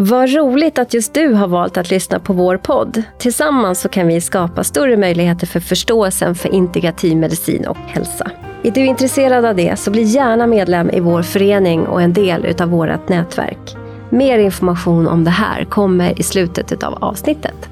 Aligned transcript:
Vad 0.00 0.34
roligt 0.34 0.78
att 0.78 0.94
just 0.94 1.14
du 1.14 1.32
har 1.32 1.48
valt 1.48 1.76
att 1.76 1.90
lyssna 1.90 2.18
på 2.18 2.32
vår 2.32 2.56
podd. 2.56 3.02
Tillsammans 3.18 3.80
så 3.80 3.88
kan 3.88 4.06
vi 4.06 4.20
skapa 4.20 4.64
större 4.64 4.96
möjligheter 4.96 5.46
för 5.46 5.60
förståelsen 5.60 6.34
för 6.34 6.54
integrativ 6.54 7.16
medicin 7.16 7.66
och 7.66 7.76
hälsa. 7.76 8.30
Är 8.62 8.70
du 8.70 8.86
intresserad 8.86 9.44
av 9.44 9.56
det 9.56 9.78
så 9.78 9.90
bli 9.90 10.02
gärna 10.02 10.46
medlem 10.46 10.90
i 10.90 11.00
vår 11.00 11.22
förening 11.22 11.86
och 11.86 12.02
en 12.02 12.12
del 12.12 12.62
av 12.62 12.68
vårt 12.68 13.08
nätverk. 13.08 13.76
Mer 14.10 14.38
information 14.38 15.08
om 15.08 15.24
det 15.24 15.30
här 15.30 15.64
kommer 15.64 16.20
i 16.20 16.22
slutet 16.22 16.82
av 16.82 16.94
avsnittet. 17.04 17.68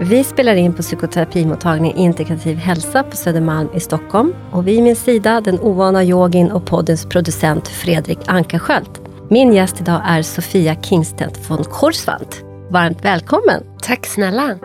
Vi 0.00 0.24
spelar 0.24 0.54
in 0.54 0.74
på 0.74 0.82
psykoterapimottagning 0.82 1.94
Integrativ 1.94 2.56
hälsa 2.56 3.02
på 3.02 3.16
Södermalm 3.16 3.68
i 3.74 3.80
Stockholm. 3.80 4.34
Och 4.50 4.68
vid 4.68 4.82
min 4.82 4.96
sida 4.96 5.40
den 5.40 5.60
ovana 5.60 6.04
yogin 6.04 6.50
och 6.50 6.66
poddens 6.66 7.06
producent 7.06 7.68
Fredrik 7.68 8.18
Ankarsköld. 8.26 9.06
Min 9.30 9.52
gäst 9.52 9.80
idag 9.80 10.02
är 10.06 10.22
Sofia 10.22 10.74
Kingstedt 10.82 11.50
von 11.50 11.64
Korsvald. 11.64 12.36
Varmt 12.70 13.04
välkommen! 13.04 13.64
Tack 13.82 14.06
snälla! 14.06 14.58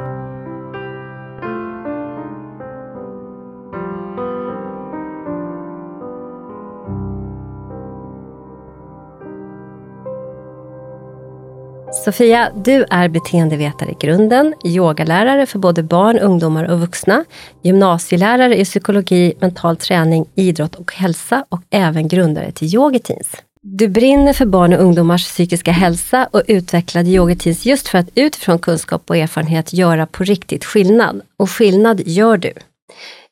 Sofia, 12.05 12.51
du 12.55 12.85
är 12.89 13.09
beteendevetare 13.09 13.89
i 13.89 13.95
grunden, 13.99 14.53
yogalärare 14.65 15.45
för 15.45 15.59
både 15.59 15.83
barn, 15.83 16.19
ungdomar 16.19 16.71
och 16.71 16.79
vuxna, 16.79 17.25
gymnasielärare 17.61 18.59
i 18.59 18.65
psykologi, 18.65 19.33
mental 19.39 19.77
träning, 19.77 20.25
idrott 20.35 20.75
och 20.75 20.93
hälsa 20.93 21.45
och 21.49 21.61
även 21.69 22.07
grundare 22.07 22.51
till 22.51 22.75
Yogateens. 22.75 23.43
Du 23.63 23.87
brinner 23.87 24.33
för 24.33 24.45
barn 24.45 24.73
och 24.73 24.81
ungdomars 24.81 25.25
psykiska 25.25 25.71
hälsa 25.71 26.27
och 26.31 26.41
utvecklade 26.47 27.09
Yogateens 27.09 27.65
just 27.65 27.87
för 27.87 27.97
att 27.97 28.09
utifrån 28.15 28.59
kunskap 28.59 29.09
och 29.09 29.17
erfarenhet 29.17 29.73
göra 29.73 30.05
på 30.05 30.23
riktigt 30.23 30.65
skillnad. 30.65 31.21
Och 31.37 31.49
skillnad 31.49 32.01
gör 32.05 32.37
du. 32.37 32.53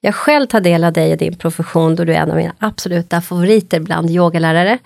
Jag 0.01 0.15
själv 0.15 0.47
tar 0.47 0.61
del 0.61 0.83
av 0.83 0.93
dig 0.93 1.11
och 1.11 1.17
din 1.17 1.35
profession 1.35 1.95
då 1.95 2.03
du 2.03 2.13
är 2.13 2.21
en 2.21 2.31
av 2.31 2.37
mina 2.37 2.55
absoluta 2.59 3.21
favoriter 3.21 3.79
bland 3.79 4.09
yogalärare 4.09 4.77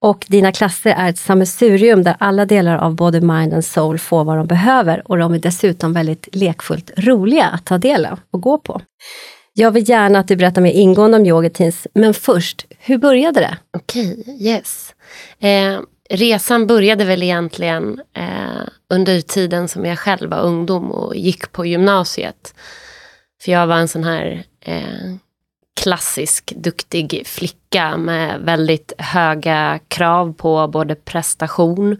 och 0.00 0.24
dina 0.28 0.52
klasser 0.52 0.90
är 0.90 1.08
ett 1.08 1.18
sammelsurium 1.18 2.02
där 2.02 2.16
alla 2.18 2.46
delar 2.46 2.76
av 2.76 2.94
både 2.94 3.20
mind 3.20 3.54
and 3.54 3.64
soul 3.64 3.98
får 3.98 4.24
vad 4.24 4.36
de 4.36 4.46
behöver 4.46 5.10
och 5.10 5.18
de 5.18 5.34
är 5.34 5.38
dessutom 5.38 5.92
väldigt 5.92 6.28
lekfullt 6.32 6.90
roliga 6.96 7.46
att 7.46 7.64
ta 7.64 7.78
del 7.78 8.06
av 8.06 8.20
och 8.30 8.40
gå 8.40 8.58
på. 8.58 8.80
Jag 9.54 9.70
vill 9.70 9.88
gärna 9.88 10.18
att 10.18 10.28
du 10.28 10.36
berättar 10.36 10.62
mer 10.62 10.72
ingående 10.72 11.16
om 11.16 11.26
yogatins, 11.26 11.86
men 11.94 12.14
först, 12.14 12.66
hur 12.78 12.98
började 12.98 13.40
det? 13.40 13.56
Okej, 13.70 14.20
okay, 14.20 14.34
yes. 14.34 14.94
Eh, 15.38 15.80
resan 16.10 16.66
började 16.66 17.04
väl 17.04 17.22
egentligen 17.22 18.00
eh, 18.16 18.62
under 18.90 19.20
tiden 19.20 19.68
som 19.68 19.84
jag 19.84 19.98
själv 19.98 20.30
var 20.30 20.40
ungdom 20.40 20.92
och 20.92 21.16
gick 21.16 21.52
på 21.52 21.66
gymnasiet. 21.66 22.54
För 23.42 23.52
jag 23.52 23.66
var 23.66 23.76
en 23.76 23.88
sån 23.88 24.04
här 24.04 24.44
eh, 24.60 25.14
klassisk 25.80 26.52
duktig 26.56 27.22
flicka 27.26 27.96
med 27.96 28.40
väldigt 28.40 28.92
höga 28.98 29.80
krav 29.88 30.32
på 30.32 30.68
både 30.68 30.94
prestation, 30.94 31.96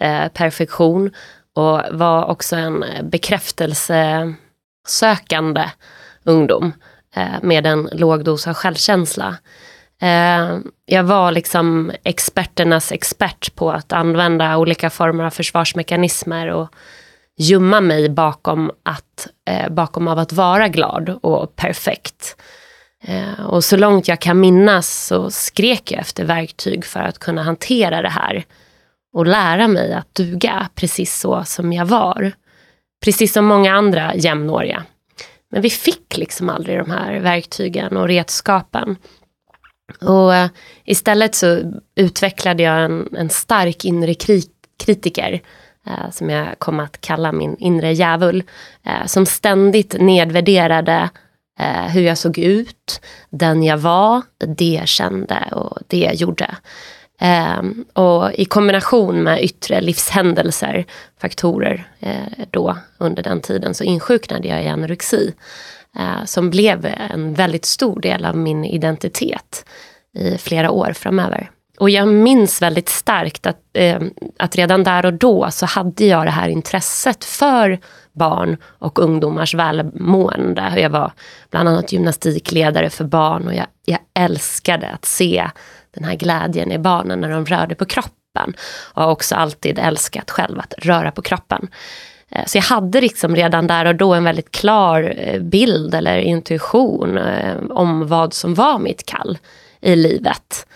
eh, 0.00 0.28
perfektion 0.28 1.10
och 1.54 1.80
var 1.90 2.24
också 2.24 2.56
en 2.56 2.84
bekräftelsesökande 3.02 5.70
ungdom 6.24 6.72
Eh, 7.16 7.42
med 7.42 7.66
en 7.66 7.88
låg 7.92 8.24
dos 8.24 8.46
av 8.46 8.54
självkänsla. 8.54 9.36
Eh, 10.02 10.58
jag 10.86 11.04
var 11.04 11.32
liksom 11.32 11.92
experternas 12.04 12.92
expert 12.92 13.54
på 13.54 13.72
att 13.72 13.92
använda 13.92 14.56
olika 14.56 14.90
former 14.90 15.24
av 15.24 15.30
försvarsmekanismer 15.30 16.48
och 16.48 16.68
gömma 17.38 17.80
mig 17.80 18.08
bakom, 18.08 18.70
att, 18.82 19.28
eh, 19.50 19.72
bakom 19.72 20.08
av 20.08 20.18
att 20.18 20.32
vara 20.32 20.68
glad 20.68 21.18
och 21.22 21.56
perfekt. 21.56 22.36
Och 23.48 23.64
så 23.64 23.76
långt 23.76 24.08
jag 24.08 24.20
kan 24.20 24.40
minnas 24.40 25.06
så 25.06 25.30
skrek 25.30 25.92
jag 25.92 26.00
efter 26.00 26.24
verktyg 26.24 26.84
för 26.84 27.00
att 27.00 27.18
kunna 27.18 27.42
hantera 27.42 28.02
det 28.02 28.08
här. 28.08 28.44
Och 29.12 29.26
lära 29.26 29.68
mig 29.68 29.92
att 29.92 30.14
duga 30.14 30.68
precis 30.74 31.20
så 31.20 31.44
som 31.44 31.72
jag 31.72 31.86
var. 31.86 32.32
Precis 33.04 33.32
som 33.32 33.44
många 33.44 33.74
andra 33.74 34.14
jämnåriga. 34.14 34.84
Men 35.52 35.62
vi 35.62 35.70
fick 35.70 36.16
liksom 36.16 36.48
aldrig 36.48 36.78
de 36.78 36.90
här 36.90 37.20
verktygen 37.20 37.96
och 37.96 38.08
redskapen. 38.08 38.96
Och 40.00 40.30
uh, 40.30 40.46
istället 40.84 41.34
så 41.34 41.72
utvecklade 41.94 42.62
jag 42.62 42.84
en, 42.84 43.16
en 43.16 43.30
stark 43.30 43.84
inre 43.84 44.14
kri 44.14 44.42
kritiker. 44.84 45.40
Uh, 45.86 46.10
som 46.10 46.30
jag 46.30 46.58
kom 46.58 46.80
att 46.80 47.00
kalla 47.00 47.32
min 47.32 47.56
inre 47.56 47.92
djävul. 47.92 48.42
Uh, 48.86 49.06
som 49.06 49.26
ständigt 49.26 50.00
nedvärderade 50.00 51.10
eh, 51.58 51.88
hur 51.88 52.02
jag 52.02 52.18
såg 52.18 52.38
ut, 52.38 53.00
den 53.30 53.62
jag 53.62 53.78
var, 53.78 54.22
det 54.56 54.72
jag 54.72 54.88
kände 54.88 55.48
och 55.52 55.78
det 55.86 55.98
jag 55.98 56.14
gjorde. 56.14 56.56
Eh, 57.20 57.62
och 57.92 58.32
i 58.32 58.44
kombination 58.44 59.22
med 59.22 59.44
yttre 59.44 59.80
livshändelser, 59.80 60.84
faktorer 61.20 61.86
eh, 62.00 62.46
då 62.50 62.76
under 62.98 63.22
den 63.22 63.40
tiden 63.40 63.74
så 63.74 63.84
insjuknade 63.84 64.48
jag 64.48 64.64
i 64.64 64.68
anorexi. 64.68 65.34
Eh, 65.98 66.24
som 66.24 66.50
blev 66.50 66.86
en 67.10 67.34
väldigt 67.34 67.64
stor 67.64 68.00
del 68.00 68.24
av 68.24 68.36
min 68.36 68.64
identitet 68.64 69.64
i 70.18 70.38
flera 70.38 70.70
år 70.70 70.92
framöver. 70.92 71.50
Och 71.78 71.90
jag 71.90 72.08
minns 72.08 72.62
väldigt 72.62 72.88
starkt 72.88 73.46
att, 73.46 73.60
eh, 73.72 74.00
att 74.38 74.56
redan 74.56 74.84
där 74.84 75.06
och 75.06 75.14
då 75.14 75.50
så 75.50 75.66
hade 75.66 76.04
jag 76.04 76.26
det 76.26 76.30
här 76.30 76.48
intresset 76.48 77.24
för 77.24 77.78
barn 78.12 78.56
och 78.64 78.98
ungdomars 78.98 79.54
välmående. 79.54 80.72
Jag 80.76 80.90
var 80.90 81.12
bland 81.50 81.68
annat 81.68 81.92
gymnastikledare 81.92 82.90
för 82.90 83.04
barn 83.04 83.46
och 83.46 83.54
jag, 83.54 83.66
jag 83.84 83.98
älskade 84.14 84.88
att 84.88 85.04
se 85.04 85.50
den 85.94 86.04
här 86.04 86.14
glädjen 86.14 86.72
i 86.72 86.78
barnen 86.78 87.20
när 87.20 87.30
de 87.30 87.46
rörde 87.46 87.74
på 87.74 87.84
kroppen. 87.84 88.54
Och 88.94 89.02
har 89.02 89.10
också 89.10 89.34
alltid 89.34 89.78
älskat 89.78 90.30
själv 90.30 90.58
att 90.60 90.74
röra 90.78 91.10
på 91.10 91.22
kroppen. 91.22 91.68
Eh, 92.34 92.44
så 92.46 92.58
jag 92.58 92.62
hade 92.62 93.00
liksom 93.00 93.36
redan 93.36 93.66
där 93.66 93.84
och 93.84 93.94
då 93.94 94.14
en 94.14 94.24
väldigt 94.24 94.50
klar 94.50 95.14
eh, 95.16 95.40
bild 95.40 95.94
eller 95.94 96.18
intuition 96.18 97.18
eh, 97.18 97.56
om 97.70 98.06
vad 98.08 98.34
som 98.34 98.54
var 98.54 98.78
mitt 98.78 99.06
kall 99.06 99.38
i 99.80 99.96
livet. 99.96 100.66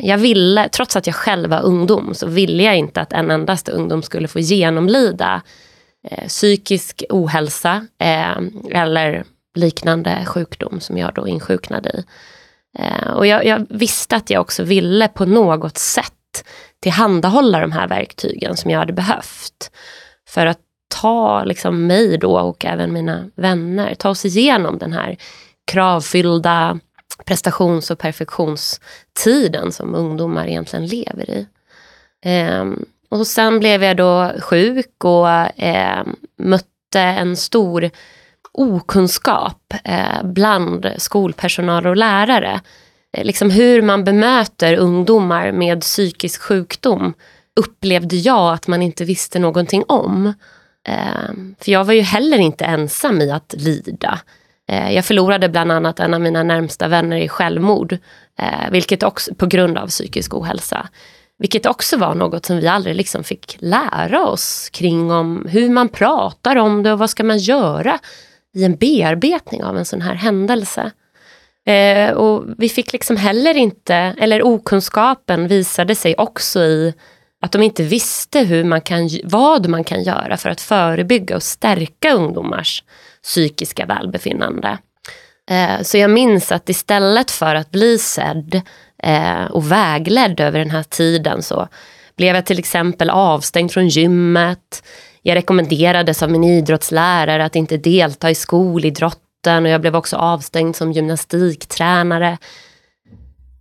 Jag 0.00 0.18
ville, 0.18 0.68
trots 0.68 0.96
att 0.96 1.06
jag 1.06 1.16
själv 1.16 1.50
var 1.50 1.62
ungdom, 1.62 2.14
så 2.14 2.26
ville 2.26 2.62
jag 2.62 2.76
inte 2.76 3.00
att 3.00 3.12
en 3.12 3.30
endaste 3.30 3.72
ungdom 3.72 4.02
skulle 4.02 4.28
få 4.28 4.40
genomlida 4.40 5.42
psykisk 6.28 7.04
ohälsa 7.10 7.86
eller 8.70 9.24
liknande 9.54 10.24
sjukdom 10.26 10.80
som 10.80 10.98
jag 10.98 11.14
då 11.14 11.28
insjuknade 11.28 11.90
i. 11.90 12.04
Eh, 12.78 13.10
och 13.10 13.26
jag, 13.26 13.44
jag, 13.44 13.66
visste 13.70 14.16
att 14.16 14.30
jag 14.30 14.40
också 14.40 14.62
ville 14.62 15.08
på 15.08 15.26
något 15.26 15.78
sätt 15.78 16.44
tillhandahålla 16.82 17.60
de 17.60 17.72
här 17.72 17.88
verktygen 17.88 18.56
som 18.56 18.70
jag 18.70 18.78
hade 18.78 18.92
behövt. 18.92 19.70
För 20.28 20.46
att 20.46 20.60
ta 20.88 21.44
liksom, 21.44 21.86
mig 21.86 22.18
då 22.18 22.38
och 22.38 22.64
även 22.64 22.92
mina 22.92 23.30
vänner, 23.34 23.94
ta 23.94 24.10
oss 24.10 24.24
igenom 24.24 24.78
den 24.78 24.92
här 24.92 25.16
kravfyllda 25.66 26.78
prestations 27.26 27.90
och 27.90 27.98
perfektionstiden 27.98 29.72
som 29.72 29.94
ungdomar 29.94 30.46
egentligen 30.46 30.86
lever 30.86 31.30
i. 31.30 31.46
Ehm, 32.24 32.84
och 33.08 33.26
sen 33.26 33.58
blev 33.58 33.84
jag 33.84 33.96
då 33.96 34.32
sjuk 34.40 35.04
och 35.04 35.28
eh, 35.62 36.04
mötte 36.38 37.00
en 37.00 37.36
stor 37.36 37.90
okunskap 38.52 39.74
eh, 39.84 40.22
bland 40.24 40.86
skolpersonal 40.96 41.86
och 41.86 41.96
lärare. 41.96 42.60
Eh, 43.12 43.24
liksom 43.24 43.50
hur 43.50 43.82
man 43.82 44.04
bemöter 44.04 44.76
ungdomar 44.76 45.52
med 45.52 45.80
psykisk 45.80 46.42
sjukdom 46.42 47.14
upplevde 47.56 48.16
jag 48.16 48.54
att 48.54 48.66
man 48.66 48.82
inte 48.82 49.04
visste 49.04 49.38
någonting 49.38 49.84
om. 49.88 50.34
Eh, 50.88 51.32
för 51.58 51.72
jag 51.72 51.84
var 51.84 51.92
ju 51.92 52.00
heller 52.00 52.38
inte 52.38 52.64
ensam 52.64 53.20
i 53.20 53.30
att 53.30 53.54
lida. 53.58 54.20
Eh, 54.68 54.92
jag 54.92 55.04
förlorade 55.04 55.48
bland 55.48 55.72
annat 55.72 56.00
en 56.00 56.14
av 56.14 56.20
mina 56.20 56.42
närmsta 56.42 56.88
vänner 56.88 57.16
i 57.16 57.28
självmord, 57.28 57.92
eh, 58.38 58.70
vilket 58.70 59.02
också 59.02 59.34
på 59.34 59.46
grund 59.46 59.78
av 59.78 59.86
psykisk 59.86 60.34
ohälsa. 60.34 60.88
Vilket 61.38 61.66
också 61.66 61.96
var 61.96 62.14
något 62.14 62.46
som 62.46 62.56
vi 62.56 62.68
aldrig 62.68 62.96
liksom 62.96 63.24
fick 63.24 63.56
lära 63.58 64.26
oss 64.26 64.70
kring 64.72 65.10
om 65.10 65.46
hur 65.50 65.70
man 65.70 65.88
pratar 65.88 66.56
om 66.56 66.82
det 66.82 66.92
och 66.92 66.98
vad 66.98 67.10
ska 67.10 67.24
man 67.24 67.38
göra 67.38 67.98
i 68.54 68.64
en 68.64 68.76
bearbetning 68.76 69.64
av 69.64 69.78
en 69.78 69.84
sån 69.84 70.00
här 70.00 70.14
händelse. 70.14 70.90
Eh, 71.66 72.10
och 72.10 72.44
vi 72.58 72.68
fick 72.68 72.92
liksom 72.92 73.16
heller 73.16 73.56
inte, 73.56 73.94
eller 73.94 74.42
okunskapen 74.42 75.48
visade 75.48 75.94
sig 75.94 76.14
också 76.18 76.60
i 76.60 76.94
att 77.42 77.52
de 77.52 77.62
inte 77.62 77.82
visste 77.82 78.40
hur 78.40 78.64
man 78.64 78.80
kan, 78.80 79.10
vad 79.24 79.68
man 79.68 79.84
kan 79.84 80.02
göra 80.02 80.36
för 80.36 80.50
att 80.50 80.60
förebygga 80.60 81.36
och 81.36 81.42
stärka 81.42 82.12
ungdomars 82.12 82.84
psykiska 83.22 83.86
välbefinnande. 83.86 84.78
Eh, 85.50 85.82
så 85.82 85.98
jag 85.98 86.10
minns 86.10 86.52
att 86.52 86.68
istället 86.68 87.30
för 87.30 87.54
att 87.54 87.70
bli 87.70 87.98
sedd 87.98 88.60
eh, 89.02 89.44
och 89.44 89.72
vägledd 89.72 90.40
över 90.40 90.58
den 90.58 90.70
här 90.70 90.82
tiden 90.82 91.42
så 91.42 91.68
blev 92.16 92.34
jag 92.34 92.46
till 92.46 92.58
exempel 92.58 93.10
avstängd 93.10 93.72
från 93.72 93.88
gymmet. 93.88 94.82
Jag 95.22 95.36
rekommenderades 95.36 96.22
av 96.22 96.30
min 96.30 96.44
idrottslärare 96.44 97.44
att 97.44 97.56
inte 97.56 97.76
delta 97.76 98.30
i 98.30 98.34
skolidrotten 98.34 99.64
och 99.64 99.70
jag 99.70 99.80
blev 99.80 99.96
också 99.96 100.16
avstängd 100.16 100.76
som 100.76 100.92
gymnastiktränare. 100.92 102.38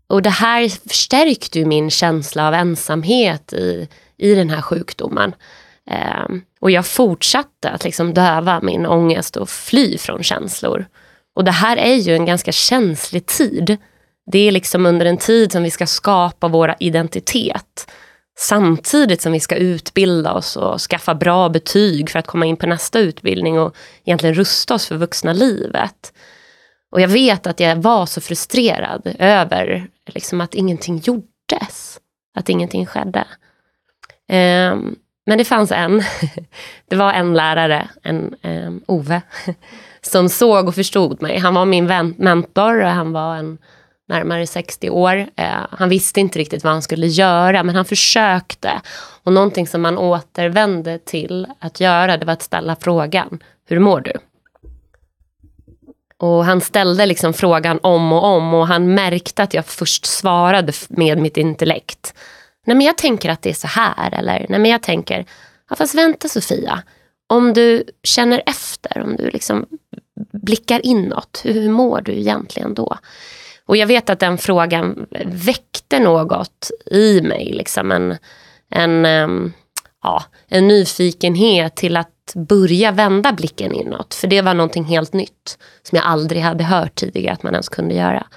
Och 0.07 0.21
det 0.21 0.29
här 0.29 0.87
förstärkte 0.89 1.59
ju 1.59 1.65
min 1.65 1.89
känsla 1.89 2.47
av 2.47 2.53
ensamhet 2.53 3.53
i, 3.53 3.87
i 4.17 4.35
den 4.35 4.49
här 4.49 4.61
sjukdomen. 4.61 5.35
Eh, 5.91 6.25
och 6.61 6.71
jag 6.71 6.85
fortsatte 6.85 7.69
att 7.69 7.83
liksom 7.83 8.13
döva 8.13 8.59
min 8.61 8.85
ångest 8.85 9.37
och 9.37 9.49
fly 9.49 9.97
från 9.97 10.23
känslor. 10.23 10.85
Och 11.35 11.43
det 11.43 11.51
här 11.51 11.77
är 11.77 11.95
ju 11.95 12.15
en 12.15 12.25
ganska 12.25 12.51
känslig 12.51 13.25
tid. 13.25 13.77
Det 14.31 14.47
är 14.47 14.51
liksom 14.51 14.85
under 14.85 15.05
en 15.05 15.17
tid 15.17 15.51
som 15.51 15.63
vi 15.63 15.71
ska 15.71 15.87
skapa 15.87 16.47
vår 16.47 16.75
identitet. 16.79 17.91
Samtidigt 18.41 19.21
som 19.21 19.31
vi 19.31 19.39
ska 19.39 19.55
utbilda 19.55 20.33
oss 20.33 20.55
och 20.55 20.81
skaffa 20.81 21.15
bra 21.15 21.49
betyg 21.49 22.09
för 22.09 22.19
att 22.19 22.27
komma 22.27 22.45
in 22.45 22.57
på 22.57 22.67
nästa 22.67 22.99
utbildning 22.99 23.59
och 23.59 23.75
egentligen 24.05 24.35
rusta 24.35 24.73
oss 24.73 24.87
för 24.87 24.97
vuxna 24.97 25.33
livet. 25.33 26.13
Och 26.91 27.01
jag 27.01 27.07
vet 27.07 27.47
att 27.47 27.59
jag 27.59 27.75
var 27.75 28.05
så 28.05 28.21
frustrerad 28.21 29.15
över 29.19 29.87
liksom 30.05 30.41
att 30.41 30.53
ingenting 30.53 30.97
gjordes. 30.97 31.99
Att 32.35 32.49
ingenting 32.49 32.85
skedde. 32.85 33.27
Um, 34.31 34.95
men 35.25 35.37
det 35.37 35.45
fanns 35.45 35.71
en, 35.71 36.03
det 36.89 36.95
var 36.95 37.13
en 37.13 37.33
lärare, 37.33 37.89
en 38.03 38.35
um, 38.43 38.83
Ove, 38.87 39.21
som 40.01 40.29
såg 40.29 40.67
och 40.67 40.75
förstod 40.75 41.21
mig. 41.21 41.39
Han 41.39 41.53
var 41.53 41.65
min 41.65 42.15
mentor 42.17 42.83
och 42.83 42.89
han 42.89 43.11
var 43.11 43.35
en 43.35 43.57
närmare 44.09 44.47
60 44.47 44.89
år. 44.89 45.15
Eh, 45.35 45.65
han 45.71 45.89
visste 45.89 46.19
inte 46.19 46.39
riktigt 46.39 46.63
vad 46.63 46.73
han 46.73 46.81
skulle 46.81 47.07
göra 47.07 47.63
men 47.63 47.75
han 47.75 47.85
försökte. 47.85 48.81
Och 49.23 49.33
någonting 49.33 49.67
som 49.67 49.85
han 49.85 49.97
återvände 49.97 50.99
till 50.99 51.47
att 51.59 51.79
göra 51.79 52.17
det 52.17 52.25
var 52.25 52.33
att 52.33 52.41
ställa 52.41 52.75
frågan, 52.75 53.43
hur 53.67 53.79
mår 53.79 54.01
du? 54.01 54.13
Och 56.17 56.45
han 56.45 56.61
ställde 56.61 57.05
liksom 57.05 57.33
frågan 57.33 57.79
om 57.83 58.13
och 58.13 58.23
om 58.23 58.53
och 58.53 58.67
han 58.67 58.93
märkte 58.93 59.43
att 59.43 59.53
jag 59.53 59.65
först 59.65 60.05
svarade 60.05 60.73
med 60.89 61.17
mitt 61.17 61.37
intellekt. 61.37 62.13
Nej 62.65 62.75
men 62.77 62.85
jag 62.85 62.97
tänker 62.97 63.29
att 63.29 63.41
det 63.41 63.49
är 63.49 63.53
så 63.53 63.67
här 63.67 64.13
eller 64.13 64.45
nej 64.49 64.59
men 64.59 64.71
jag 64.71 64.81
tänker, 64.81 65.25
ja 65.69 65.75
fast 65.75 65.95
vänta 65.95 66.27
Sofia. 66.27 66.83
Om 67.27 67.53
du 67.53 67.83
känner 68.03 68.43
efter, 68.45 69.01
om 69.01 69.15
du 69.15 69.29
liksom 69.29 69.65
blickar 70.31 70.85
inåt, 70.85 71.41
hur 71.43 71.69
mår 71.69 72.01
du 72.01 72.11
egentligen 72.11 72.73
då? 72.73 72.97
Och 73.69 73.77
jag 73.77 73.87
vet 73.87 74.09
att 74.09 74.19
den 74.19 74.37
frågan 74.37 75.07
väckte 75.25 75.99
något 75.99 76.71
i 76.91 77.21
mig, 77.21 77.53
liksom 77.53 77.91
en, 77.91 78.17
en, 78.69 79.53
ja, 80.03 80.23
en 80.47 80.67
nyfikenhet 80.67 81.75
till 81.75 81.97
att 81.97 82.33
börja 82.35 82.91
vända 82.91 83.33
blicken 83.33 83.73
inåt. 83.73 84.13
För 84.13 84.27
det 84.27 84.41
var 84.41 84.53
någonting 84.53 84.83
helt 84.83 85.13
nytt 85.13 85.57
som 85.83 85.95
jag 85.95 86.05
aldrig 86.05 86.41
hade 86.41 86.63
hört 86.63 86.95
tidigare 86.95 87.33
att 87.33 87.43
man 87.43 87.53
ens 87.53 87.69
kunde 87.69 87.95
göra. 87.95 88.27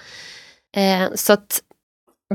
Eh, 0.76 1.08
så 1.14 1.32
att 1.32 1.62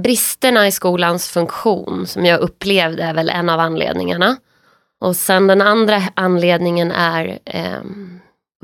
bristerna 0.03 0.67
i 0.67 0.71
skolans 0.71 1.27
funktion 1.27 2.07
som 2.07 2.25
jag 2.25 2.39
upplevde 2.39 3.03
är 3.03 3.13
väl 3.13 3.29
en 3.29 3.49
av 3.49 3.59
anledningarna. 3.59 4.37
Och 5.01 5.15
sen 5.15 5.47
den 5.47 5.61
andra 5.61 6.03
anledningen 6.13 6.91
är 6.91 7.39
eh, 7.45 7.81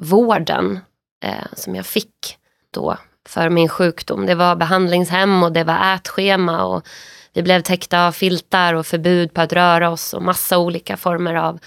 vården 0.02 0.80
eh, 1.24 1.48
som 1.56 1.76
jag 1.76 1.86
fick 1.86 2.38
då 2.72 2.98
för 3.30 3.50
min 3.50 3.70
sjukdom. 3.70 4.26
Det 4.26 4.36
var 4.36 4.56
behandlingshem 4.56 5.44
och 5.44 5.52
det 5.52 5.64
var 5.64 5.96
ätschema 5.96 6.64
och 6.64 6.88
vi 7.34 7.44
blev 7.44 7.62
täckta 7.62 8.08
av 8.08 8.12
filtar 8.12 8.74
och 8.74 8.86
förbud 8.86 9.34
på 9.34 9.42
att 9.42 9.54
röra 9.54 9.90
oss 9.90 10.14
och 10.14 10.22
massa 10.22 10.58
olika 10.58 10.98
former 10.98 11.36
av 11.36 11.60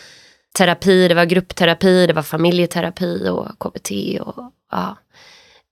terapi. 0.58 1.08
Det 1.08 1.14
var 1.14 1.24
gruppterapi, 1.24 2.06
det 2.06 2.12
var 2.12 2.22
familjeterapi 2.22 3.28
och 3.28 3.58
KBT. 3.58 3.90
Och, 4.20 4.52
ja. 4.70 4.96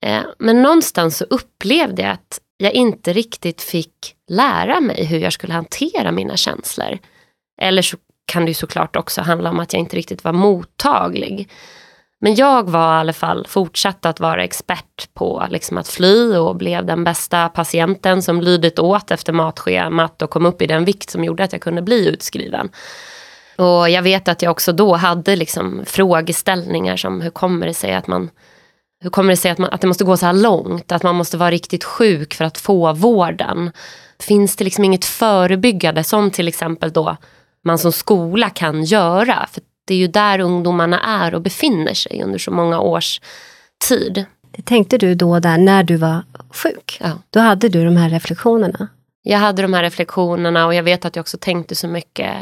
Eh, 0.05 0.23
men 0.39 0.63
någonstans 0.63 1.17
så 1.17 1.25
upplevde 1.25 2.03
jag 2.03 2.11
att 2.11 2.41
jag 2.57 2.73
inte 2.73 3.13
riktigt 3.13 3.63
fick 3.63 4.15
lära 4.29 4.81
mig 4.81 5.05
hur 5.05 5.19
jag 5.19 5.33
skulle 5.33 5.53
hantera 5.53 6.13
mina 6.13 6.37
känslor. 6.37 6.99
Eller 7.61 7.83
så 7.83 7.97
kan 8.27 8.45
det 8.45 8.51
ju 8.51 8.55
såklart 8.55 8.97
också 8.97 9.23
handla 9.23 9.51
om 9.51 9.61
att 9.61 9.73
jag 9.73 9.81
inte 9.81 9.97
riktigt 9.97 10.25
var 10.25 10.33
mottaglig. 10.33 11.51
Men 12.25 12.35
jag 12.35 12.71
var 12.71 12.97
i 12.97 13.01
alla 13.01 13.13
fall 13.13 13.47
fortsatt 13.49 14.07
att 14.07 14.21
vara 14.21 14.45
expert 14.45 15.15
på 15.15 15.47
liksom 15.51 15.79
att 15.79 15.89
fly 15.89 16.37
och 16.37 16.57
blev 16.57 16.87
den 16.87 17.05
bästa 17.05 17.49
patienten 17.49 18.23
som 18.23 18.41
lydigt 18.41 18.79
åt 18.79 19.11
efter 19.11 19.33
matschemat 19.33 20.23
och 20.23 20.31
kom 20.31 20.47
upp 20.47 20.63
i 20.63 20.67
den 20.67 20.85
vikt 20.85 21.11
som 21.11 21.25
gjorde 21.25 21.45
att 21.45 21.53
jag 21.53 21.63
kunde 21.63 21.83
bli 21.83 22.09
utskriven. 22.09 22.71
Och 23.57 23.91
jag 23.91 24.03
vet 24.03 24.29
att 24.29 24.43
jag 24.43 24.51
också 24.51 24.73
då 24.73 24.95
hade 24.95 25.37
liksom 25.37 25.83
frågeställningar 25.87 26.97
som 26.97 27.21
hur 27.21 27.31
kommer 27.31 27.67
det 27.67 27.75
sig 27.75 27.95
att 27.95 28.07
man 28.07 28.31
hur 29.01 29.11
kommer 29.11 29.31
det 29.31 29.37
sig 29.37 29.51
att, 29.51 29.59
man, 29.59 29.71
att 29.71 29.81
det 29.81 29.87
måste 29.87 30.05
gå 30.05 30.17
så 30.17 30.27
här 30.27 30.33
långt? 30.33 30.93
Att 30.93 31.03
man 31.03 31.15
måste 31.15 31.37
vara 31.37 31.51
riktigt 31.51 31.85
sjuk 31.85 32.35
för 32.35 32.45
att 32.45 32.59
få 32.59 32.93
vården? 32.93 33.71
Finns 34.21 34.57
det 34.57 34.65
liksom 34.65 34.85
inget 34.85 35.05
förebyggande 35.05 36.05
som 36.05 36.31
till 36.31 36.49
exempel 36.49 36.93
då 36.93 37.17
man 37.65 37.79
som 37.79 37.93
skola 37.93 38.51
kan 38.51 38.85
göra? 38.85 39.47
För 39.53 39.63
det 39.85 39.95
är 39.95 39.99
ju 39.99 40.07
där 40.07 40.39
ungdomarna 40.39 41.01
är 41.01 41.35
och 41.35 41.43
befinner 41.43 41.95
sig 41.95 42.23
under 42.23 42.39
så 42.39 42.51
många 42.51 42.81
års 42.81 43.21
tid. 43.89 44.25
Det 44.51 44.63
tänkte 44.63 44.99
du 44.99 45.15
då 45.15 45.41
där 45.41 45.59
när 45.59 45.83
du 45.83 45.97
var 45.97 46.23
sjuk? 46.51 46.99
Ja. 47.01 47.11
Då 47.31 47.41
hade 47.41 47.69
du 47.69 47.85
de 47.85 47.97
här 47.97 48.11
reflektionerna? 48.11 48.89
Jag 49.23 49.39
hade 49.39 49.63
de 49.63 49.75
här 49.75 49.83
reflektionerna 49.83 50.67
och 50.67 50.75
jag 50.75 50.83
vet 50.83 51.05
att 51.05 51.17
jag 51.17 51.23
också 51.23 51.39
tänkte 51.41 51.75
så 51.75 51.89
mycket 51.89 52.35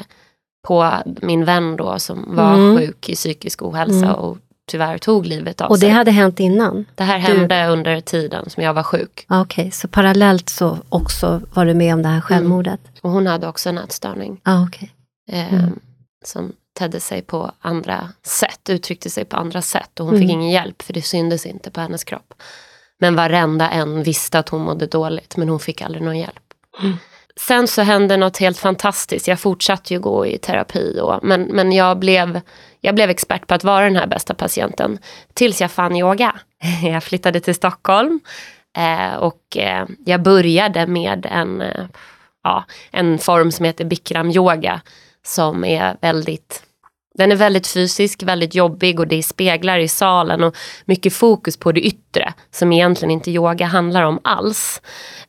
på 0.66 0.92
min 1.22 1.44
vän 1.44 1.76
då 1.76 1.98
som 1.98 2.36
var 2.36 2.54
mm. 2.54 2.78
sjuk 2.78 3.08
i 3.08 3.14
psykisk 3.14 3.62
ohälsa 3.62 4.06
mm. 4.06 4.14
och 4.14 4.38
tyvärr 4.70 4.98
tog 4.98 5.26
livet 5.26 5.60
av 5.60 5.66
sig. 5.66 5.72
Och 5.72 5.76
det 5.76 5.80
sig. 5.80 5.90
hade 5.90 6.10
hänt 6.10 6.40
innan? 6.40 6.84
Det 6.94 7.04
här 7.04 7.18
hände 7.18 7.64
du... 7.64 7.72
under 7.72 8.00
tiden 8.00 8.50
som 8.50 8.62
jag 8.62 8.74
var 8.74 8.82
sjuk. 8.82 9.26
Okej, 9.28 9.42
okay, 9.42 9.70
så 9.70 9.88
parallellt 9.88 10.48
så 10.48 10.78
också 10.88 11.40
var 11.54 11.66
du 11.66 11.74
med 11.74 11.94
om 11.94 12.02
det 12.02 12.08
här 12.08 12.20
självmordet? 12.20 12.80
Mm. 12.84 12.98
Och 13.02 13.10
hon 13.10 13.26
hade 13.26 13.48
också 13.48 13.68
en 13.68 13.78
ätstörning. 13.78 14.40
Ah, 14.42 14.62
okay. 14.62 14.88
eh, 15.30 15.54
mm. 15.54 15.78
Som 16.24 16.52
tedde 16.72 17.00
sig 17.00 17.22
på 17.22 17.52
andra 17.60 18.08
sätt, 18.22 18.70
uttryckte 18.70 19.10
sig 19.10 19.24
på 19.24 19.36
andra 19.36 19.62
sätt. 19.62 20.00
Och 20.00 20.06
hon 20.06 20.14
fick 20.14 20.30
mm. 20.30 20.40
ingen 20.40 20.50
hjälp 20.50 20.82
för 20.82 20.92
det 20.92 21.02
syndes 21.02 21.46
inte 21.46 21.70
på 21.70 21.80
hennes 21.80 22.04
kropp. 22.04 22.34
Men 22.98 23.16
varenda 23.16 23.70
en 23.70 24.02
visste 24.02 24.38
att 24.38 24.48
hon 24.48 24.62
mådde 24.62 24.86
dåligt 24.86 25.36
men 25.36 25.48
hon 25.48 25.60
fick 25.60 25.82
aldrig 25.82 26.04
någon 26.04 26.18
hjälp. 26.18 26.54
Mm. 26.80 26.96
Sen 27.36 27.68
så 27.68 27.82
hände 27.82 28.16
något 28.16 28.38
helt 28.38 28.58
fantastiskt. 28.58 29.28
Jag 29.28 29.40
fortsatte 29.40 29.94
ju 29.94 30.00
gå 30.00 30.26
i 30.26 30.38
terapi. 30.38 30.98
Och, 31.02 31.18
men 31.22 31.42
men 31.42 31.72
jag, 31.72 31.98
blev, 31.98 32.40
jag 32.80 32.94
blev 32.94 33.10
expert 33.10 33.46
på 33.46 33.54
att 33.54 33.64
vara 33.64 33.84
den 33.84 33.96
här 33.96 34.06
bästa 34.06 34.34
patienten. 34.34 34.98
Tills 35.34 35.60
jag 35.60 35.70
fann 35.70 35.96
yoga. 35.96 36.34
Jag 36.82 37.04
flyttade 37.04 37.40
till 37.40 37.54
Stockholm. 37.54 38.20
Eh, 38.76 39.14
och 39.14 39.56
eh, 39.56 39.86
jag 40.04 40.22
började 40.22 40.86
med 40.86 41.26
en, 41.30 41.62
eh, 41.62 41.84
ja, 42.44 42.64
en 42.90 43.18
form 43.18 43.52
som 43.52 43.64
heter 43.64 43.84
bikram 43.84 44.30
yoga. 44.30 44.80
Som 45.26 45.64
är 45.64 45.96
väldigt 46.00 46.62
den 47.14 47.32
är 47.32 47.36
väldigt 47.36 47.66
fysisk, 47.66 48.22
väldigt 48.22 48.54
jobbig 48.54 49.00
och 49.00 49.08
det 49.08 49.16
är 49.16 49.22
speglar 49.22 49.78
i 49.78 49.88
salen 49.88 50.42
och 50.42 50.56
mycket 50.84 51.12
fokus 51.12 51.56
på 51.56 51.72
det 51.72 51.80
yttre 51.80 52.32
som 52.50 52.72
egentligen 52.72 53.10
inte 53.10 53.30
yoga 53.30 53.66
handlar 53.66 54.02
om 54.02 54.20
alls. 54.24 54.82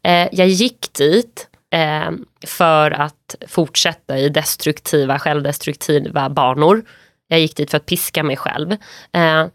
Eh, 0.04 0.28
jag 0.32 0.48
gick 0.48 0.94
dit 0.94 1.48
eh, 1.74 2.12
för 2.46 2.92
att 2.92 3.36
fortsätta 3.48 4.18
i 4.18 4.30
destruktiva, 4.30 5.20
självdestruktiva 5.20 6.30
banor. 6.30 6.84
Jag 7.28 7.40
gick 7.40 7.58
dit 7.58 7.72
för 7.72 7.78
att 7.78 7.86
piska 7.86 8.24
mig 8.24 8.38
själv. 8.38 8.72
Eh, 9.14 9.46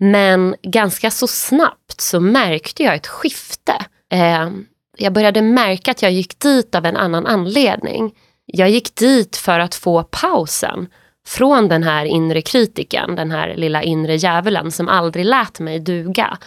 men 0.00 0.56
ganska 0.62 1.10
så 1.10 1.26
snabbt 1.26 2.00
så 2.00 2.20
märkte 2.20 2.82
jag 2.82 2.94
ett 2.94 3.06
skifte. 3.06 3.84
Eh, 4.12 4.50
jag 4.96 5.12
började 5.12 5.42
märka 5.42 5.90
att 5.90 6.02
jag 6.02 6.12
gick 6.12 6.38
dit 6.38 6.74
av 6.74 6.86
en 6.86 6.96
annan 6.96 7.26
anledning. 7.26 8.12
Jag 8.52 8.70
gick 8.70 8.94
dit 8.96 9.36
för 9.36 9.60
att 9.60 9.74
få 9.74 10.02
pausen 10.02 10.88
från 11.26 11.68
den 11.68 11.82
här 11.82 12.04
inre 12.04 12.42
kritiken, 12.42 13.16
den 13.16 13.30
här 13.30 13.54
lilla 13.56 13.82
inre 13.82 14.16
djävulen 14.16 14.70
som 14.70 14.88
aldrig 14.88 15.24
lät 15.24 15.60
mig 15.60 15.78
duga 15.80 16.38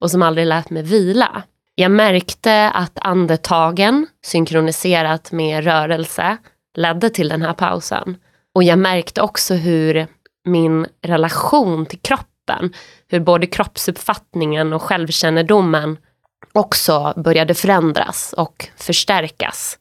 och 0.00 0.10
som 0.10 0.22
aldrig 0.22 0.46
lät 0.46 0.70
mig 0.70 0.82
vila. 0.82 1.42
Jag 1.74 1.90
märkte 1.90 2.70
att 2.70 2.98
andetagen 3.00 4.06
synkroniserat 4.24 5.32
med 5.32 5.64
rörelse 5.64 6.36
ledde 6.74 7.10
till 7.10 7.28
den 7.28 7.42
här 7.42 7.52
pausen. 7.52 8.16
Och 8.54 8.62
jag 8.62 8.78
märkte 8.78 9.22
också 9.22 9.54
hur 9.54 10.06
min 10.44 10.86
relation 11.02 11.86
till 11.86 11.98
kroppen, 11.98 12.72
hur 13.08 13.20
både 13.20 13.46
kroppsuppfattningen 13.46 14.72
och 14.72 14.82
självkännedomen 14.82 15.98
också 16.52 17.14
började 17.16 17.54
förändras 17.54 18.34
och 18.36 18.68
förstärkas. 18.76 19.78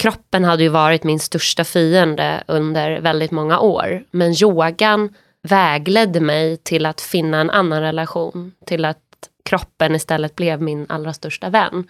Kroppen 0.00 0.44
hade 0.44 0.62
ju 0.62 0.68
varit 0.68 1.04
min 1.04 1.20
största 1.20 1.64
fiende 1.64 2.44
under 2.46 3.00
väldigt 3.00 3.30
många 3.30 3.60
år, 3.60 4.04
men 4.10 4.34
yogan 4.42 5.14
vägledde 5.42 6.20
mig 6.20 6.56
till 6.56 6.86
att 6.86 7.00
finna 7.00 7.40
en 7.40 7.50
annan 7.50 7.80
relation, 7.80 8.52
till 8.66 8.84
att 8.84 8.98
kroppen 9.44 9.94
istället 9.94 10.36
blev 10.36 10.62
min 10.62 10.86
allra 10.88 11.12
största 11.12 11.50
vän. 11.50 11.88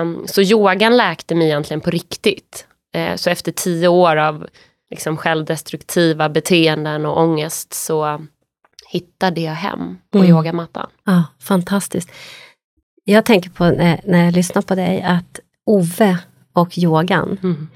Um, 0.00 0.26
så 0.26 0.42
yogan 0.42 0.96
läkte 0.96 1.34
mig 1.34 1.46
egentligen 1.46 1.80
på 1.80 1.90
riktigt. 1.90 2.66
Eh, 2.94 3.16
så 3.16 3.30
efter 3.30 3.52
tio 3.52 3.88
år 3.88 4.16
av 4.16 4.46
liksom 4.90 5.16
självdestruktiva 5.16 6.28
beteenden 6.28 7.06
och 7.06 7.20
ångest 7.20 7.74
så 7.74 8.26
hittade 8.88 9.40
jag 9.40 9.54
hem 9.54 9.98
på 10.10 10.18
mm. 10.18 10.30
yogamattan. 10.30 10.90
Ja, 11.04 11.24
fantastiskt. 11.40 12.10
Jag 13.04 13.24
tänker 13.24 13.50
på 13.50 13.64
när, 13.64 14.00
när 14.04 14.24
jag 14.24 14.34
lyssnar 14.34 14.62
på 14.62 14.74
dig 14.74 15.02
att 15.02 15.40
Ove 15.66 16.18
och 16.52 16.78
yogan. 16.78 17.38
Mm. 17.42 17.68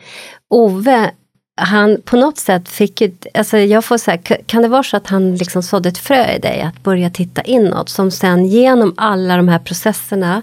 Ove, 0.51 1.11
han 1.57 2.03
på 2.05 2.17
något 2.17 2.39
sätt 2.39 2.69
fick 2.69 3.01
ju, 3.01 3.13
alltså 3.35 3.59
jag 3.59 3.85
får 3.85 3.99
säga, 3.99 4.19
kan 4.47 4.63
det 4.63 4.69
vara 4.69 4.83
så 4.83 4.97
att 4.97 5.07
han 5.07 5.37
liksom 5.37 5.63
sådde 5.63 5.89
ett 5.89 5.99
frö 5.99 6.35
i 6.35 6.39
dig 6.39 6.61
att 6.61 6.83
börja 6.83 7.11
titta 7.11 7.43
inåt 7.43 7.89
som 7.89 8.11
sen 8.11 8.47
genom 8.47 8.95
alla 8.97 9.37
de 9.37 9.49
här 9.49 9.59
processerna 9.59 10.43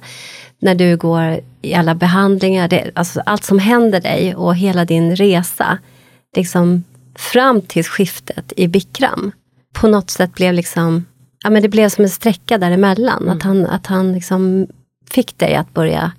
när 0.60 0.76
du 0.76 0.98
går 0.98 1.40
i 1.62 1.74
alla 1.74 1.96
behandlingar, 1.96 2.68
det, 2.68 2.92
alltså 2.96 3.22
allt 3.26 3.44
som 3.44 3.60
händer 3.60 4.02
dig 4.02 4.36
och 4.36 4.56
hela 4.56 4.86
din 4.86 5.16
resa, 5.16 5.78
liksom 6.36 6.84
fram 7.16 7.62
till 7.62 7.84
skiftet 7.84 8.54
i 8.58 8.68
Bikram, 8.68 9.32
på 9.74 9.88
något 9.88 10.10
sätt 10.10 10.34
blev 10.34 10.54
liksom, 10.54 11.06
ja 11.44 11.50
men 11.50 11.62
det 11.62 11.70
blev 11.70 11.90
som 11.90 12.04
en 12.04 12.10
sträcka 12.10 12.58
däremellan. 12.58 13.24
Mm. 13.24 13.38
Att 13.38 13.44
han, 13.44 13.66
att 13.66 13.88
han 13.88 14.14
liksom 14.14 14.68
fick 15.10 15.38
dig 15.38 15.56
att 15.56 15.74
börja 15.74 16.12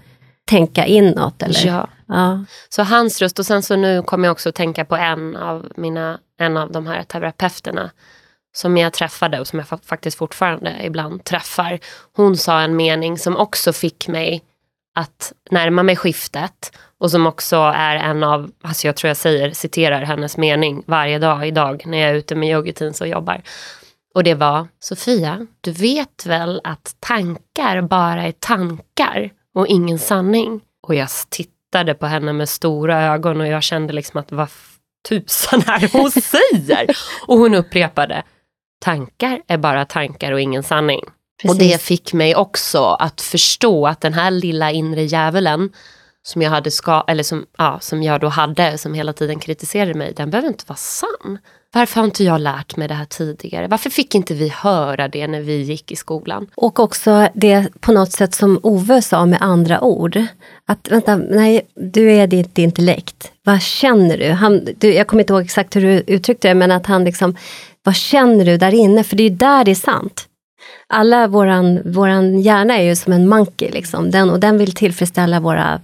tänka 0.44 0.86
inåt. 0.86 1.42
Eller? 1.42 1.66
Ja 1.66 1.88
ja. 2.06 2.44
Så 2.68 2.82
hans 2.82 3.22
röst, 3.22 3.38
och 3.38 3.46
sen 3.46 3.62
så 3.62 3.76
nu 3.76 4.02
kommer 4.02 4.28
jag 4.28 4.32
också 4.32 4.48
att 4.48 4.54
tänka 4.54 4.84
på 4.84 4.96
en 4.96 5.36
av, 5.36 5.72
mina, 5.76 6.20
en 6.38 6.56
av 6.56 6.72
de 6.72 6.86
här 6.86 7.02
terapeuterna 7.02 7.90
som 8.52 8.76
jag 8.76 8.92
träffade 8.92 9.40
och 9.40 9.46
som 9.46 9.58
jag 9.58 9.80
faktiskt 9.84 10.18
fortfarande 10.18 10.76
ibland 10.84 11.24
träffar. 11.24 11.78
Hon 12.12 12.36
sa 12.36 12.60
en 12.60 12.76
mening 12.76 13.18
som 13.18 13.36
också 13.36 13.72
fick 13.72 14.08
mig 14.08 14.42
att 14.94 15.32
närma 15.50 15.82
mig 15.82 15.96
skiftet 15.96 16.78
och 16.98 17.10
som 17.10 17.26
också 17.26 17.56
är 17.74 17.96
en 17.96 18.22
av, 18.22 18.50
alltså 18.62 18.86
jag 18.86 18.96
tror 18.96 19.08
jag 19.08 19.16
säger, 19.16 19.50
citerar 19.50 20.02
hennes 20.02 20.36
mening 20.36 20.82
varje 20.86 21.18
dag 21.18 21.48
idag 21.48 21.82
när 21.86 21.98
jag 21.98 22.10
är 22.10 22.14
ute 22.14 22.34
med 22.34 22.48
yogateens 22.48 23.00
och 23.00 23.08
jobbar. 23.08 23.42
Och 24.14 24.24
det 24.24 24.34
var, 24.34 24.68
Sofia, 24.80 25.46
du 25.60 25.72
vet 25.72 26.26
väl 26.26 26.60
att 26.64 26.96
tankar 27.00 27.82
bara 27.82 28.22
är 28.22 28.32
tankar 28.32 29.30
och 29.54 29.66
ingen 29.66 29.98
sanning? 29.98 30.60
Och 30.82 30.94
jag 30.94 31.08
tittade 31.28 31.53
på 31.94 32.06
henne 32.06 32.32
med 32.32 32.48
stora 32.48 33.02
ögon 33.02 33.40
och 33.40 33.46
jag 33.46 33.62
kände 33.62 33.92
liksom 33.92 34.20
att 34.20 34.32
vad 34.32 34.48
tusan 35.08 35.62
är 35.66 35.80
det 35.80 35.92
hon 35.92 36.10
säger? 36.10 36.86
och 37.26 37.38
hon 37.38 37.54
upprepade, 37.54 38.22
tankar 38.84 39.42
är 39.46 39.58
bara 39.58 39.84
tankar 39.84 40.32
och 40.32 40.40
ingen 40.40 40.62
sanning. 40.62 41.00
Precis. 41.42 41.50
Och 41.50 41.58
det 41.58 41.82
fick 41.82 42.12
mig 42.12 42.36
också 42.36 42.84
att 42.84 43.20
förstå 43.20 43.86
att 43.86 44.00
den 44.00 44.14
här 44.14 44.30
lilla 44.30 44.70
inre 44.70 45.02
djävulen 45.02 45.70
som 46.22 46.42
jag, 46.42 46.50
hade 46.50 46.70
ska, 46.70 47.04
eller 47.08 47.22
som, 47.22 47.46
ja, 47.58 47.78
som 47.80 48.02
jag 48.02 48.20
då 48.20 48.28
hade, 48.28 48.78
som 48.78 48.94
hela 48.94 49.12
tiden 49.12 49.38
kritiserade 49.38 49.94
mig, 49.94 50.12
den 50.16 50.30
behöver 50.30 50.48
inte 50.48 50.64
vara 50.66 50.76
sann. 50.76 51.38
Varför 51.74 52.00
har 52.00 52.04
inte 52.04 52.24
jag 52.24 52.40
lärt 52.40 52.76
mig 52.76 52.88
det 52.88 52.94
här 52.94 53.04
tidigare? 53.04 53.68
Varför 53.68 53.90
fick 53.90 54.14
inte 54.14 54.34
vi 54.34 54.48
höra 54.48 55.08
det 55.08 55.26
när 55.26 55.40
vi 55.40 55.62
gick 55.62 55.92
i 55.92 55.96
skolan? 55.96 56.46
Och 56.54 56.80
också 56.80 57.28
det 57.34 57.68
på 57.80 57.92
något 57.92 58.12
sätt 58.12 58.34
som 58.34 58.60
Ove 58.62 59.02
sa 59.02 59.26
med 59.26 59.38
andra 59.42 59.80
ord. 59.80 60.22
Att 60.66 60.88
vänta, 60.90 61.16
nej, 61.16 61.62
du 61.74 62.12
är 62.12 62.26
ditt 62.26 62.58
intellekt. 62.58 63.32
Vad 63.44 63.62
känner 63.62 64.18
du? 64.18 64.30
Han, 64.30 64.68
du? 64.78 64.94
Jag 64.94 65.06
kommer 65.06 65.22
inte 65.22 65.32
ihåg 65.32 65.42
exakt 65.42 65.76
hur 65.76 65.80
du 65.80 66.02
uttryckte 66.06 66.48
det, 66.48 66.54
men 66.54 66.70
att 66.70 66.86
han 66.86 67.04
liksom, 67.04 67.36
vad 67.82 67.96
känner 67.96 68.44
du 68.44 68.56
där 68.56 68.74
inne? 68.74 69.04
För 69.04 69.16
det 69.16 69.22
är 69.22 69.30
ju 69.30 69.36
där 69.36 69.64
det 69.64 69.70
är 69.70 69.74
sant 69.74 70.28
alla 70.86 71.26
våran, 71.28 71.92
våran 71.92 72.40
hjärna 72.40 72.78
är 72.78 72.82
ju 72.82 72.96
som 72.96 73.12
en 73.12 73.28
monkey, 73.28 73.70
liksom. 73.70 74.10
den, 74.10 74.30
och 74.30 74.40
den 74.40 74.58
vill 74.58 74.74
tillfredsställa 74.74 75.40
våra 75.40 75.80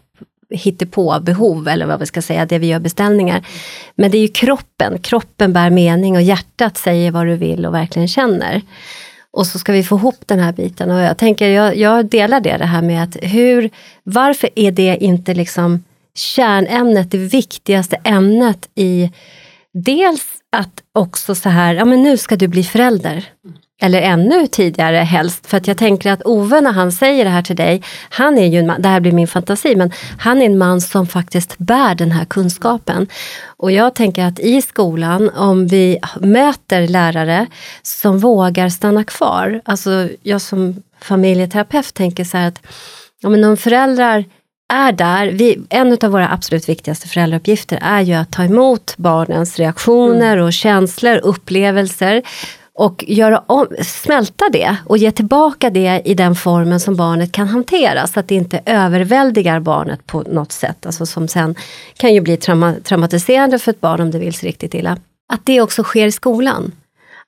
hittepå-behov, 0.50 1.68
eller 1.68 1.86
vad 1.86 2.00
vi 2.00 2.06
ska 2.06 2.22
säga, 2.22 2.46
det 2.46 2.58
vi 2.58 2.66
gör 2.66 2.78
beställningar. 2.78 3.46
Men 3.94 4.10
det 4.10 4.18
är 4.18 4.22
ju 4.22 4.28
kroppen, 4.28 4.98
kroppen 4.98 5.52
bär 5.52 5.70
mening 5.70 6.16
och 6.16 6.22
hjärtat 6.22 6.78
säger 6.78 7.10
vad 7.10 7.26
du 7.26 7.36
vill 7.36 7.66
och 7.66 7.74
verkligen 7.74 8.08
känner. 8.08 8.62
Och 9.32 9.46
så 9.46 9.58
ska 9.58 9.72
vi 9.72 9.84
få 9.84 9.96
ihop 9.96 10.22
den 10.26 10.38
här 10.38 10.52
biten. 10.52 10.90
Och 10.90 11.00
jag 11.00 11.18
tänker, 11.18 11.48
jag, 11.48 11.76
jag 11.76 12.06
delar 12.06 12.40
det, 12.40 12.56
det 12.56 12.64
här 12.64 12.82
med 12.82 13.02
att 13.02 13.16
hur, 13.22 13.70
varför 14.02 14.50
är 14.56 14.72
det 14.72 14.96
inte 15.00 15.34
liksom 15.34 15.84
kärnämnet, 16.14 17.10
det 17.10 17.18
viktigaste 17.18 17.96
ämnet 18.04 18.68
i 18.74 19.10
dels 19.72 20.26
att 20.52 20.82
också 20.92 21.34
så 21.34 21.48
här, 21.48 21.74
ja 21.74 21.84
men 21.84 22.02
nu 22.02 22.16
ska 22.16 22.36
du 22.36 22.48
bli 22.48 22.64
förälder 22.64 23.24
eller 23.80 24.00
ännu 24.00 24.46
tidigare 24.46 24.96
helst. 24.96 25.46
För 25.46 25.56
att 25.56 25.66
jag 25.66 25.76
tänker 25.76 26.12
att 26.12 26.22
Ove 26.24 26.60
när 26.60 26.72
han 26.72 26.92
säger 26.92 27.24
det 27.24 27.30
här 27.30 27.42
till 27.42 27.56
dig, 27.56 27.82
han 28.10 28.38
är 28.38 28.46
ju 28.46 28.58
en 28.58 28.66
man, 28.66 28.82
det 28.82 28.88
här 28.88 29.00
blir 29.00 29.12
min 29.12 29.28
fantasi, 29.28 29.76
men 29.76 29.92
han 30.18 30.42
är 30.42 30.46
en 30.46 30.58
man 30.58 30.80
som 30.80 31.06
faktiskt 31.06 31.58
bär 31.58 31.94
den 31.94 32.10
här 32.10 32.24
kunskapen. 32.24 33.06
Och 33.46 33.72
jag 33.72 33.94
tänker 33.94 34.24
att 34.24 34.38
i 34.38 34.62
skolan, 34.62 35.30
om 35.30 35.66
vi 35.66 35.98
möter 36.20 36.88
lärare 36.88 37.46
som 37.82 38.18
vågar 38.18 38.68
stanna 38.68 39.04
kvar, 39.04 39.60
alltså 39.64 40.08
jag 40.22 40.40
som 40.40 40.82
familjeterapeut 41.00 41.94
tänker 41.94 42.24
så 42.24 42.36
här 42.36 42.48
att 42.48 42.66
ja, 43.20 43.28
men 43.28 43.44
om 43.44 43.56
föräldrar 43.56 44.24
är 44.72 44.92
där, 44.92 45.26
vi, 45.26 45.58
en 45.70 45.98
av 46.02 46.10
våra 46.10 46.28
absolut 46.28 46.68
viktigaste 46.68 47.08
föräldrauppgifter 47.08 47.78
är 47.82 48.00
ju 48.00 48.14
att 48.14 48.32
ta 48.32 48.44
emot 48.44 48.94
barnens 48.96 49.58
reaktioner 49.58 50.32
mm. 50.32 50.44
och 50.44 50.52
känslor, 50.52 51.16
upplevelser 51.16 52.22
och 52.80 53.04
göra 53.08 53.42
om, 53.46 53.66
smälta 53.84 54.44
det 54.52 54.76
och 54.86 54.98
ge 54.98 55.10
tillbaka 55.10 55.70
det 55.70 56.02
i 56.04 56.14
den 56.14 56.34
formen 56.34 56.80
som 56.80 56.96
barnet 56.96 57.32
kan 57.32 57.48
hantera 57.48 58.06
så 58.06 58.20
att 58.20 58.28
det 58.28 58.34
inte 58.34 58.60
överväldigar 58.66 59.60
barnet 59.60 60.06
på 60.06 60.20
något 60.22 60.52
sätt. 60.52 60.86
Alltså 60.86 61.06
som 61.06 61.28
sen 61.28 61.54
kan 61.96 62.14
ju 62.14 62.20
bli 62.20 62.36
trauma, 62.36 62.74
traumatiserande 62.84 63.58
för 63.58 63.70
ett 63.70 63.80
barn 63.80 64.00
om 64.00 64.10
det 64.10 64.18
vill 64.18 64.34
sig 64.34 64.48
riktigt 64.48 64.74
illa. 64.74 64.98
Att 65.32 65.40
det 65.46 65.60
också 65.60 65.82
sker 65.82 66.06
i 66.06 66.12
skolan. 66.12 66.72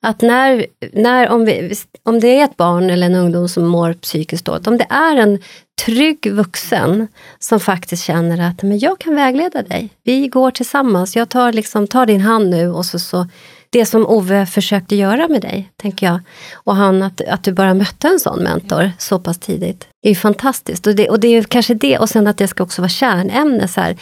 Att 0.00 0.21
när, 0.21 0.66
när 0.92 1.28
om, 1.28 1.44
vi, 1.44 1.75
om 2.02 2.21
det 2.21 2.40
är 2.40 2.44
ett 2.44 2.56
barn 2.56 2.90
eller 2.90 3.06
en 3.06 3.14
ungdom 3.14 3.49
som 3.49 3.66
mår 3.66 3.92
psykiskt 3.92 4.44
dåligt, 4.44 4.66
om 4.66 4.78
det 4.78 4.87
är 4.90 5.16
en 5.16 5.38
trygg 5.85 6.32
vuxen 6.32 7.09
som 7.38 7.61
faktiskt 7.61 8.04
känner 8.04 8.49
att 8.49 8.62
men 8.62 8.78
jag 8.78 8.99
kan 8.99 9.14
vägleda 9.14 9.62
dig. 9.62 9.90
Vi 10.04 10.28
går 10.28 10.50
tillsammans, 10.50 11.16
jag 11.16 11.28
tar, 11.28 11.52
liksom, 11.52 11.87
tar 11.87 12.06
din 12.06 12.21
hand 12.21 12.50
nu 12.50 12.71
och 12.71 12.87
så, 12.87 12.99
så 12.99 13.26
det 13.72 13.86
som 13.86 14.06
Ove 14.06 14.46
försökte 14.46 14.96
göra 14.96 15.28
med 15.28 15.42
dig, 15.42 15.72
tänker 15.76 16.06
jag. 16.06 16.20
Och 16.54 16.76
han, 16.76 17.02
att, 17.02 17.20
att 17.20 17.44
du 17.44 17.52
bara 17.52 17.74
mötte 17.74 18.08
en 18.08 18.20
sån 18.20 18.42
mentor 18.42 18.92
så 18.98 19.18
pass 19.18 19.38
tidigt, 19.38 19.88
är 20.02 20.08
ju 20.08 20.14
fantastiskt. 20.14 20.86
Och 20.86 20.94
det, 20.94 21.08
och 21.08 21.20
det 21.20 21.28
är 21.28 21.42
kanske 21.42 21.74
det, 21.74 21.98
och 21.98 22.08
sen 22.08 22.26
att 22.26 22.38
det 22.38 22.48
ska 22.48 22.62
också 22.62 22.82
vara 22.82 22.88
kärnämne. 22.88 23.68
Så 23.68 23.80
här. 23.80 23.96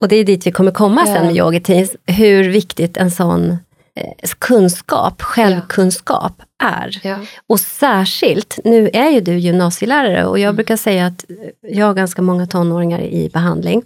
Och 0.00 0.08
det 0.08 0.16
är 0.16 0.24
dit 0.24 0.46
vi 0.46 0.52
kommer 0.52 0.70
komma 0.70 1.06
sen 1.06 1.26
med 1.26 1.36
Yogi 1.36 1.60
Teens, 1.60 1.96
hur 2.06 2.48
viktigt 2.48 2.96
en 2.96 3.10
sån 3.10 3.50
eh, 3.96 4.28
kunskap, 4.38 5.22
självkunskap 5.22 6.32
ja. 6.38 6.66
är. 6.66 7.00
Ja. 7.02 7.18
Och 7.46 7.60
särskilt, 7.60 8.58
nu 8.64 8.90
är 8.92 9.10
ju 9.10 9.20
du 9.20 9.38
gymnasielärare 9.38 10.24
och 10.24 10.38
jag 10.38 10.48
mm. 10.48 10.56
brukar 10.56 10.76
säga 10.76 11.06
att 11.06 11.24
jag 11.60 11.86
har 11.86 11.94
ganska 11.94 12.22
många 12.22 12.46
tonåringar 12.46 13.00
i 13.00 13.30
behandling. 13.32 13.82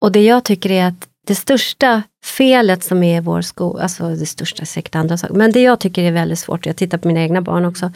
Och 0.00 0.12
det 0.12 0.24
jag 0.24 0.44
tycker 0.44 0.70
är 0.70 0.86
att 0.86 1.08
det 1.26 1.34
största 1.34 2.02
felet 2.24 2.84
som 2.84 3.02
är 3.02 3.16
i 3.16 3.20
vår 3.20 3.42
skola, 3.42 3.82
alltså 3.82 4.08
det 4.08 4.26
största 4.26 4.64
säkert 4.64 4.94
andra 4.94 5.18
saker, 5.18 5.34
men 5.34 5.52
det 5.52 5.62
jag 5.62 5.80
tycker 5.80 6.02
är 6.02 6.12
väldigt 6.12 6.38
svårt, 6.38 6.66
jag 6.66 6.76
tittar 6.76 6.98
på 6.98 7.08
mina 7.08 7.20
egna 7.20 7.42
barn 7.42 7.64
också, 7.64 7.92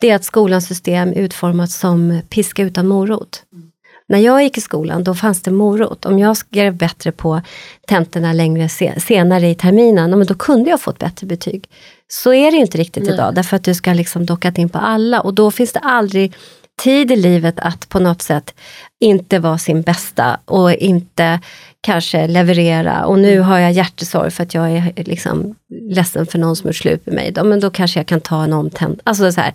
det 0.00 0.10
är 0.10 0.16
att 0.16 0.24
skolans 0.24 0.66
system 0.66 1.08
är 1.08 1.14
utformat 1.14 1.70
som 1.70 2.20
piska 2.28 2.62
utan 2.62 2.88
morot. 2.88 3.42
Mm. 3.52 3.70
När 4.08 4.18
jag 4.18 4.42
gick 4.42 4.58
i 4.58 4.60
skolan, 4.60 5.04
då 5.04 5.14
fanns 5.14 5.42
det 5.42 5.50
morot. 5.50 6.06
Om 6.06 6.18
jag 6.18 6.36
skrev 6.36 6.74
bättre 6.76 7.12
på 7.12 7.40
tentorna 7.88 8.32
längre 8.32 8.68
senare 9.00 9.48
i 9.48 9.54
terminen, 9.54 10.26
då 10.26 10.34
kunde 10.34 10.70
jag 10.70 10.80
få 10.80 10.90
ett 10.90 10.98
bättre 10.98 11.26
betyg. 11.26 11.64
Så 12.08 12.32
är 12.32 12.50
det 12.50 12.56
inte 12.56 12.78
riktigt 12.78 13.04
Nej. 13.04 13.14
idag, 13.14 13.34
därför 13.34 13.56
att 13.56 13.64
du 13.64 13.74
ska 13.74 13.92
liksom 13.92 14.26
dockat 14.26 14.58
in 14.58 14.68
på 14.68 14.78
alla 14.78 15.20
och 15.20 15.34
då 15.34 15.50
finns 15.50 15.72
det 15.72 15.78
aldrig 15.78 16.34
tid 16.82 17.10
i 17.10 17.16
livet 17.16 17.60
att 17.60 17.88
på 17.88 17.98
något 17.98 18.22
sätt 18.22 18.54
inte 19.00 19.38
vara 19.38 19.58
sin 19.58 19.82
bästa 19.82 20.40
och 20.44 20.72
inte 20.72 21.40
kanske 21.80 22.26
leverera. 22.26 23.06
Och 23.06 23.18
nu 23.18 23.40
har 23.40 23.58
jag 23.58 23.72
hjärtesorg 23.72 24.30
för 24.30 24.42
att 24.42 24.54
jag 24.54 24.70
är 24.70 24.92
liksom 24.96 25.54
ledsen 25.90 26.26
för 26.26 26.38
någon 26.38 26.56
som 26.56 26.68
har 26.68 26.72
slut 26.72 27.06
med 27.06 27.14
mig. 27.14 27.32
Då, 27.32 27.44
men 27.44 27.60
då 27.60 27.70
kanske 27.70 28.00
jag 28.00 28.06
kan 28.06 28.20
ta 28.20 28.44
en 28.44 28.52
omtänd. 28.52 29.00
Alltså 29.04 29.32
så 29.32 29.40
här, 29.40 29.54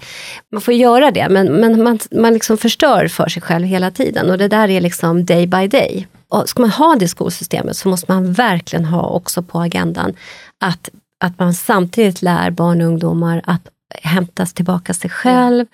man 0.51 0.61
får 0.61 0.73
göra 0.73 1.11
det, 1.11 1.27
men, 1.29 1.47
men 1.47 1.83
man, 1.83 1.99
man 2.11 2.33
liksom 2.33 2.57
förstör 2.57 3.07
för 3.07 3.27
sig 3.27 3.41
själv 3.41 3.67
hela 3.67 3.91
tiden. 3.91 4.29
Och 4.29 4.37
det 4.37 4.47
där 4.47 4.69
är 4.69 4.81
liksom 4.81 5.25
day 5.25 5.47
by 5.47 5.67
day. 5.67 6.07
Och 6.29 6.49
ska 6.49 6.61
man 6.61 6.69
ha 6.69 6.95
det 6.99 7.07
skolsystemet 7.07 7.77
så 7.77 7.89
måste 7.89 8.11
man 8.11 8.33
verkligen 8.33 8.85
ha 8.85 9.07
också 9.07 9.43
på 9.43 9.59
agendan 9.59 10.13
att, 10.61 10.89
att 11.23 11.39
man 11.39 11.53
samtidigt 11.53 12.21
lär 12.21 12.51
barn 12.51 12.81
och 12.81 12.87
ungdomar 12.87 13.41
att 13.45 13.69
hämta 14.01 14.45
tillbaka 14.45 14.93
sig 14.93 15.09
själv, 15.09 15.65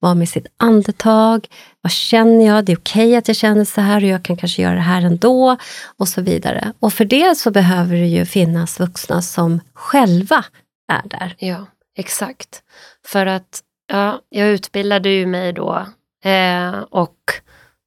vara 0.00 0.14
med 0.14 0.28
sitt 0.28 0.46
andetag. 0.56 1.46
Vad 1.80 1.92
känner 1.92 2.46
jag? 2.46 2.64
Det 2.64 2.72
är 2.72 2.76
okej 2.76 3.06
okay 3.06 3.16
att 3.16 3.28
jag 3.28 3.36
känner 3.36 3.64
så 3.64 3.80
här 3.80 4.02
och 4.02 4.08
jag 4.08 4.22
kan 4.22 4.36
kanske 4.36 4.62
göra 4.62 4.74
det 4.74 4.80
här 4.80 5.02
ändå. 5.02 5.56
Och 5.96 6.08
så 6.08 6.22
vidare. 6.22 6.72
Och 6.80 6.92
för 6.92 7.04
det 7.04 7.38
så 7.38 7.50
behöver 7.50 7.96
det 7.96 8.06
ju 8.06 8.26
finnas 8.26 8.80
vuxna 8.80 9.22
som 9.22 9.60
själva 9.74 10.44
är 10.92 11.08
där. 11.08 11.34
Ja, 11.38 11.66
exakt. 11.96 12.62
För 13.06 13.26
att 13.26 13.60
ja, 13.92 14.20
jag 14.28 14.48
utbildade 14.48 15.08
ju 15.08 15.26
mig 15.26 15.52
då 15.52 15.86
eh, 16.24 16.78
och 16.90 17.14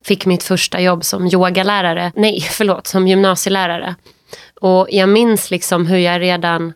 fick 0.06 0.26
mitt 0.26 0.44
första 0.44 0.82
jobb 0.82 1.06
som 1.06 1.28
yogalärare, 1.28 2.12
nej 2.16 2.42
förlåt, 2.52 2.88
som 2.88 3.08
gymnasielärare. 3.08 3.96
Och 4.62 4.88
jag 4.90 5.10
minns 5.10 5.52
liksom 5.52 5.88
hur 5.88 5.98
jag 5.98 6.22
redan 6.22 6.74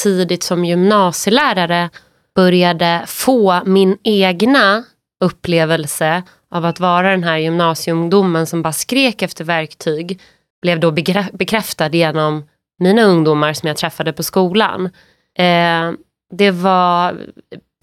tidigt 0.00 0.42
som 0.42 0.64
gymnasielärare 0.64 1.90
började 2.34 3.04
få 3.06 3.62
min 3.64 3.98
egna 4.02 4.84
upplevelse 5.20 6.22
av 6.50 6.64
att 6.64 6.80
vara 6.80 7.10
den 7.10 7.24
här 7.24 7.38
gymnasieungdomen 7.38 8.46
som 8.46 8.62
bara 8.62 8.72
skrek 8.72 9.22
efter 9.22 9.44
verktyg 9.44 10.20
blev 10.62 10.80
då 10.80 10.90
bekräftad 11.32 11.88
genom 11.88 12.44
mina 12.78 13.02
ungdomar 13.02 13.52
som 13.52 13.66
jag 13.66 13.76
träffade 13.76 14.12
på 14.12 14.22
skolan. 14.22 14.90
Eh, 15.38 15.92
det 16.32 16.50
var 16.50 17.16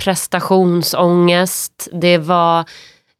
prestationsångest, 0.03 1.89
det 1.91 2.17
var 2.17 2.65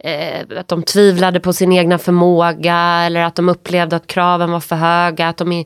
eh, 0.04 0.60
att 0.60 0.68
de 0.68 0.84
tvivlade 0.84 1.40
på 1.40 1.54
sin 1.54 1.72
egna 1.72 1.98
förmåga 1.98 2.76
eller 2.78 3.22
att 3.22 3.36
de 3.36 3.50
upplevde 3.50 3.96
att 3.96 4.08
kraven 4.08 4.52
var 4.52 4.60
för 4.60 4.76
höga, 4.76 5.28
att 5.28 5.38
de, 5.38 5.66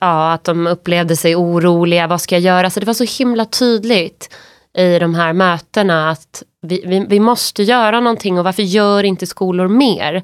ja, 0.00 0.32
att 0.32 0.44
de 0.44 0.66
upplevde 0.66 1.16
sig 1.16 1.36
oroliga, 1.36 2.06
vad 2.06 2.20
ska 2.20 2.34
jag 2.34 2.42
göra? 2.42 2.70
Så 2.70 2.80
det 2.80 2.86
var 2.86 2.94
så 2.94 3.18
himla 3.18 3.44
tydligt 3.44 4.34
i 4.78 4.98
de 4.98 5.14
här 5.14 5.32
mötena 5.32 6.10
att 6.10 6.42
vi, 6.62 6.82
vi, 6.86 7.06
vi 7.08 7.20
måste 7.20 7.62
göra 7.62 8.00
någonting 8.00 8.38
och 8.38 8.44
varför 8.44 8.62
gör 8.62 9.04
inte 9.04 9.26
skolor 9.26 9.68
mer? 9.68 10.22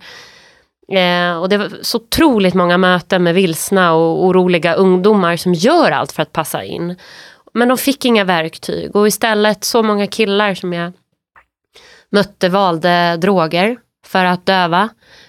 Eh, 0.93 1.37
och 1.41 1.49
det 1.49 1.59
var 1.59 1.71
så 1.83 1.99
otroligt 1.99 2.55
många 2.55 2.79
möten 2.79 3.23
med 3.23 3.35
vilsna 3.35 3.93
och 3.93 4.25
oroliga 4.25 4.75
ungdomar 4.75 5.37
som 5.37 5.55
gör 5.55 5.91
allt 5.91 6.13
för 6.13 6.23
att 6.23 6.33
passa 6.33 6.65
in. 6.65 6.97
Men 7.55 7.69
de 7.69 7.79
fick 7.79 8.05
inga 8.05 8.25
verktyg 8.25 8.97
och 8.97 9.09
istället 9.09 9.65
så 9.65 9.83
många 9.83 10.07
killar 10.07 10.55
som 10.55 10.73
jag 10.73 10.93
mötte 12.11 12.49
valde 12.49 13.17
droger 13.17 13.77
för 14.07 14.25
att 14.25 14.47
döva. 14.47 14.83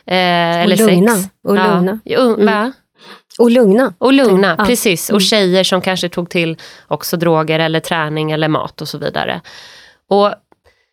Eh, 0.06 0.16
och 0.16 0.16
eller 0.16 0.78
lugna. 0.78 1.16
Sex. 1.16 1.30
Och 1.44 1.56
lugna. 1.56 2.00
Ja, 2.04 2.22
mm. 2.22 2.74
Och 3.40 3.52
lugna. 3.52 3.94
Och 3.98 4.14
lugna, 4.14 4.56
ja. 4.58 4.66
precis. 4.66 5.10
Och 5.10 5.14
mm. 5.14 5.22
tjejer 5.22 5.64
som 5.64 5.82
kanske 5.82 6.10
tog 6.10 6.30
till 6.30 6.58
också 6.88 7.18
droger 7.18 7.60
eller 7.60 7.80
träning 7.80 8.32
eller 8.32 8.48
mat 8.48 8.82
och 8.82 8.88
så 8.88 8.98
vidare. 8.98 9.42
Och 10.10 10.34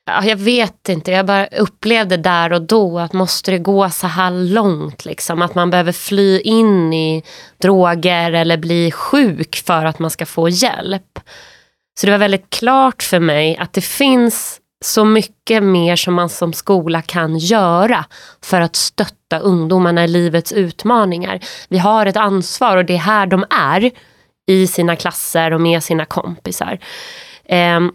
ja, 0.06 0.24
jag 0.24 0.36
vet 0.36 0.88
inte, 0.88 1.10
jag 1.10 1.26
bara 1.26 1.46
upplevde 1.46 2.16
där 2.16 2.52
och 2.52 2.62
då 2.62 2.98
att 2.98 3.12
måste 3.12 3.50
det 3.50 3.58
gå 3.58 3.90
så 3.90 4.06
här 4.06 4.30
långt? 4.30 5.04
Liksom, 5.04 5.42
att 5.42 5.54
man 5.54 5.70
behöver 5.70 5.92
fly 5.92 6.40
in 6.40 6.92
i 6.92 7.22
droger 7.58 8.32
eller 8.32 8.56
bli 8.56 8.90
sjuk 8.90 9.62
för 9.66 9.84
att 9.84 9.98
man 9.98 10.10
ska 10.10 10.26
få 10.26 10.48
hjälp. 10.48 11.20
Så 12.00 12.06
det 12.06 12.12
var 12.12 12.18
väldigt 12.18 12.50
klart 12.50 13.02
för 13.02 13.20
mig 13.20 13.56
att 13.56 13.72
det 13.72 13.80
finns 13.80 14.57
så 14.84 15.04
mycket 15.04 15.62
mer 15.62 15.96
som 15.96 16.14
man 16.14 16.28
som 16.28 16.52
skola 16.52 17.02
kan 17.02 17.38
göra 17.38 18.04
för 18.42 18.60
att 18.60 18.76
stötta 18.76 19.38
ungdomarna 19.38 20.04
i 20.04 20.08
livets 20.08 20.52
utmaningar. 20.52 21.40
Vi 21.68 21.78
har 21.78 22.06
ett 22.06 22.16
ansvar 22.16 22.76
och 22.76 22.84
det 22.84 22.94
är 22.94 22.98
här 22.98 23.26
de 23.26 23.44
är 23.50 23.90
i 24.46 24.66
sina 24.66 24.96
klasser 24.96 25.50
och 25.50 25.60
med 25.60 25.82
sina 25.82 26.04
kompisar. 26.04 26.78
Ehm, 27.44 27.92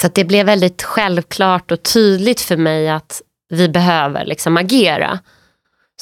så 0.00 0.08
det 0.14 0.24
blev 0.24 0.46
väldigt 0.46 0.82
självklart 0.82 1.70
och 1.70 1.82
tydligt 1.82 2.40
för 2.40 2.56
mig 2.56 2.88
att 2.88 3.22
vi 3.48 3.68
behöver 3.68 4.24
liksom 4.24 4.56
agera. 4.56 5.18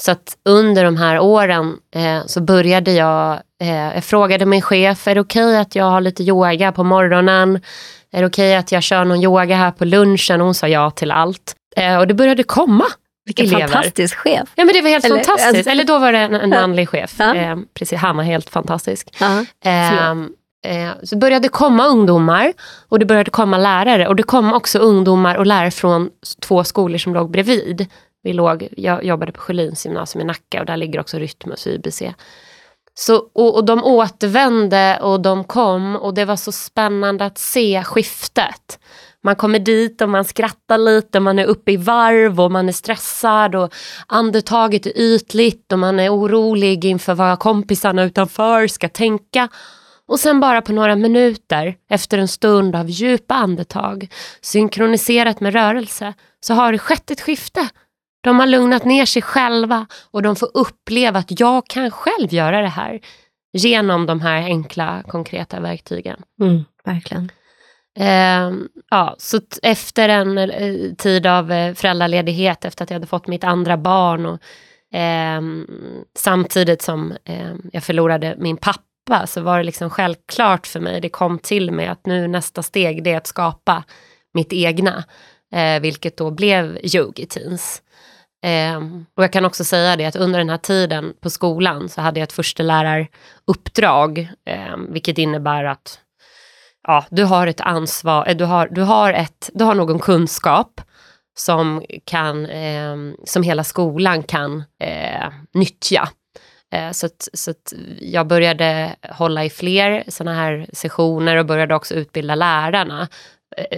Så 0.00 0.10
att 0.10 0.36
under 0.44 0.84
de 0.84 0.96
här 0.96 1.18
åren 1.18 1.76
eh, 1.94 2.26
så 2.26 2.40
började 2.40 2.92
jag, 2.92 3.40
eh, 3.60 3.94
jag 3.94 4.04
frågade 4.04 4.46
min 4.46 4.62
chef, 4.62 5.08
är 5.08 5.14
det 5.14 5.20
okej 5.20 5.44
okay 5.44 5.56
att 5.56 5.74
jag 5.74 5.84
har 5.84 6.00
lite 6.00 6.22
yoga 6.22 6.72
på 6.72 6.84
morgonen? 6.84 7.60
Är 8.12 8.20
det 8.20 8.26
okej 8.26 8.48
okay 8.50 8.54
att 8.54 8.72
jag 8.72 8.82
kör 8.82 9.04
någon 9.04 9.22
yoga 9.22 9.56
här 9.56 9.70
på 9.70 9.84
lunchen? 9.84 10.40
Och 10.40 10.44
hon 10.44 10.54
sa 10.54 10.68
ja 10.68 10.90
till 10.90 11.10
allt. 11.10 11.54
Eh, 11.76 11.96
och 11.96 12.06
det 12.06 12.14
började 12.14 12.42
komma 12.42 12.84
Vilken 13.24 13.46
elever. 13.46 13.68
fantastisk 13.68 14.16
chef. 14.16 14.48
Ja 14.54 14.64
men 14.64 14.74
det 14.74 14.82
var 14.82 14.90
helt 14.90 15.04
Eller, 15.04 15.16
fantastiskt. 15.16 15.56
Alltså, 15.56 15.70
Eller 15.70 15.84
då 15.84 15.98
var 15.98 16.12
det 16.12 16.18
en, 16.18 16.34
en 16.34 16.50
manlig 16.50 16.88
chef. 16.88 17.14
Ja. 17.18 17.34
Eh, 17.34 17.56
precis, 17.74 17.98
han 17.98 18.16
var 18.16 18.24
helt 18.24 18.50
fantastisk. 18.50 19.22
Uh 19.22 19.42
-huh. 19.64 20.28
Eh, 20.66 20.90
så 21.02 21.14
det 21.14 21.20
började 21.20 21.48
komma 21.48 21.86
ungdomar 21.86 22.52
och 22.88 22.98
det 22.98 23.04
började 23.04 23.30
komma 23.30 23.58
lärare 23.58 24.08
och 24.08 24.16
det 24.16 24.22
kom 24.22 24.52
också 24.52 24.78
ungdomar 24.78 25.34
och 25.34 25.46
lärare 25.46 25.70
från 25.70 26.10
två 26.40 26.64
skolor 26.64 26.98
som 26.98 27.14
låg 27.14 27.30
bredvid. 27.30 27.86
Vi 28.22 28.32
låg, 28.32 28.68
jag 28.76 29.04
jobbade 29.04 29.32
på 29.32 29.40
Sjölins 29.40 29.86
gymnasium 29.86 30.22
i 30.22 30.24
Nacka 30.24 30.60
och 30.60 30.66
där 30.66 30.76
ligger 30.76 31.00
också 31.00 31.18
Rytmus 31.18 31.66
och 31.66 31.72
YBC. 31.72 32.02
Så, 32.98 33.16
och, 33.16 33.54
och 33.54 33.64
de 33.64 33.84
återvände 33.84 34.98
och 35.02 35.20
de 35.20 35.44
kom 35.44 35.96
och 35.96 36.14
det 36.14 36.24
var 36.24 36.36
så 36.36 36.52
spännande 36.52 37.24
att 37.24 37.38
se 37.38 37.82
skiftet. 37.84 38.78
Man 39.22 39.36
kommer 39.36 39.58
dit 39.58 40.02
och 40.02 40.08
man 40.08 40.24
skrattar 40.24 40.78
lite, 40.78 41.20
man 41.20 41.38
är 41.38 41.44
uppe 41.44 41.72
i 41.72 41.76
varv 41.76 42.40
och 42.40 42.52
man 42.52 42.68
är 42.68 42.72
stressad 42.72 43.54
och 43.54 43.74
andetaget 44.06 44.86
är 44.86 44.98
ytligt 44.98 45.72
och 45.72 45.78
man 45.78 46.00
är 46.00 46.14
orolig 46.14 46.84
inför 46.84 47.14
vad 47.14 47.38
kompisarna 47.38 48.04
utanför 48.04 48.66
ska 48.66 48.88
tänka. 48.88 49.48
Och 50.08 50.20
sen 50.20 50.40
bara 50.40 50.62
på 50.62 50.72
några 50.72 50.96
minuter, 50.96 51.74
efter 51.90 52.18
en 52.18 52.28
stund 52.28 52.76
av 52.76 52.90
djupa 52.90 53.34
andetag, 53.34 54.08
synkroniserat 54.40 55.40
med 55.40 55.52
rörelse, 55.52 56.14
så 56.40 56.54
har 56.54 56.72
det 56.72 56.78
skett 56.78 57.10
ett 57.10 57.20
skifte. 57.20 57.68
De 58.26 58.38
har 58.38 58.46
lugnat 58.46 58.84
ner 58.84 59.06
sig 59.06 59.22
själva 59.22 59.86
och 60.10 60.22
de 60.22 60.36
får 60.36 60.50
uppleva 60.54 61.18
att 61.18 61.40
jag 61.40 61.66
kan 61.66 61.90
själv 61.90 62.34
göra 62.34 62.60
det 62.60 62.68
här 62.68 63.00
genom 63.52 64.06
de 64.06 64.20
här 64.20 64.42
enkla, 64.42 65.02
konkreta 65.08 65.60
verktygen. 65.60 66.22
Mm, 66.40 66.64
verkligen. 66.84 67.30
Eh, 67.98 68.52
ja, 68.90 69.16
så 69.18 69.40
efter 69.62 70.08
en 70.08 70.38
eh, 70.38 70.94
tid 70.98 71.26
av 71.26 71.52
eh, 71.52 71.74
föräldraledighet, 71.74 72.64
efter 72.64 72.84
att 72.84 72.90
jag 72.90 72.94
hade 72.94 73.06
fått 73.06 73.26
mitt 73.26 73.44
andra 73.44 73.76
barn 73.76 74.26
och 74.26 74.40
eh, 74.98 75.40
samtidigt 76.18 76.82
som 76.82 77.14
ehm, 77.24 77.70
jag 77.72 77.84
förlorade 77.84 78.34
min 78.38 78.56
pappa 78.56 78.82
pappa 79.06 79.26
så 79.26 79.40
var 79.40 79.58
det 79.58 79.64
liksom 79.64 79.90
självklart 79.90 80.66
för 80.66 80.80
mig, 80.80 81.00
det 81.00 81.08
kom 81.08 81.38
till 81.38 81.70
mig 81.70 81.86
att 81.86 82.06
nu 82.06 82.28
nästa 82.28 82.62
steg 82.62 83.04
det 83.04 83.12
är 83.12 83.16
att 83.16 83.26
skapa 83.26 83.84
mitt 84.34 84.52
egna. 84.52 85.04
Eh, 85.52 85.80
vilket 85.80 86.16
då 86.16 86.30
blev 86.30 86.78
Yogi 86.82 87.26
Teens. 87.26 87.82
Ehm, 88.46 89.06
och 89.16 89.22
jag 89.22 89.32
kan 89.32 89.44
också 89.44 89.64
säga 89.64 89.96
det 89.96 90.04
att 90.04 90.16
under 90.16 90.38
den 90.38 90.50
här 90.50 90.56
tiden 90.56 91.14
på 91.20 91.30
skolan 91.30 91.88
så 91.88 92.00
hade 92.00 92.20
jag 92.20 92.24
ett 92.24 92.32
försteläraruppdrag. 92.32 94.18
Eh, 94.46 94.76
vilket 94.88 95.18
innebär 95.18 95.64
att 95.64 95.98
ja, 96.88 97.04
du 97.10 97.24
har 97.24 97.46
ett 97.46 97.60
ansvar, 97.60 98.28
eh, 98.28 98.36
du 98.36 98.44
har, 98.44 98.68
du 98.68 98.82
har, 98.82 99.12
ett, 99.12 99.50
du 99.54 99.64
har 99.64 99.74
någon 99.74 99.98
kunskap 99.98 100.80
som, 101.38 101.82
kan, 102.04 102.46
ehm, 102.46 103.16
som 103.24 103.42
hela 103.42 103.64
skolan 103.64 104.22
kan 104.22 104.64
eh, 104.82 105.28
nyttja. 105.54 106.08
Eh, 106.74 106.90
så, 106.90 107.06
att, 107.06 107.28
så 107.32 107.50
att 107.50 107.72
jag 108.00 108.26
började 108.26 108.96
hålla 109.10 109.44
i 109.44 109.50
fler 109.50 110.04
sådana 110.08 110.36
här 110.36 110.66
sessioner 110.72 111.36
och 111.36 111.46
började 111.46 111.74
också 111.74 111.94
utbilda 111.94 112.34
lärarna 112.34 113.08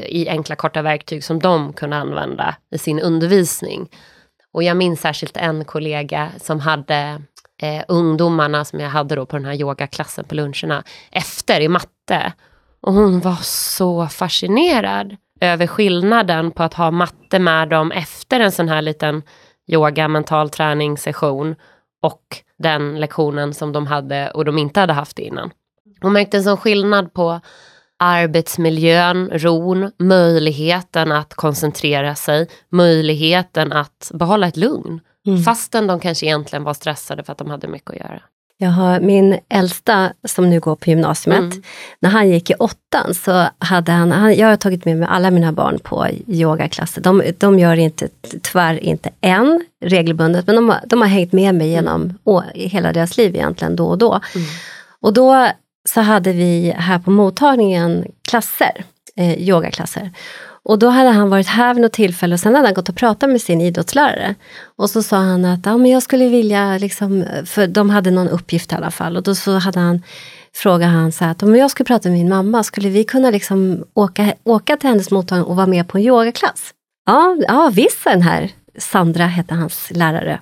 i 0.07 0.28
enkla 0.28 0.57
korta 0.57 0.83
verktyg 0.83 1.24
som 1.24 1.38
de 1.38 1.72
kunde 1.72 1.96
använda 1.96 2.57
i 2.74 2.78
sin 2.78 3.00
undervisning. 3.00 3.88
Och 4.59 4.64
jag 4.64 4.77
minns 4.77 5.01
särskilt 5.01 5.37
en 5.37 5.64
kollega 5.64 6.31
som 6.40 6.61
hade 6.61 7.23
eh, 7.62 7.85
ungdomarna 7.88 8.64
som 8.64 8.81
jag 8.81 8.88
hade 8.88 9.14
då 9.14 9.27
på 9.27 9.37
den 9.37 9.44
här 9.44 9.55
yogaklassen 9.55 10.25
på 10.25 10.35
luncherna 10.35 10.85
efter 11.11 11.61
i 11.61 11.68
matte. 11.68 12.33
Och 12.81 12.92
hon 12.92 13.21
var 13.21 13.38
så 13.42 14.07
fascinerad 14.07 15.16
över 15.40 15.66
skillnaden 15.66 16.51
på 16.51 16.62
att 16.62 16.75
ha 16.75 16.90
matte 16.90 17.38
med 17.38 17.68
dem 17.68 17.92
efter 17.92 18.40
en 18.40 18.53
sån 18.53 18.68
här 18.68 18.83
liten 18.83 19.23
yoga 19.66 20.09
mental 20.09 20.51
träningssession 20.51 21.55
och 22.03 22.23
den 22.59 23.01
lektionen 23.01 23.55
som 23.55 23.73
de 23.73 23.87
hade 23.87 24.31
och 24.31 24.44
de 24.44 24.59
inte 24.59 24.81
hade 24.81 24.92
haft 24.92 25.18
innan. 25.18 25.51
Hon 26.01 26.12
märkte 26.12 26.37
en 26.37 26.44
sån 26.44 26.57
skillnad 26.57 27.12
på 27.12 27.40
arbetsmiljön, 27.98 29.30
ron, 29.32 29.90
möjligheten 29.98 31.12
att 31.12 31.34
koncentrera 31.34 32.14
sig, 32.14 32.48
möjligheten 32.68 33.72
att 33.72 34.11
behålla 34.14 34.48
ett 34.48 34.56
lugn. 34.56 35.00
Mm. 35.26 35.42
Fastän 35.42 35.87
de 35.87 36.00
kanske 36.00 36.26
egentligen 36.26 36.64
var 36.64 36.74
stressade 36.74 37.22
för 37.24 37.32
att 37.32 37.38
de 37.38 37.50
hade 37.50 37.68
mycket 37.68 37.90
att 37.90 37.96
göra. 37.96 38.22
Jag 38.61 38.70
har 38.70 39.00
min 39.00 39.38
äldsta 39.48 40.12
som 40.24 40.50
nu 40.50 40.61
går 40.61 40.76
på 40.76 40.90
gymnasiet. 40.90 41.38
Mm. 41.38 41.62
När 42.00 42.11
han 42.11 42.28
gick 42.28 42.50
i 42.50 42.54
åttan 42.54 43.14
så 43.14 43.48
hade 43.58 43.92
han, 43.92 44.12
han, 44.12 44.34
jag 44.34 44.48
har 44.48 44.56
tagit 44.56 44.84
med 44.84 44.96
mig 44.96 45.08
alla 45.11 45.30
mina 45.30 45.52
barn 45.52 45.78
på 45.78 46.06
yogaklasser. 46.26 47.00
De, 47.00 47.22
de 47.38 47.58
gör 47.58 47.76
inte, 47.76 48.08
tyvärr 48.42 48.84
inte 48.84 49.11
än 49.20 49.64
regelbundet, 49.84 50.46
men 50.46 50.56
de 50.56 50.68
har, 50.68 50.80
de 50.87 51.00
har 51.00 51.08
hängt 51.08 51.32
med 51.32 51.54
mig 51.54 51.68
genom 51.68 52.02
mm. 52.02 52.18
å, 52.24 52.42
hela 52.54 52.92
deras 52.92 53.16
liv 53.16 53.37
egentligen 53.37 53.76
då 53.76 53.87
och 53.87 53.98
då. 53.98 54.20
Mm. 54.34 54.46
Och 55.00 55.12
då 55.12 55.48
så 55.88 56.01
hade 56.01 56.33
vi 56.33 56.74
här 56.77 56.98
på 56.98 57.11
mottagningen 57.11 58.05
klasser, 58.29 58.85
eh, 59.16 59.48
yogaklasser. 59.48 60.11
Och 60.62 60.79
då 60.79 60.88
hade 60.88 61.11
han 61.11 61.31
varit 61.31 61.46
här 61.46 61.74
vid 61.74 61.83
något 61.83 61.92
tillfälle 61.92 62.35
och 62.35 62.40
sen 62.40 62.55
hade 62.55 62.66
han 62.66 62.74
gått 62.74 62.88
och 62.88 62.96
pratat 62.96 63.31
med 63.31 63.40
sin 63.40 63.61
idrottslärare. 63.61 64.35
Och 64.77 64.90
så 64.90 65.03
sa 65.03 65.16
han 65.16 65.44
att 65.44 65.66
ja, 65.66 65.77
men 65.77 65.90
jag 65.90 66.03
skulle 66.03 66.29
vilja, 66.29 66.79
liksom, 66.79 67.24
för 67.46 67.66
de 67.66 67.90
hade 67.90 68.11
någon 68.11 68.29
uppgift 68.29 68.72
i 68.72 68.74
alla 68.74 68.90
fall. 68.90 69.16
Och 69.16 69.22
då 69.22 69.35
så 69.35 69.59
hade 69.59 69.81
han 69.81 70.03
frågade 70.55 70.92
han 70.92 71.12
så 71.12 71.24
här 71.24 71.31
att 71.31 71.42
om 71.42 71.57
jag 71.57 71.70
skulle 71.70 71.87
prata 71.87 72.09
med 72.09 72.18
min 72.18 72.29
mamma, 72.29 72.64
skulle 72.64 72.88
vi 72.88 73.05
kunna 73.05 73.31
liksom 73.31 73.85
åka, 73.94 74.35
åka 74.44 74.77
till 74.77 74.88
hennes 74.88 75.11
mottagning 75.11 75.46
och 75.46 75.57
vara 75.57 75.66
med 75.66 75.88
på 75.88 75.98
en 75.98 76.05
yogaklass? 76.05 76.74
Ja, 77.07 77.37
ja 77.48 77.70
visst, 77.74 78.05
den 78.05 78.22
här 78.22 78.51
Sandra 78.79 79.27
hette 79.27 79.55
hans 79.55 79.90
lärare 79.90 80.40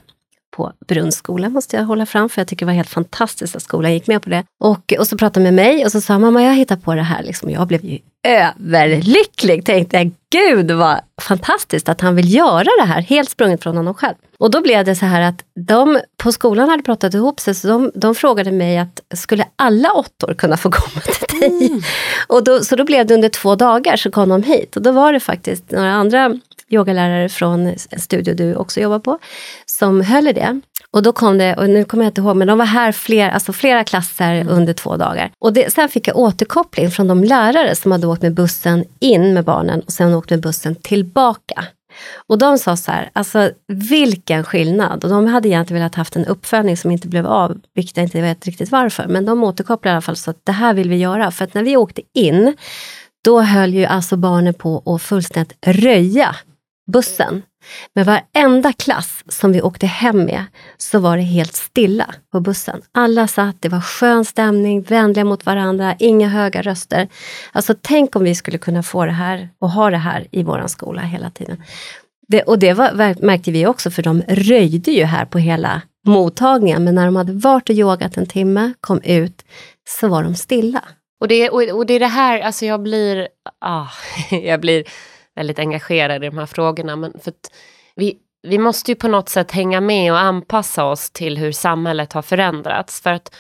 på 0.57 0.73
Brunnsskolan 0.89 1.53
måste 1.53 1.77
jag 1.77 1.85
hålla 1.85 2.07
fram, 2.07 2.29
för 2.29 2.41
jag 2.41 2.49
tycker 2.49 2.67
det 2.67 2.71
var 2.71 2.77
helt 2.77 2.89
fantastiskt 2.89 3.57
att 3.57 3.63
skolan 3.63 3.93
gick 3.93 4.07
med 4.07 4.23
på 4.23 4.31
det. 4.31 4.45
Och, 4.61 4.93
och 4.99 5.07
så 5.07 5.19
pratade 5.19 5.45
med 5.45 5.55
mig 5.55 5.85
och 5.85 5.93
så 5.93 6.01
sa 6.01 6.19
mamma, 6.19 6.43
jag 6.43 6.55
hittar 6.55 6.77
på 6.77 6.95
det 6.95 7.03
här. 7.03 7.23
Liksom. 7.23 7.51
Jag 7.51 7.69
blev 7.69 7.85
ju 7.85 7.99
överlycklig, 8.29 9.65
tänkte 9.65 9.97
jag. 9.97 10.11
Gud 10.31 10.71
vad 10.71 11.01
fantastiskt 11.23 11.89
att 11.89 12.01
han 12.01 12.17
vill 12.17 12.35
göra 12.35 12.69
det 12.79 12.85
här, 12.87 13.01
helt 13.01 13.31
sprunget 13.31 13.63
från 13.63 13.77
honom 13.77 13.95
själv. 13.95 14.15
Och 14.39 14.51
då 14.51 14.63
blev 14.63 14.85
det 14.85 14.95
så 14.95 15.07
här 15.07 15.21
att 15.21 15.45
de 15.67 16.01
på 16.17 16.33
skolan 16.33 16.69
hade 16.69 16.83
pratat 16.83 17.15
ihop 17.15 17.41
sig, 17.41 17.55
så 17.55 17.69
de, 17.69 17.91
de 17.95 18.15
frågade 18.15 18.53
mig 18.53 18.79
att 18.79 19.01
skulle 19.15 19.45
alla 19.57 19.93
åttor 19.93 20.35
kunna 20.35 20.57
få 20.57 20.71
komma 20.71 21.01
till 21.01 21.41
dig? 21.41 21.67
Mm. 21.67 21.83
Och 22.27 22.45
då, 22.45 22.61
så 22.61 22.77
då 22.77 22.85
blev 22.85 23.07
det 23.07 23.15
under 23.15 23.29
två 23.29 23.55
dagar 23.55 23.97
så 23.97 24.11
kom 24.11 24.29
de 24.29 24.43
hit 24.43 24.77
och 24.77 24.83
då 24.83 24.93
var 24.93 25.13
det 25.13 25.21
faktiskt 25.21 25.71
några 25.71 25.93
andra 25.93 26.41
yogalärare 26.71 27.29
från 27.29 27.67
en 27.67 28.01
studio 28.01 28.35
du 28.35 28.55
också 28.55 28.81
jobbar 28.81 28.99
på, 28.99 29.19
som 29.67 30.01
höll 30.01 30.29
i 30.29 30.33
det. 30.33 30.61
Och 30.91 31.03
då 31.03 31.13
kom 31.13 31.39
det, 31.39 31.55
och 31.55 31.71
nu 31.71 31.85
kommer 31.85 32.05
jag 32.05 32.11
inte 32.11 32.21
ihåg, 32.21 32.37
men 32.37 32.49
de 32.49 32.59
var 32.59 32.67
här 32.67 32.93
fler, 32.93 33.31
alltså 33.31 33.53
flera 33.53 33.85
klasser 33.85 34.33
mm. 34.33 34.49
under 34.49 34.73
två 34.73 34.97
dagar. 34.97 35.31
Och 35.39 35.53
det, 35.53 35.73
sen 35.73 35.89
fick 35.89 36.09
jag 36.09 36.17
återkoppling 36.17 36.91
från 36.91 37.09
de 37.09 37.25
lärare 37.25 37.75
som 37.75 37.93
hade 37.93 38.07
åkt 38.07 38.23
med 38.23 38.35
bussen 38.35 38.85
in 39.01 39.35
med 39.35 39.45
barnen 39.45 39.81
och 39.81 39.93
sen 39.93 40.15
åkt 40.15 40.31
med 40.31 40.41
bussen 40.41 40.75
tillbaka. 40.75 41.65
Och 42.27 42.39
de 42.39 42.59
sa 42.59 42.77
så 42.77 42.93
här, 42.93 43.11
alltså 43.13 43.51
vilken 43.69 44.45
skillnad. 44.45 45.05
Och 45.05 45.11
de 45.11 45.27
hade 45.27 45.49
egentligen 45.49 45.83
velat 45.83 45.95
haft 45.95 46.17
en 46.17 46.27
uppföljning 46.27 46.77
som 46.77 46.91
inte 46.91 47.09
blev 47.09 47.27
av, 47.27 47.59
vilket 47.75 47.97
jag 47.97 48.05
inte 48.05 48.21
vet 48.21 48.47
riktigt 48.47 48.71
varför. 48.71 49.07
Men 49.09 49.25
de 49.25 49.45
återkopplade 49.45 49.93
i 49.93 49.95
alla 49.95 50.03
fall 50.03 50.17
så 50.17 50.31
att 50.31 50.41
det 50.45 50.53
här 50.53 50.75
vill 50.75 50.91
vi 50.91 50.97
göra. 50.97 51.31
För 51.31 51.45
att 51.45 51.55
när 51.55 51.63
vi 51.63 51.77
åkte 51.77 52.03
in, 52.15 52.57
då 53.25 53.41
höll 53.41 53.75
ju 53.75 53.85
alltså 53.85 54.17
barnen 54.17 54.55
på 54.55 54.83
att 54.87 55.03
fullständigt 55.03 55.57
röja 55.67 56.37
bussen. 56.93 57.43
Men 57.95 58.05
varenda 58.05 58.73
klass 58.73 59.25
som 59.29 59.53
vi 59.53 59.63
åkte 59.63 59.87
hem 59.87 60.25
med 60.25 60.45
så 60.77 60.99
var 60.99 61.17
det 61.17 61.23
helt 61.23 61.55
stilla 61.55 62.15
på 62.33 62.41
bussen. 62.41 62.83
Alla 62.93 63.29
satt, 63.29 63.57
det 63.61 63.69
var 63.69 63.81
skön 63.81 64.25
stämning, 64.25 64.83
vänliga 64.83 65.25
mot 65.25 65.47
varandra, 65.47 65.97
inga 65.99 66.29
höga 66.29 66.63
röster. 66.63 67.09
Alltså 67.53 67.75
tänk 67.83 68.17
om 68.17 68.25
vi 68.25 68.35
skulle 68.35 68.59
kunna 68.59 68.83
få 68.83 69.05
det 69.05 69.13
här 69.13 69.49
och 69.59 69.71
ha 69.71 69.91
det 69.91 69.97
här 69.97 70.27
i 70.31 70.43
vår 70.43 70.67
skola 70.67 71.01
hela 71.01 71.31
tiden. 71.31 71.63
Det, 72.29 72.43
och 72.43 72.59
det 72.59 72.73
var, 72.73 73.25
märkte 73.25 73.51
vi 73.51 73.67
också, 73.67 73.91
för 73.91 74.03
de 74.03 74.23
röjde 74.29 74.91
ju 74.91 75.05
här 75.05 75.25
på 75.25 75.39
hela 75.39 75.83
mottagningen. 76.07 76.85
Men 76.85 76.95
när 76.95 77.07
de 77.07 77.17
hade 77.17 77.33
varit 77.33 77.69
och 77.69 77.75
yogat 77.75 78.17
en 78.17 78.27
timme, 78.27 78.73
kom 78.81 79.01
ut, 79.03 79.45
så 80.01 80.09
var 80.09 80.23
de 80.23 80.35
stilla. 80.35 80.83
Och 81.21 81.29
det, 81.29 81.51
och, 81.51 81.63
och 81.63 81.87
det 81.87 81.95
är 81.95 82.01
det 82.01 82.07
här, 82.07 82.41
alltså 82.41 82.67
jag 82.67 82.83
blir, 82.83 83.29
ah, 83.61 83.87
jag 84.31 84.61
blir 84.61 84.85
väldigt 85.37 85.59
engagerad 85.59 86.25
i 86.25 86.27
de 86.29 86.39
här 86.39 86.47
frågorna. 86.47 86.97
Men 86.97 87.13
för 87.21 87.33
vi, 87.95 88.17
vi 88.43 88.59
måste 88.59 88.91
ju 88.91 88.95
på 88.95 89.09
något 89.09 89.29
sätt 89.29 89.53
hänga 89.53 89.81
med 89.81 90.13
och 90.13 90.19
anpassa 90.19 90.85
oss 90.85 91.11
till 91.11 91.39
hur 91.39 91.53
samhället 91.53 92.13
har 92.13 92.23
förändrats. 92.23 93.01
För 93.01 93.13
att 93.13 93.35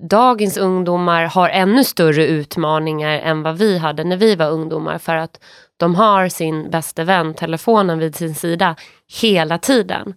dagens 0.00 0.56
ungdomar 0.56 1.24
har 1.24 1.48
ännu 1.48 1.84
större 1.84 2.26
utmaningar 2.26 3.18
än 3.18 3.42
vad 3.42 3.58
vi 3.58 3.78
hade 3.78 4.04
när 4.04 4.16
vi 4.16 4.34
var 4.34 4.50
ungdomar. 4.50 4.98
För 4.98 5.14
att 5.14 5.40
de 5.76 5.94
har 5.94 6.28
sin 6.28 6.70
bästa 6.70 7.04
vän, 7.04 7.34
telefonen 7.34 7.98
vid 7.98 8.16
sin 8.16 8.34
sida, 8.34 8.76
hela 9.20 9.58
tiden. 9.58 10.14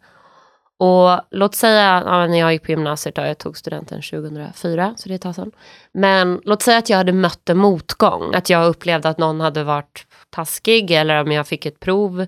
Och 0.83 1.21
låt 1.31 1.55
säga, 1.55 2.03
ja, 2.05 2.27
när 2.27 2.39
jag 2.39 2.53
gick 2.53 2.63
på 2.63 2.71
gymnasiet, 2.71 3.15
då, 3.15 3.21
jag 3.21 3.37
tog 3.37 3.57
studenten 3.57 4.01
2004, 4.01 4.93
så 4.97 5.09
det 5.09 5.13
är 5.13 5.15
ett 5.15 5.21
tag 5.21 5.35
sedan. 5.35 5.51
Men 5.93 6.41
låt 6.43 6.61
säga 6.61 6.77
att 6.77 6.89
jag 6.89 6.97
hade 6.97 7.13
mött 7.13 7.49
en 7.49 7.57
motgång, 7.57 8.35
att 8.35 8.49
jag 8.49 8.67
upplevde 8.67 9.09
att 9.09 9.17
någon 9.17 9.41
hade 9.41 9.63
varit 9.63 10.05
taskig 10.31 10.91
eller 10.91 11.21
om 11.21 11.31
jag 11.31 11.47
fick 11.47 11.65
ett 11.65 11.79
prov, 11.79 12.25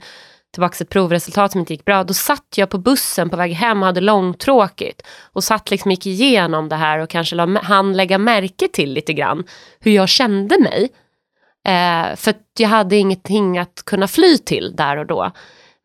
tillbaka 0.53 0.83
ett 0.83 0.89
provresultat 0.89 1.51
som 1.51 1.59
inte 1.59 1.73
gick 1.73 1.85
bra. 1.85 2.03
Då 2.03 2.13
satt 2.13 2.47
jag 2.55 2.69
på 2.69 2.77
bussen 2.77 3.29
på 3.29 3.37
väg 3.37 3.51
hem 3.51 3.79
och 3.79 3.85
hade 3.85 4.01
långtråkigt. 4.01 5.01
Och 5.33 5.43
satt 5.43 5.71
liksom, 5.71 5.91
gick 5.91 6.05
igenom 6.05 6.69
det 6.69 6.75
här 6.75 6.99
och 6.99 7.09
kanske 7.09 7.59
hann 7.63 7.93
lägga 7.93 8.17
märke 8.17 8.67
till 8.67 8.93
lite 8.93 9.13
grann 9.13 9.43
hur 9.79 9.91
jag 9.91 10.09
kände 10.09 10.59
mig. 10.59 10.89
Eh, 11.65 12.15
för 12.15 12.33
jag 12.59 12.69
hade 12.69 12.95
ingenting 12.95 13.57
att 13.57 13.83
kunna 13.85 14.07
fly 14.07 14.37
till 14.37 14.75
där 14.75 14.97
och 14.97 15.05
då. 15.05 15.31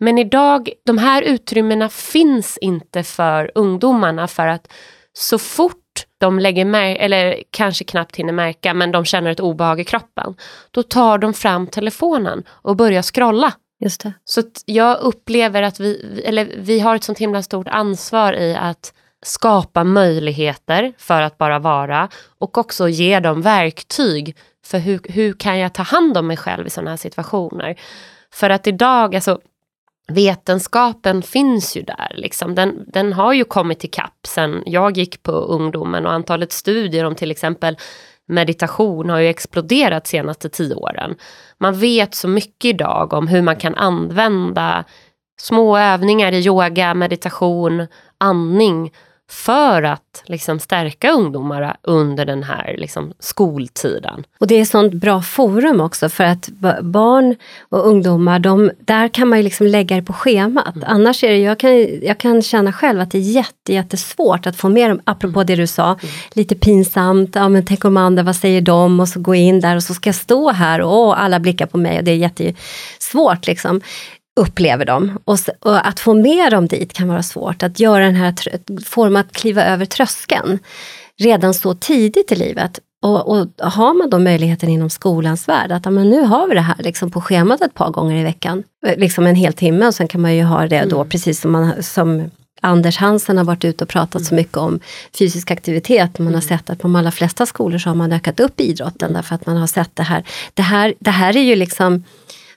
Men 0.00 0.18
idag, 0.18 0.70
de 0.87 0.98
här 0.98 1.22
utrymmena 1.22 1.88
finns 1.88 2.59
inte 2.59 3.02
för 3.02 3.50
ungdomarna 3.54 4.28
för 4.28 4.46
att 4.46 4.72
så 5.12 5.38
fort 5.38 5.88
de 6.18 6.38
lägger 6.38 6.64
märke, 6.64 7.00
eller 7.00 7.42
kanske 7.50 7.85
knappt 7.85 8.16
hinner 8.16 8.33
märka, 8.33 8.74
men 8.74 8.92
de 8.92 9.04
känner 9.04 9.31
ett 9.31 9.40
obehag 9.40 9.81
i 9.81 9.85
kroppen. 9.85 10.35
Då 10.70 10.83
tar 10.83 11.18
de 11.18 11.35
fram 11.35 11.66
telefonen 11.66 12.42
och 12.48 12.76
börjar 12.76 13.02
scrolla. 13.02 13.52
Just 13.81 14.00
det. 14.00 14.12
Så 14.24 14.42
jag 14.64 14.98
upplever 14.98 15.62
att 15.62 15.81
vi, 15.81 16.22
eller 16.24 16.48
vi 16.57 16.81
har 16.81 16.96
ett 16.96 17.04
sånt 17.04 17.18
himla 17.18 17.42
stort 17.42 17.68
ansvar 17.68 18.33
i 18.33 18.54
att 18.54 18.92
skapa 19.22 19.85
möjligheter 19.85 20.92
för 20.98 21.22
att 21.22 21.38
bara 21.38 21.59
vara 21.59 22.09
och 22.38 22.59
också 22.59 22.88
ge 22.88 23.20
dem 23.20 23.42
verktyg 23.42 24.37
för 24.66 24.78
hur, 24.78 25.00
hur 25.04 25.33
kan 25.33 25.59
jag 25.59 25.74
ta 25.74 25.83
hand 25.83 26.16
om 26.16 26.26
mig 26.26 26.37
själv 26.37 26.66
i 26.66 26.70
sådana 26.70 26.90
här 26.90 26.96
situationer. 26.96 27.81
För 28.33 28.50
att 28.50 28.66
idag, 28.66 29.14
alltså 29.14 29.40
vetenskapen 30.09 31.23
finns 31.23 31.77
ju 31.77 31.83
där. 31.83 32.12
Liksom. 32.14 32.55
Den, 32.55 32.85
den 32.87 33.12
har 33.12 33.33
ju 33.33 33.44
kommit 33.44 33.85
ikapp 33.85 34.27
sen 34.27 34.62
jag 34.66 34.97
gick 34.97 35.23
på 35.23 35.33
ungdomen 35.33 36.07
och 36.07 36.12
antalet 36.12 36.53
studier 36.53 37.05
om 37.05 37.14
till 37.14 37.31
exempel 37.31 37.77
meditation 38.29 39.11
har 39.11 39.18
ju 39.18 39.29
exploderat 39.29 40.05
de 40.05 40.11
senaste 40.11 40.49
tio 40.49 40.75
åren. 40.75 41.16
Man 41.59 41.79
vet 41.79 42.14
så 42.14 42.29
mycket 42.29 42.68
idag 42.68 43.12
om 43.12 43.29
hur 43.29 43.42
man 43.42 43.57
kan 43.57 43.75
använda 43.75 44.85
små 45.40 45.79
övningar 45.79 46.33
i 46.33 46.47
yoga, 46.47 46.94
meditation, 46.94 47.87
andning 48.18 48.92
för 49.31 49.83
att 49.83 50.23
liksom 50.27 50.59
stärka 50.59 51.11
ungdomar 51.11 51.77
under 51.83 52.27
den 52.27 52.43
här 52.43 52.75
liksom 52.79 53.12
skoltiden. 53.19 54.25
Och 54.38 54.47
det 54.47 54.55
är 54.55 54.62
ett 54.62 54.69
sånt 54.69 54.95
bra 54.95 55.23
forum 55.23 55.81
också 55.81 56.09
för 56.09 56.25
att 56.25 56.49
barn 56.83 57.37
och 57.69 57.87
ungdomar, 57.87 58.38
de, 58.38 58.71
där 58.81 59.09
kan 59.09 59.29
man 59.29 59.38
ju 59.38 59.45
liksom 59.45 59.67
lägga 59.67 59.97
det 59.97 60.03
på 60.03 60.12
schemat. 60.12 60.77
Mm. 60.77 60.88
Annars 60.88 61.25
är 61.25 61.29
det, 61.29 61.38
jag 61.38 61.59
kan, 61.59 61.99
jag 62.03 62.19
kan 62.19 62.43
känna 62.43 62.73
själv 62.73 63.01
att 63.01 63.11
det 63.11 63.19
är 63.19 63.23
jätte, 63.23 63.73
jättesvårt 63.73 64.47
att 64.47 64.57
få 64.57 64.69
med 64.69 64.91
dem, 64.91 65.01
apropå 65.05 65.45
det 65.45 65.57
du 65.57 65.67
sa, 65.67 65.87
mm. 65.87 66.14
lite 66.33 66.55
pinsamt, 66.55 67.35
ja 67.35 67.49
men 67.49 67.64
tänk 67.64 67.85
om 67.85 67.97
andra, 67.97 68.23
vad 68.23 68.37
säger 68.37 68.61
de? 68.61 69.01
Och 69.01 69.09
så 69.09 69.21
gå 69.21 69.35
in 69.35 69.61
där 69.61 69.77
och 69.77 69.83
så 69.83 69.95
ska 69.95 70.09
jag 70.09 70.14
stå 70.14 70.51
här 70.51 70.81
och 70.81 71.21
alla 71.21 71.41
blickar 71.41 71.67
på 71.67 71.79
mig 71.79 71.99
och 71.99 72.05
det 72.05 72.11
är 72.11 72.17
jättesvårt 72.17 73.47
liksom 73.47 73.81
upplever 74.38 74.85
de. 74.85 75.18
Och, 75.24 75.38
och, 75.61 75.88
att 75.88 76.01
få 76.01 76.14
med 76.14 76.53
dem 76.53 76.66
dit 76.66 76.92
kan 76.92 77.09
vara 77.09 77.22
svårt. 77.22 77.62
Att 77.62 77.81
göra 77.81 78.05
den 78.05 78.14
här, 78.14 78.35
få 78.85 79.05
dem 79.05 79.16
att 79.16 79.33
kliva 79.33 79.64
över 79.64 79.85
tröskeln 79.85 80.59
redan 81.18 81.55
så 81.55 81.74
tidigt 81.74 82.33
i 82.33 82.37
livet. 82.37 82.81
Och, 83.03 83.29
och 83.29 83.46
har 83.59 83.94
man 83.94 84.11
då 84.11 84.18
möjligheten 84.18 84.68
inom 84.68 84.90
skolans 84.90 85.48
värld 85.48 85.72
att 85.72 85.85
men 85.85 86.11
nu 86.11 86.22
har 86.22 86.48
vi 86.48 86.55
det 86.55 86.61
här 86.61 86.77
liksom 86.79 87.11
på 87.11 87.20
schemat 87.20 87.61
ett 87.61 87.74
par 87.74 87.90
gånger 87.90 88.16
i 88.16 88.22
veckan, 88.22 88.64
eh, 88.87 88.98
liksom 88.98 89.27
en 89.27 89.35
hel 89.35 89.53
timme 89.53 89.87
och 89.87 89.94
sen 89.94 90.09
kan 90.09 90.20
man 90.20 90.37
ju 90.37 90.42
ha 90.42 90.66
det 90.66 90.85
då 90.85 90.96
mm. 90.96 91.09
precis 91.09 91.40
som, 91.40 91.53
man, 91.53 91.83
som 91.83 92.31
Anders 92.61 92.96
Hansen 92.96 93.38
har 93.38 93.44
varit 93.44 93.64
ute 93.64 93.85
och 93.85 93.90
pratat 93.90 94.14
mm. 94.14 94.24
så 94.24 94.35
mycket 94.35 94.57
om 94.57 94.81
fysisk 95.18 95.51
aktivitet. 95.51 96.18
Man 96.18 96.27
har 96.27 96.33
mm. 96.33 96.42
sett 96.42 96.70
att 96.70 96.79
på 96.79 96.83
de 96.83 96.96
allra 96.96 97.11
flesta 97.11 97.46
skolor 97.46 97.79
så 97.79 97.90
har 97.90 97.94
man 97.94 98.12
ökat 98.12 98.40
upp 98.40 98.61
idrotten 98.61 99.12
därför 99.12 99.35
att 99.35 99.46
man 99.46 99.57
har 99.57 99.66
sett 99.66 99.96
det 99.96 100.03
här. 100.03 100.24
Det 100.55 100.62
här, 100.62 100.94
det 100.98 101.11
här 101.11 101.37
är 101.37 101.42
ju 101.42 101.57
liksom, 101.57 102.05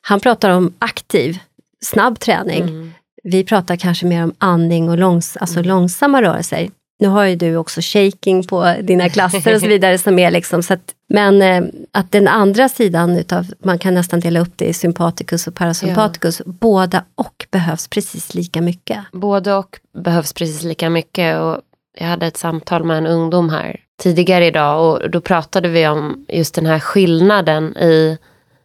han 0.01 0.19
pratar 0.19 0.49
om 0.49 0.73
aktiv 0.79 1.39
snabb 1.85 2.19
träning. 2.19 2.61
Mm. 2.61 2.93
Vi 3.23 3.43
pratar 3.43 3.75
kanske 3.75 4.05
mer 4.05 4.23
om 4.23 4.33
andning 4.37 4.89
och 4.89 4.97
långs 4.97 5.37
alltså 5.37 5.59
mm. 5.59 5.67
långsamma 5.67 6.21
rörelser. 6.21 6.69
Nu 6.99 7.07
har 7.07 7.25
ju 7.25 7.35
du 7.35 7.55
också 7.55 7.81
shaking 7.83 8.43
på 8.43 8.75
dina 8.81 9.09
klasser 9.09 9.55
och 9.55 9.61
så 9.61 9.67
vidare. 9.67 9.97
som 9.97 10.19
är 10.19 10.31
liksom, 10.31 10.63
så 10.63 10.73
att, 10.73 10.93
men 11.09 11.41
eh, 11.41 11.63
att 11.91 12.11
den 12.11 12.27
andra 12.27 12.69
sidan 12.69 13.17
utav, 13.17 13.45
man 13.63 13.79
kan 13.79 13.93
nästan 13.93 14.19
dela 14.19 14.39
upp 14.39 14.53
det 14.55 14.65
i 14.65 14.73
sympaticus 14.73 15.47
och 15.47 15.55
parasympaticus. 15.55 16.41
Ja. 16.45 16.51
Båda 16.51 17.03
och 17.15 17.45
behövs 17.51 17.87
precis 17.87 18.33
lika 18.33 18.61
mycket. 18.61 18.99
Både 19.11 19.53
och 19.53 19.79
behövs 19.97 20.33
precis 20.33 20.63
lika 20.63 20.89
mycket. 20.89 21.39
Och 21.39 21.61
jag 21.97 22.07
hade 22.07 22.27
ett 22.27 22.37
samtal 22.37 22.83
med 22.83 22.97
en 22.97 23.07
ungdom 23.07 23.49
här 23.49 23.79
tidigare 24.01 24.45
idag 24.45 24.85
och 24.85 25.09
då 25.09 25.21
pratade 25.21 25.69
vi 25.69 25.87
om 25.87 26.25
just 26.27 26.55
den 26.55 26.65
här 26.65 26.79
skillnaden 26.79 27.77
i 27.77 28.17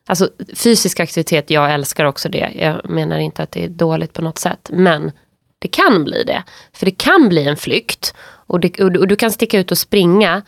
Alltså 0.07 0.31
fysisk 0.55 1.01
aktivitet, 1.01 1.51
jag 1.51 1.75
älskar 1.75 2.05
också 2.05 2.29
det. 2.29 2.53
Jag 2.55 2.90
menar 2.90 3.19
inte 3.19 3.42
att 3.42 3.51
det 3.51 3.64
är 3.64 3.69
dåligt 3.69 4.12
på 4.12 4.23
något 4.23 4.38
sätt. 4.38 4.71
Men 4.73 5.12
det 5.59 5.69
kan 5.69 6.05
bli 6.05 6.25
det. 6.25 6.42
För 6.73 6.87
det 6.87 6.99
kan 6.99 7.29
bli 7.29 7.49
en 7.49 7.57
flykt. 7.57 8.14
Och, 8.27 8.61
det, 8.61 8.81
och, 8.81 9.09
du 9.09 9.16
kan 9.16 9.31
sticka 9.31 9.59
ut 9.59 9.71
och 9.71 9.79
springa 9.79 10.42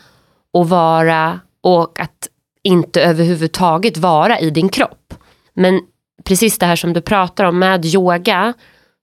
och 0.53 0.69
vara 0.69 1.39
och 1.61 1.99
att 1.99 2.27
inte 2.63 3.01
överhuvudtaget 3.01 3.97
vara 3.97 4.39
i 4.39 4.49
din 4.49 4.69
kropp. 4.69 5.13
Men 5.53 5.81
precis 6.23 6.57
det 6.57 6.65
här 6.65 6.75
som 6.75 6.93
du 6.93 7.01
pratar 7.01 7.43
om 7.43 7.59
med 7.59 7.85
yoga. 7.85 8.53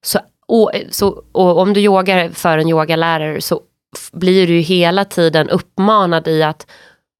Så, 0.05 0.19
och, 0.49 0.71
så, 0.90 1.25
och 1.33 1.59
om 1.59 1.73
du 1.73 1.81
yogar 1.81 2.29
för 2.31 2.59
en 2.59 2.69
yogalärare 2.69 3.40
så 3.40 3.61
blir 4.12 4.47
du 4.47 4.59
hela 4.59 5.05
tiden 5.05 5.51
uppmanad 5.51 6.29
i 6.29 6.42
att 6.42 6.66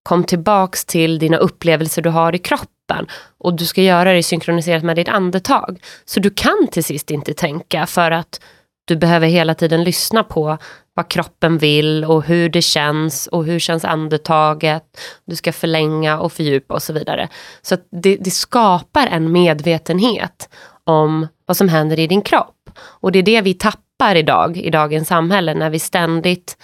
kom 0.03 0.25
tillbaks 0.25 0.85
till 0.85 1.19
dina 1.19 1.37
upplevelser 1.37 2.03
du 2.03 2.11
har 2.11 2.35
i 2.35 2.39
kroppen 2.39 2.76
kroppen 2.87 3.07
och 3.39 3.55
du 3.55 3.67
ska 3.67 3.83
göra 3.83 4.13
det 4.13 4.23
synkroniserat 4.23 4.85
med 4.85 4.97
ditt 4.97 5.09
andetag. 5.09 5.79
Så 6.05 6.21
du 6.21 6.31
kan 6.31 6.69
till 6.73 6.85
sist 6.85 7.11
inte 7.11 7.35
tänka 7.35 7.87
för 7.87 8.11
att 8.11 8.41
du 8.85 8.97
behöver 8.97 9.27
hela 9.27 9.55
tiden 9.55 9.85
lyssna 9.85 10.25
på 10.25 10.59
vad 10.95 11.09
kroppen 11.09 11.59
vill 11.59 12.05
och 12.05 12.25
hur 12.25 12.49
det 12.49 12.63
känns 12.63 13.27
och 13.27 13.45
hur 13.45 13.59
känns 13.59 13.85
andetaget. 13.85 14.83
Du 15.27 15.37
ska 15.37 15.53
förlänga 15.53 16.21
och 16.21 16.33
fördjupa 16.33 16.75
och 16.75 16.83
så 16.83 16.93
vidare. 16.93 17.29
Så 17.63 17.77
det, 18.03 18.17
det 18.17 18.31
skapar 18.31 19.07
en 19.07 19.33
medvetenhet 19.33 20.49
om 20.85 21.27
vad 21.47 21.57
som 21.57 21.69
händer 21.69 21.99
i 21.99 22.07
din 22.07 22.23
kropp. 22.23 22.71
Och 23.03 23.13
det 23.13 23.19
är 23.19 23.23
det 23.23 23.41
vi 23.41 23.55
tappar 23.55 24.17
idag, 24.17 24.57
i 24.57 24.71
dagens 24.71 25.09
samhälle, 25.09 25.55
när 25.55 25.71
vi 25.71 25.79
ständigt 25.79 26.57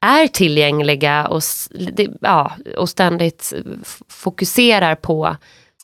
är 0.00 0.26
tillgängliga 0.26 1.26
och, 1.26 1.42
ja, 2.20 2.52
och 2.76 2.88
ständigt 2.88 3.52
fokuserar 4.08 4.94
på 4.94 5.36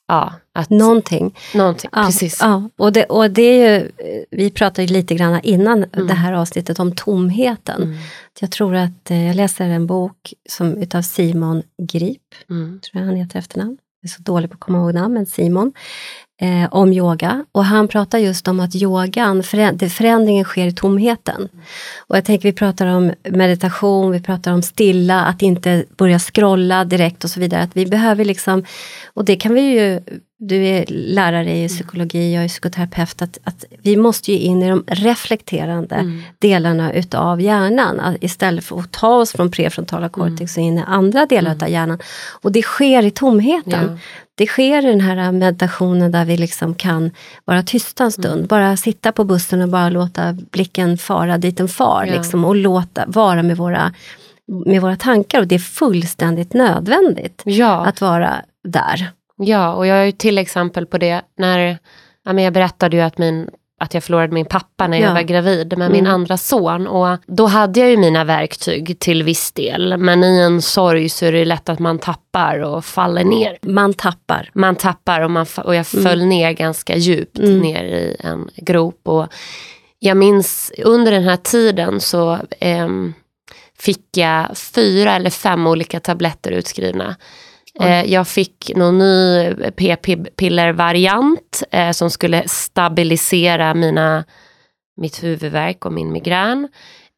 Ja, 0.06 0.32
att, 0.52 0.70
någonting. 0.70 1.38
någonting 1.54 1.90
ja, 1.92 2.04
precis. 2.06 2.38
Ja, 2.40 2.70
och, 2.76 2.92
det, 2.92 3.04
och 3.04 3.30
det 3.30 3.42
är 3.42 3.80
ju, 3.80 3.90
vi 4.30 4.50
pratade 4.50 4.86
lite 4.88 5.14
grann 5.14 5.40
innan 5.42 5.84
mm. 5.84 6.06
det 6.06 6.14
här 6.14 6.32
avsnittet 6.32 6.78
om 6.78 6.94
tomheten. 6.94 7.82
Mm. 7.82 7.96
Jag 8.40 8.50
tror 8.50 8.74
att 8.74 9.10
eh, 9.10 9.26
jag 9.26 9.36
läser 9.36 9.64
en 9.64 9.86
bok 9.86 10.34
som, 10.48 10.76
utav 10.76 11.02
Simon 11.02 11.62
Grip, 11.82 12.22
mm. 12.50 12.80
tror 12.80 13.02
jag 13.02 13.08
han 13.08 13.16
heter 13.16 13.38
efternamn. 13.38 13.76
Jag 14.00 14.08
är 14.08 14.12
så 14.12 14.22
dålig 14.22 14.50
på 14.50 14.54
att 14.54 14.60
komma 14.60 14.78
ihåg 14.78 14.94
namn, 14.94 15.14
men 15.14 15.26
Simon 15.26 15.72
eh, 16.40 16.68
om 16.70 16.92
yoga. 16.92 17.44
Och 17.52 17.64
han 17.64 17.88
pratar 17.88 18.18
just 18.18 18.48
om 18.48 18.60
att 18.60 18.74
yogan, 18.74 19.42
förändringen 19.42 20.44
sker 20.44 20.66
i 20.66 20.72
tomheten. 20.72 21.48
Och 22.06 22.16
jag 22.16 22.24
tänker 22.24 22.48
vi 22.48 22.52
pratar 22.52 22.86
om 22.86 23.12
meditation, 23.30 24.10
vi 24.10 24.20
pratar 24.20 24.52
om 24.52 24.62
stilla, 24.62 25.24
att 25.24 25.42
inte 25.42 25.84
börja 25.96 26.18
scrolla 26.18 26.84
direkt 26.84 27.24
och 27.24 27.30
så 27.30 27.40
vidare. 27.40 27.62
Att 27.62 27.76
vi 27.76 27.86
behöver 27.86 28.24
liksom, 28.24 28.64
och 29.14 29.24
det 29.24 29.36
kan 29.36 29.54
vi 29.54 29.60
ju 29.60 30.00
du 30.48 30.66
är 30.66 30.84
lärare 30.88 31.56
i 31.56 31.68
psykologi, 31.68 32.34
jag 32.34 32.44
är 32.44 32.48
psykoterapeut, 32.48 33.22
att, 33.22 33.38
att 33.44 33.64
vi 33.82 33.96
måste 33.96 34.32
ju 34.32 34.38
in 34.38 34.62
i 34.62 34.68
de 34.68 34.84
reflekterande 34.86 35.94
mm. 35.94 36.22
delarna 36.38 36.92
utav 36.92 37.40
hjärnan 37.40 38.16
istället 38.20 38.64
för 38.64 38.78
att 38.78 38.92
ta 38.92 39.16
oss 39.16 39.32
från 39.32 39.50
prefrontala 39.50 40.08
cortex 40.08 40.56
mm. 40.56 40.66
och 40.66 40.72
in 40.72 40.78
i 40.78 40.82
andra 40.86 41.26
delar 41.26 41.50
mm. 41.50 41.62
av 41.62 41.70
hjärnan. 41.70 41.98
Och 42.42 42.52
det 42.52 42.62
sker 42.62 43.02
i 43.02 43.10
tomheten. 43.10 43.88
Ja 43.90 43.98
det 44.36 44.46
sker 44.46 44.86
i 44.86 44.90
den 44.90 45.00
här 45.00 45.32
meditationen 45.32 46.12
där 46.12 46.24
vi 46.24 46.36
liksom 46.36 46.74
kan 46.74 47.10
vara 47.44 47.62
tysta 47.62 48.04
en 48.04 48.12
stund. 48.12 48.34
Mm. 48.34 48.46
Bara 48.46 48.76
sitta 48.76 49.12
på 49.12 49.24
bussen 49.24 49.62
och 49.62 49.68
bara 49.68 49.88
låta 49.88 50.32
blicken 50.32 50.98
fara 50.98 51.38
dit 51.38 51.56
den 51.56 51.68
far. 51.68 52.04
Ja. 52.06 52.14
Liksom, 52.14 52.44
och 52.44 52.56
låta 52.56 53.04
vara 53.06 53.42
med 53.42 53.56
våra, 53.56 53.92
med 54.66 54.82
våra 54.82 54.96
tankar. 54.96 55.40
Och 55.40 55.46
det 55.46 55.54
är 55.54 55.58
fullständigt 55.58 56.52
nödvändigt 56.54 57.42
ja. 57.44 57.86
att 57.86 58.00
vara 58.00 58.34
där. 58.64 59.10
Ja, 59.44 59.72
och 59.72 59.86
jag 59.86 59.98
är 59.98 60.04
ju 60.04 60.12
till 60.12 60.38
exempel 60.38 60.86
på 60.86 60.98
det 60.98 61.22
när 61.38 61.78
ja, 62.24 62.40
jag 62.40 62.52
berättade 62.52 62.96
ju 62.96 63.02
att 63.02 63.18
min 63.18 63.48
att 63.78 63.94
jag 63.94 64.04
förlorade 64.04 64.32
min 64.32 64.46
pappa 64.46 64.86
när 64.86 64.98
jag 64.98 65.14
var 65.14 65.22
gravid 65.22 65.78
med 65.78 65.86
mm. 65.86 65.92
min 65.92 66.06
andra 66.06 66.36
son. 66.36 66.86
Och 66.86 67.18
då 67.26 67.46
hade 67.46 67.80
jag 67.80 67.90
ju 67.90 67.96
mina 67.96 68.24
verktyg 68.24 68.98
till 68.98 69.22
viss 69.22 69.52
del. 69.52 69.96
Men 69.96 70.24
i 70.24 70.40
en 70.40 70.62
sorg 70.62 71.08
så 71.08 71.26
är 71.26 71.32
det 71.32 71.44
lätt 71.44 71.68
att 71.68 71.78
man 71.78 71.98
tappar 71.98 72.58
och 72.58 72.84
faller 72.84 73.24
ner. 73.24 73.58
Man 73.62 73.94
tappar. 73.94 74.50
Man 74.54 74.76
tappar 74.76 75.20
och, 75.20 75.30
man, 75.30 75.46
och 75.64 75.74
jag 75.74 75.86
föll 75.86 76.18
mm. 76.18 76.28
ner 76.28 76.52
ganska 76.52 76.96
djupt 76.96 77.38
mm. 77.38 77.58
ner 77.58 77.84
i 77.84 78.16
en 78.20 78.50
grop. 78.56 79.00
Och 79.02 79.26
jag 79.98 80.16
minns 80.16 80.72
under 80.84 81.12
den 81.12 81.24
här 81.24 81.36
tiden 81.36 82.00
så 82.00 82.38
eh, 82.60 82.88
fick 83.78 84.16
jag 84.16 84.56
fyra 84.56 85.16
eller 85.16 85.30
fem 85.30 85.66
olika 85.66 86.00
tabletter 86.00 86.50
utskrivna. 86.50 87.16
Eh, 87.80 88.12
jag 88.12 88.28
fick 88.28 88.72
någon 88.76 88.98
ny 88.98 89.54
p-pillervariant 89.76 91.62
eh, 91.70 91.90
som 91.90 92.10
skulle 92.10 92.48
stabilisera 92.48 93.74
mina, 93.74 94.24
mitt 94.96 95.22
huvudvärk 95.22 95.84
och 95.84 95.92
min 95.92 96.12
migrän. 96.12 96.68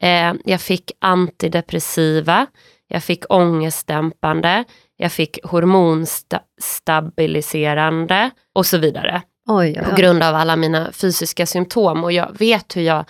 Eh, 0.02 0.34
jag 0.44 0.60
fick 0.60 0.92
antidepressiva, 1.00 2.46
jag 2.88 3.04
fick 3.04 3.24
ångestdämpande, 3.28 4.64
jag 4.96 5.12
fick 5.12 5.38
hormonstabiliserande 5.44 8.30
och 8.54 8.66
så 8.66 8.78
vidare. 8.78 9.22
Oj, 9.48 9.68
oj, 9.68 9.76
oj. 9.80 9.84
På 9.90 9.96
grund 9.96 10.22
av 10.22 10.34
alla 10.34 10.56
mina 10.56 10.92
fysiska 10.92 11.46
symptom 11.46 12.04
och 12.04 12.12
jag 12.12 12.38
vet 12.38 12.76
hur 12.76 12.82
jag 12.82 13.04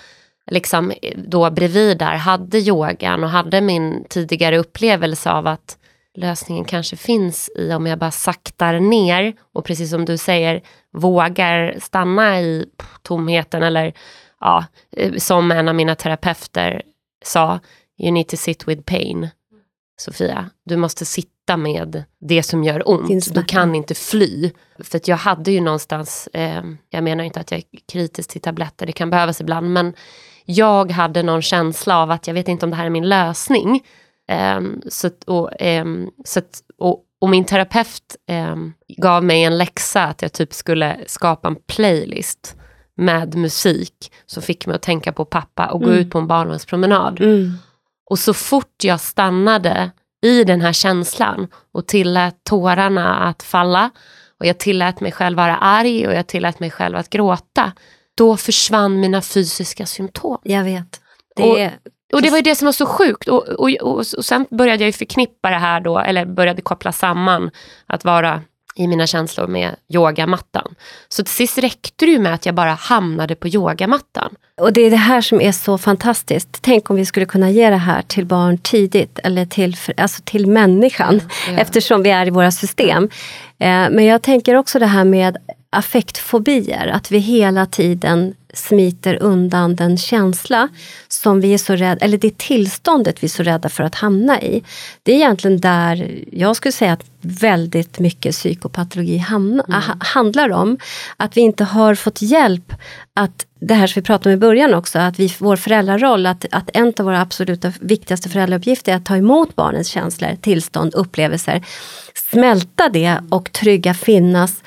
liksom 0.50 0.92
då 1.16 1.50
bredvid 1.50 1.98
där 1.98 2.16
hade 2.16 2.58
yogan 2.58 3.24
och 3.24 3.30
hade 3.30 3.60
min 3.60 4.04
tidigare 4.08 4.58
upplevelse 4.58 5.30
av 5.30 5.46
att 5.46 5.78
lösningen 6.16 6.64
kanske 6.64 6.96
finns 6.96 7.50
i 7.56 7.72
om 7.72 7.86
jag 7.86 7.98
bara 7.98 8.10
saktar 8.10 8.80
ner 8.80 9.34
och 9.52 9.64
precis 9.64 9.90
som 9.90 10.04
du 10.04 10.18
säger 10.18 10.62
vågar 10.92 11.76
stanna 11.80 12.40
i 12.40 12.66
tomheten 13.02 13.62
eller 13.62 13.92
ja, 14.40 14.64
eh, 14.96 15.14
som 15.14 15.50
en 15.50 15.68
av 15.68 15.74
mina 15.74 15.94
terapeuter 15.94 16.82
sa, 17.24 17.60
you 17.98 18.12
need 18.12 18.28
to 18.28 18.36
sit 18.36 18.68
with 18.68 18.82
pain. 18.82 19.28
Sofia, 19.98 20.50
du 20.64 20.76
måste 20.76 21.04
sitta 21.04 21.56
med 21.56 22.04
det 22.20 22.42
som 22.42 22.64
gör 22.64 22.88
ont. 22.88 23.34
Du 23.34 23.44
kan 23.44 23.74
inte 23.74 23.94
fly. 23.94 24.50
För 24.78 25.00
jag 25.04 25.16
hade 25.16 25.50
ju 25.50 25.60
någonstans, 25.60 26.28
eh, 26.32 26.62
jag 26.90 27.04
menar 27.04 27.24
inte 27.24 27.40
att 27.40 27.50
jag 27.50 27.58
är 27.58 27.64
kritisk 27.92 28.30
till 28.30 28.40
tabletter, 28.40 28.86
det 28.86 28.92
kan 28.92 29.10
behövas 29.10 29.40
ibland, 29.40 29.72
men 29.72 29.94
jag 30.44 30.90
hade 30.90 31.22
någon 31.22 31.42
känsla 31.42 31.98
av 31.98 32.10
att 32.10 32.26
jag 32.26 32.34
vet 32.34 32.48
inte 32.48 32.66
om 32.66 32.70
det 32.70 32.76
här 32.76 32.86
är 32.86 32.90
min 32.90 33.08
lösning. 33.08 33.84
Um, 34.32 34.82
så, 34.88 35.10
och, 35.26 35.50
um, 35.60 36.10
så 36.24 36.40
och, 36.78 37.04
och, 37.20 37.28
min 37.28 37.44
terapeut 37.44 38.16
um, 38.30 38.74
gav 38.96 39.24
mig 39.24 39.44
en 39.44 39.58
läxa 39.58 40.04
att 40.04 40.22
jag 40.22 40.32
typ 40.32 40.52
skulle 40.52 40.96
skapa 41.06 41.48
en 41.48 41.56
playlist 41.66 42.56
med 42.96 43.34
musik 43.34 44.12
som 44.26 44.42
fick 44.42 44.66
mig 44.66 44.76
att 44.76 44.82
tänka 44.82 45.12
på 45.12 45.24
pappa 45.24 45.66
och 45.66 45.82
mm. 45.82 45.94
gå 45.94 46.00
ut 46.00 46.10
på 46.10 46.18
en 46.18 46.26
barnvagnspromenad. 46.26 47.20
Mm. 47.20 47.52
Och 48.10 48.18
så 48.18 48.34
fort 48.34 48.84
jag 48.84 49.00
stannade 49.00 49.90
i 50.22 50.44
den 50.44 50.60
här 50.60 50.72
känslan 50.72 51.48
och 51.72 51.86
tillät 51.86 52.36
tårarna 52.44 53.14
att 53.14 53.42
falla 53.42 53.90
och 54.40 54.46
jag 54.46 54.58
tillät 54.58 55.00
mig 55.00 55.12
själv 55.12 55.36
vara 55.36 55.56
arg 55.56 56.06
och 56.06 56.14
jag 56.14 56.26
tillät 56.26 56.60
mig 56.60 56.70
själv 56.70 56.96
att 56.96 57.10
gråta, 57.10 57.72
då 58.14 58.36
försvann 58.36 59.00
mina 59.00 59.22
fysiska 59.22 59.86
symptom. 59.86 60.38
Jag 60.42 60.64
vet. 60.64 61.00
Det 61.36 61.42
och, 61.42 61.58
och 62.12 62.22
det 62.22 62.30
var 62.30 62.38
ju 62.38 62.42
det 62.42 62.54
som 62.54 62.66
var 62.66 62.72
så 62.72 62.86
sjukt. 62.86 63.28
Och, 63.28 63.48
och, 63.48 63.70
och, 63.70 63.98
och 64.16 64.24
sen 64.24 64.46
började 64.50 64.82
jag 64.82 64.88
ju 64.88 64.92
förknippa 64.92 65.50
det 65.50 65.58
här 65.58 65.80
då, 65.80 65.98
eller 65.98 66.24
började 66.24 66.62
koppla 66.62 66.92
samman 66.92 67.50
att 67.86 68.04
vara 68.04 68.42
i 68.76 68.86
mina 68.86 69.06
känslor 69.06 69.46
med 69.46 69.76
yogamattan. 69.88 70.74
Så 71.08 71.24
till 71.24 71.34
sist 71.34 71.58
räckte 71.58 72.04
det 72.04 72.10
ju 72.10 72.18
med 72.18 72.34
att 72.34 72.46
jag 72.46 72.54
bara 72.54 72.74
hamnade 72.74 73.34
på 73.34 73.48
yogamattan. 73.48 74.34
Och 74.60 74.72
det 74.72 74.80
är 74.80 74.90
det 74.90 74.96
här 74.96 75.20
som 75.20 75.40
är 75.40 75.52
så 75.52 75.78
fantastiskt. 75.78 76.58
Tänk 76.62 76.90
om 76.90 76.96
vi 76.96 77.06
skulle 77.06 77.26
kunna 77.26 77.50
ge 77.50 77.70
det 77.70 77.76
här 77.76 78.02
till 78.02 78.26
barn 78.26 78.58
tidigt, 78.58 79.18
eller 79.24 79.46
till, 79.46 79.76
alltså 79.96 80.22
till 80.24 80.46
människan, 80.46 81.20
ja. 81.48 81.58
eftersom 81.58 82.02
vi 82.02 82.10
är 82.10 82.26
i 82.26 82.30
våra 82.30 82.50
system. 82.50 83.04
Eh, 83.58 83.90
men 83.90 84.04
jag 84.04 84.22
tänker 84.22 84.54
också 84.54 84.78
det 84.78 84.86
här 84.86 85.04
med 85.04 85.36
affektfobier, 85.70 86.86
att 86.86 87.10
vi 87.10 87.18
hela 87.18 87.66
tiden 87.66 88.34
smiter 88.58 89.22
undan 89.22 89.76
den 89.76 89.96
känsla 89.96 90.68
som 91.08 91.40
vi 91.40 91.54
är 91.54 91.58
så 91.58 91.76
rädda, 91.76 92.04
eller 92.04 92.18
det 92.18 92.38
tillståndet 92.38 93.22
vi 93.22 93.24
är 93.24 93.28
så 93.28 93.42
rädda 93.42 93.68
för 93.68 93.84
att 93.84 93.94
hamna 93.94 94.42
i. 94.42 94.62
Det 95.02 95.12
är 95.12 95.16
egentligen 95.16 95.60
där 95.60 96.24
jag 96.32 96.56
skulle 96.56 96.72
säga 96.72 96.92
att 96.92 97.04
väldigt 97.20 97.98
mycket 97.98 98.34
psykopatologi 98.34 99.18
hamna, 99.18 99.64
mm. 99.68 99.82
handlar 100.00 100.50
om. 100.50 100.78
Att 101.16 101.36
vi 101.36 101.40
inte 101.40 101.64
har 101.64 101.94
fått 101.94 102.22
hjälp 102.22 102.72
att, 103.14 103.46
det 103.60 103.74
här 103.74 103.86
som 103.86 104.00
vi 104.00 104.04
pratade 104.04 104.30
om 104.30 104.34
i 104.34 104.40
början 104.40 104.74
också, 104.74 104.98
att 104.98 105.18
vi, 105.18 105.34
vår 105.38 105.56
föräldraroll, 105.56 106.26
att, 106.26 106.46
att 106.50 106.70
en 106.74 106.92
av 106.98 107.04
våra 107.04 107.20
absoluta 107.20 107.72
viktigaste 107.80 108.28
föräldrauppgifter 108.28 108.92
är 108.92 108.96
att 108.96 109.04
ta 109.04 109.16
emot 109.16 109.56
barnens 109.56 109.88
känslor, 109.88 110.36
tillstånd, 110.40 110.94
upplevelser, 110.94 111.64
smälta 112.30 112.88
det 112.88 113.18
och 113.30 113.52
trygga 113.52 113.94
finnas 113.94 114.62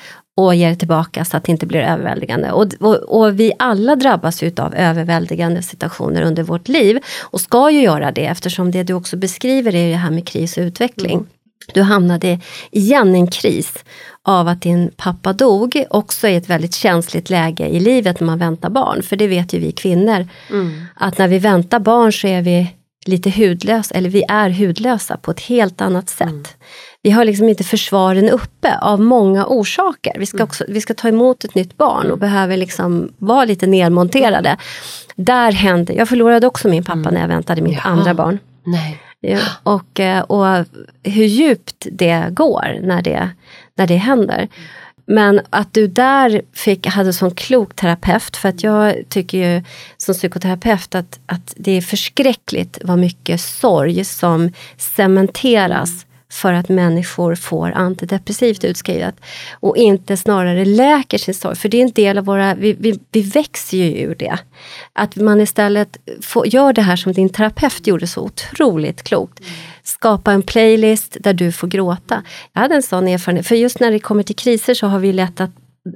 och 0.45 0.55
ge 0.55 0.69
det 0.69 0.75
tillbaka 0.75 1.25
så 1.25 1.37
att 1.37 1.43
det 1.43 1.51
inte 1.51 1.65
blir 1.65 1.79
överväldigande. 1.79 2.51
Och, 2.51 2.65
och, 2.79 2.95
och 2.95 3.39
vi 3.39 3.53
alla 3.59 3.95
drabbas 3.95 4.43
av 4.43 4.75
överväldigande 4.75 5.61
situationer 5.61 6.21
under 6.21 6.43
vårt 6.43 6.67
liv 6.67 6.99
och 7.21 7.41
ska 7.41 7.71
ju 7.71 7.81
göra 7.81 8.11
det 8.11 8.25
eftersom 8.25 8.71
det 8.71 8.83
du 8.83 8.93
också 8.93 9.17
beskriver 9.17 9.75
är 9.75 9.89
det 9.89 9.95
här 9.95 10.11
med 10.11 10.27
kris 10.27 10.57
och 10.57 10.61
utveckling. 10.61 11.13
Mm. 11.13 11.27
Du 11.73 11.81
hamnade 11.81 12.39
igen 12.71 13.15
i 13.15 13.19
en 13.19 13.27
kris 13.27 13.73
av 14.23 14.47
att 14.47 14.61
din 14.61 14.91
pappa 14.97 15.33
dog, 15.33 15.85
också 15.89 16.27
i 16.27 16.35
ett 16.35 16.49
väldigt 16.49 16.75
känsligt 16.75 17.29
läge 17.29 17.67
i 17.67 17.79
livet 17.79 18.19
när 18.19 18.27
man 18.27 18.39
väntar 18.39 18.69
barn. 18.69 19.03
För 19.03 19.15
det 19.15 19.27
vet 19.27 19.53
ju 19.53 19.59
vi 19.59 19.71
kvinnor, 19.71 20.27
mm. 20.49 20.85
att 20.95 21.17
när 21.17 21.27
vi 21.27 21.39
väntar 21.39 21.79
barn 21.79 22.13
så 22.13 22.27
är 22.27 22.41
vi 22.41 22.67
lite 23.05 23.29
hudlösa, 23.29 23.95
eller 23.95 24.09
vi 24.09 24.23
är 24.27 24.49
hudlösa 24.49 25.17
på 25.17 25.31
ett 25.31 25.39
helt 25.39 25.81
annat 25.81 26.09
sätt. 26.09 26.29
Mm 26.29 26.43
vi 27.01 27.11
har 27.11 27.25
liksom 27.25 27.49
inte 27.49 27.63
försvaren 27.63 28.29
uppe 28.29 28.77
av 28.77 29.01
många 29.01 29.45
orsaker. 29.45 30.15
Vi 30.19 30.25
ska, 30.25 30.37
mm. 30.37 30.47
också, 30.47 30.65
vi 30.67 30.81
ska 30.81 30.93
ta 30.93 31.07
emot 31.07 31.43
ett 31.43 31.55
nytt 31.55 31.77
barn 31.77 32.11
och 32.11 32.17
behöver 32.17 32.57
liksom 32.57 33.13
vara 33.17 33.45
lite 33.45 33.67
nedmonterade. 33.67 34.57
Där 35.15 35.51
hände, 35.51 35.93
jag 35.93 36.09
förlorade 36.09 36.47
också 36.47 36.67
min 36.67 36.83
pappa 36.83 36.99
mm. 36.99 37.13
när 37.13 37.21
jag 37.21 37.27
väntade 37.27 37.61
mitt 37.61 37.73
Jaha. 37.73 37.89
andra 37.89 38.13
barn. 38.13 38.39
Nej. 38.63 39.01
Ja, 39.21 39.39
och, 39.63 39.99
eh, 39.99 40.21
och 40.21 40.65
hur 41.03 41.25
djupt 41.25 41.87
det 41.91 42.25
går 42.29 42.79
när 42.81 43.01
det, 43.01 43.29
när 43.75 43.87
det 43.87 43.95
händer. 43.95 44.47
Men 45.05 45.41
att 45.49 45.73
du 45.73 45.87
där 45.87 46.41
fick, 46.53 46.87
hade 46.87 47.13
sån 47.13 47.31
klok 47.31 47.75
terapeut, 47.75 48.37
för 48.37 48.49
att 48.49 48.63
jag 48.63 48.95
tycker 49.09 49.37
ju 49.37 49.63
som 49.97 50.13
psykoterapeut 50.13 50.95
att, 50.95 51.19
att 51.25 51.53
det 51.55 51.71
är 51.71 51.81
förskräckligt 51.81 52.77
vad 52.83 52.99
mycket 52.99 53.41
sorg 53.41 54.05
som 54.05 54.51
cementeras 54.77 56.05
för 56.31 56.53
att 56.53 56.69
människor 56.69 57.35
får 57.35 57.71
antidepressivt 57.71 58.63
utskrivet 58.63 59.15
och 59.59 59.77
inte 59.77 60.17
snarare 60.17 60.65
läker 60.65 61.17
sin 61.17 61.33
sorg. 61.33 61.55
För 61.55 61.69
det 61.69 61.77
är 61.77 61.81
en 61.81 61.91
del 61.91 62.17
av 62.17 62.25
våra, 62.25 62.55
vi, 62.55 62.73
vi, 62.73 62.99
vi 63.11 63.21
växer 63.21 63.77
ju 63.77 64.01
ur 64.01 64.15
det. 64.15 64.37
Att 64.93 65.15
man 65.15 65.41
istället 65.41 65.97
får, 66.21 66.47
gör 66.47 66.73
det 66.73 66.81
här 66.81 66.95
som 66.95 67.13
din 67.13 67.29
terapeut 67.29 67.87
gjorde 67.87 68.07
så 68.07 68.21
otroligt 68.21 69.03
klokt. 69.03 69.39
Skapa 69.83 70.31
en 70.31 70.41
playlist 70.41 71.17
där 71.19 71.33
du 71.33 71.51
får 71.51 71.67
gråta. 71.67 72.23
Jag 72.53 72.61
hade 72.61 72.75
en 72.75 72.83
sån 72.83 73.07
erfarenhet, 73.07 73.47
för 73.47 73.55
just 73.55 73.79
när 73.79 73.91
det 73.91 73.99
kommer 73.99 74.23
till 74.23 74.35
kriser 74.35 74.73
så 74.73 74.87
har 74.87 74.99
vi 74.99 75.13
lätt 75.13 75.41
att 75.41 75.51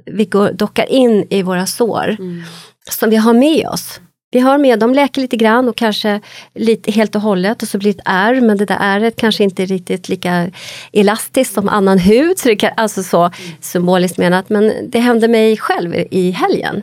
vi 0.06 0.24
går, 0.24 0.52
dockar 0.52 0.92
in 0.92 1.26
i 1.30 1.42
våra 1.42 1.66
sår 1.66 2.16
mm. 2.18 2.42
som 2.90 3.10
vi 3.10 3.16
har 3.16 3.34
med 3.34 3.68
oss. 3.68 4.00
Vi 4.34 4.40
har 4.40 4.58
med, 4.58 4.78
de 4.78 4.94
läker 4.94 5.20
lite 5.20 5.36
grann 5.36 5.68
och 5.68 5.76
kanske 5.76 6.20
lite 6.54 6.90
helt 6.90 7.14
och 7.14 7.22
hållet 7.22 7.62
och 7.62 7.68
så 7.68 7.78
blir 7.78 7.92
det 7.92 7.98
ett 7.98 8.04
ärr 8.04 8.40
men 8.40 8.56
det 8.56 8.64
där 8.64 8.78
ärret 8.80 9.16
kanske 9.16 9.44
inte 9.44 9.62
är 9.62 9.66
riktigt 9.66 10.08
lika 10.08 10.50
elastiskt 10.92 11.54
som 11.54 11.68
annan 11.68 11.98
hud. 11.98 12.38
Så 12.38 12.48
det 12.48 12.56
kan, 12.56 12.70
alltså 12.76 13.02
så 13.02 13.30
symboliskt 13.60 14.18
menat. 14.18 14.48
Men 14.48 14.90
det 14.90 14.98
hände 14.98 15.28
mig 15.28 15.56
själv 15.56 15.94
i 16.10 16.30
helgen 16.30 16.82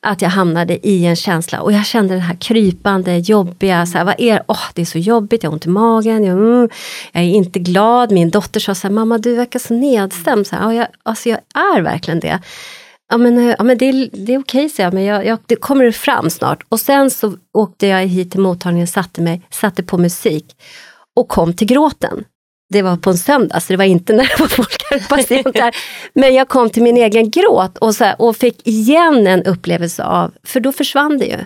att 0.00 0.22
jag 0.22 0.28
hamnade 0.28 0.88
i 0.88 1.04
en 1.06 1.16
känsla 1.16 1.60
och 1.60 1.72
jag 1.72 1.86
kände 1.86 2.14
det 2.14 2.20
här 2.20 2.36
krypande, 2.36 3.18
jobbiga. 3.18 3.86
Så 3.86 3.98
här, 3.98 4.04
vad 4.04 4.14
är 4.18 4.42
oh, 4.48 4.64
det? 4.74 4.82
är 4.82 4.86
så 4.86 4.98
jobbigt, 4.98 5.42
jag 5.42 5.50
har 5.50 5.54
ont 5.54 5.66
i 5.66 5.68
magen, 5.68 6.24
jag, 6.24 6.38
mm, 6.38 6.68
jag 7.12 7.22
är 7.22 7.28
inte 7.28 7.58
glad. 7.58 8.12
Min 8.12 8.30
dotter 8.30 8.60
sa 8.60 8.74
så 8.74 8.88
här, 8.88 8.94
mamma 8.94 9.18
du 9.18 9.34
verkar 9.34 9.58
så 9.58 9.74
nedstämd. 9.74 10.46
Så 10.46 10.56
här, 10.56 10.62
ja, 10.62 10.74
jag, 10.74 10.86
alltså 11.02 11.28
jag 11.28 11.38
är 11.54 11.80
verkligen 11.80 12.20
det. 12.20 12.40
Ja 13.12 13.18
men, 13.18 13.38
eh, 13.38 13.54
ja, 13.58 13.64
men 13.64 13.78
det, 13.78 13.88
är, 13.88 14.08
det 14.12 14.34
är 14.34 14.38
okej, 14.38 14.68
så 14.68 14.82
jag, 14.82 14.94
men 14.94 15.04
jag, 15.04 15.26
jag, 15.26 15.38
det 15.46 15.56
kommer 15.56 15.90
fram 15.90 16.30
snart. 16.30 16.62
Och 16.68 16.80
sen 16.80 17.10
så 17.10 17.34
åkte 17.52 17.86
jag 17.86 18.06
hit 18.06 18.30
till 18.30 18.40
mottagningen, 18.40 18.86
satte 18.86 19.20
mig, 19.20 19.42
satte 19.50 19.82
på 19.82 19.98
musik 19.98 20.56
och 21.16 21.28
kom 21.28 21.54
till 21.54 21.66
gråten. 21.66 22.24
Det 22.72 22.82
var 22.82 22.96
på 22.96 23.10
en 23.10 23.18
söndag, 23.18 23.60
så 23.60 23.72
det 23.72 23.76
var 23.76 23.84
inte 23.84 24.12
när 24.16 24.24
det 24.24 24.40
var 24.40 24.48
folk 24.48 25.08
patienter. 25.08 25.76
Men 26.14 26.34
jag 26.34 26.48
kom 26.48 26.70
till 26.70 26.82
min 26.82 26.96
egen 26.96 27.30
gråt 27.30 27.78
och, 27.78 27.94
så 27.94 28.04
här, 28.04 28.22
och 28.22 28.36
fick 28.36 28.66
igen 28.66 29.26
en 29.26 29.42
upplevelse 29.42 30.04
av, 30.04 30.32
för 30.42 30.60
då 30.60 30.72
försvann 30.72 31.18
det 31.18 31.26
ju. 31.26 31.38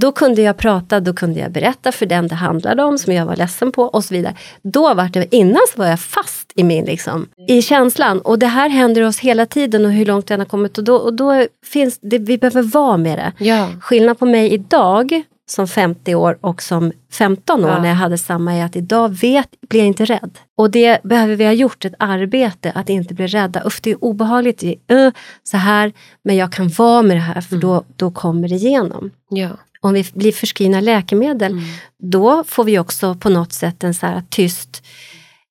Då 0.00 0.12
kunde 0.12 0.42
jag 0.42 0.56
prata, 0.56 1.00
då 1.00 1.12
kunde 1.12 1.40
jag 1.40 1.52
berätta 1.52 1.92
för 1.92 2.06
den 2.06 2.28
det 2.28 2.34
handlade 2.34 2.82
om, 2.82 2.98
som 2.98 3.12
jag 3.12 3.26
var 3.26 3.36
ledsen 3.36 3.72
på 3.72 3.82
och 3.82 4.04
så 4.04 4.14
vidare. 4.14 4.34
Då 4.62 4.94
var 4.94 5.08
det, 5.12 5.34
innan 5.34 5.60
så 5.74 5.78
var 5.78 5.86
jag 5.86 6.00
fast 6.00 6.52
i 6.54 6.64
min 6.64 6.84
liksom, 6.84 7.28
i 7.48 7.62
känslan. 7.62 8.20
Och 8.20 8.38
det 8.38 8.46
här 8.46 8.68
händer 8.68 9.02
oss 9.02 9.18
hela 9.18 9.46
tiden 9.46 9.84
och 9.84 9.92
hur 9.92 10.06
långt 10.06 10.26
den 10.26 10.40
har 10.40 10.46
kommit. 10.46 10.78
Och 10.78 10.84
då, 10.84 10.96
och 10.96 11.14
då 11.14 11.46
finns 11.64 11.98
det, 12.02 12.18
vi 12.18 12.38
behöver 12.38 12.62
vara 12.62 12.96
med 12.96 13.18
det. 13.18 13.44
Ja. 13.44 13.68
Skillnad 13.80 14.18
på 14.18 14.26
mig 14.26 14.52
idag 14.52 15.22
som 15.48 15.68
50 15.68 16.14
år 16.14 16.38
och 16.40 16.62
som 16.62 16.92
15 17.12 17.64
år 17.64 17.70
ja. 17.70 17.82
när 17.82 17.88
jag 17.88 17.96
hade 17.96 18.18
samma 18.18 18.54
är 18.54 18.64
att 18.64 18.76
idag 18.76 19.08
vet, 19.08 19.48
blir 19.68 19.80
jag 19.80 19.86
inte 19.86 20.04
rädd. 20.04 20.38
Och 20.56 20.70
det 20.70 21.02
behöver 21.02 21.36
vi 21.36 21.44
ha 21.44 21.52
gjort 21.52 21.84
ett 21.84 21.94
arbete 21.98 22.72
att 22.74 22.88
inte 22.88 23.14
bli 23.14 23.26
rädda. 23.26 23.62
Uff, 23.64 23.80
det 23.80 23.90
är 23.90 24.04
obehagligt, 24.04 24.64
uh, 24.92 25.10
så 25.42 25.56
här, 25.56 25.92
men 26.24 26.36
jag 26.36 26.52
kan 26.52 26.68
vara 26.68 27.02
med 27.02 27.16
det 27.16 27.20
här 27.20 27.40
för 27.40 27.56
mm. 27.56 27.60
då, 27.60 27.84
då 27.96 28.10
kommer 28.10 28.48
det 28.48 28.54
igenom. 28.54 29.10
Ja. 29.28 29.50
Om 29.86 29.92
vi 29.92 30.06
blir 30.14 30.32
förskrivna 30.32 30.80
läkemedel, 30.80 31.52
mm. 31.52 31.64
då 31.98 32.44
får 32.44 32.64
vi 32.64 32.78
också 32.78 33.14
på 33.14 33.28
något 33.28 33.52
sätt 33.52 33.84
en 33.84 33.94
så 33.94 34.06
här 34.06 34.22
tyst 34.30 34.82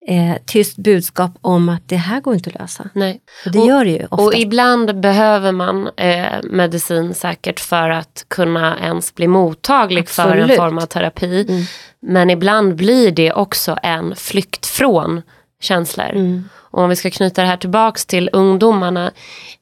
eh, 0.08 0.36
tyst 0.46 0.78
budskap 0.78 1.32
om 1.42 1.70
att 1.70 1.90
det 1.90 1.96
här 1.96 2.22
går 2.22 2.34
inte 2.34 2.50
att 2.50 2.60
lösa. 2.60 2.90
Nej. 2.94 3.22
Och 3.46 3.52
det 3.52 3.60
och, 3.60 3.68
gör 3.68 3.86
det 3.86 3.92
ju 3.92 4.04
ofta. 4.04 4.24
Och 4.24 4.36
ibland 4.36 5.00
behöver 5.00 5.52
man 5.52 5.90
eh, 5.98 6.26
medicin 6.44 7.14
säkert 7.14 7.60
för 7.60 7.90
att 7.90 8.26
kunna 8.28 8.80
ens 8.80 9.16
bli 9.16 9.28
mottaglig 9.28 10.02
Absolut. 10.02 10.32
för 10.32 10.38
en 10.38 10.58
form 10.58 10.78
av 10.78 10.86
terapi. 10.86 11.46
Mm. 11.50 11.64
Men 12.02 12.30
ibland 12.30 12.76
blir 12.76 13.12
det 13.12 13.34
också 13.34 13.78
en 13.84 14.16
flykt 14.16 14.66
från 14.66 15.22
känslor. 15.62 16.10
Mm. 16.10 16.50
Och 16.54 16.84
om 16.84 16.90
vi 16.90 16.96
ska 16.96 17.10
knyta 17.10 17.42
det 17.42 17.48
här 17.48 17.58
tillbaks 17.58 18.06
till 18.06 18.30
ungdomarna. 18.34 19.12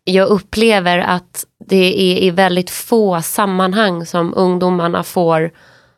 Jag 0.04 0.28
upplever 0.28 0.98
att 0.98 1.46
det 1.66 2.14
är 2.14 2.24
i 2.24 2.30
väldigt 2.30 2.70
få 2.70 3.22
sammanhang 3.22 4.06
som 4.06 4.34
ungdomarna 4.36 5.04
får 5.04 5.52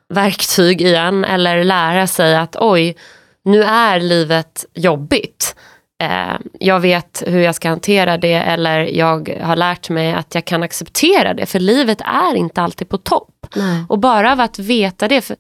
verktyg 0.10 0.82
igen 0.82 1.26
eller 1.26 1.64
lära 1.64 2.08
sig 2.08 2.36
att 2.36 2.56
oj, 2.60 2.96
nu 3.44 3.64
är 3.64 4.00
livet 4.00 4.66
jobbigt. 4.74 5.56
Eh, 6.04 6.36
jag 6.60 6.80
vet 6.80 7.24
hur 7.28 7.40
jag 7.40 7.56
ska 7.56 7.70
hantera 7.70 8.18
det 8.18 8.34
eller 8.34 8.80
jag 8.80 9.40
har 9.42 9.56
lärt 9.56 9.90
mig 9.90 10.14
att 10.14 10.36
jag 10.36 10.46
kan 10.46 10.64
acceptera 10.64 11.34
det 11.34 11.46
för 11.46 11.60
livet 11.60 12.02
är 12.02 12.36
inte 12.36 12.62
alltid 12.62 12.90
på 12.90 12.98
topp. 12.98 13.48
Nej. 13.56 13.86
Och 13.90 14.00
bara 14.00 14.32
av 14.32 14.40
att 14.40 14.60
veta 14.60 15.08
det, 15.08 15.22
för, 15.22 15.38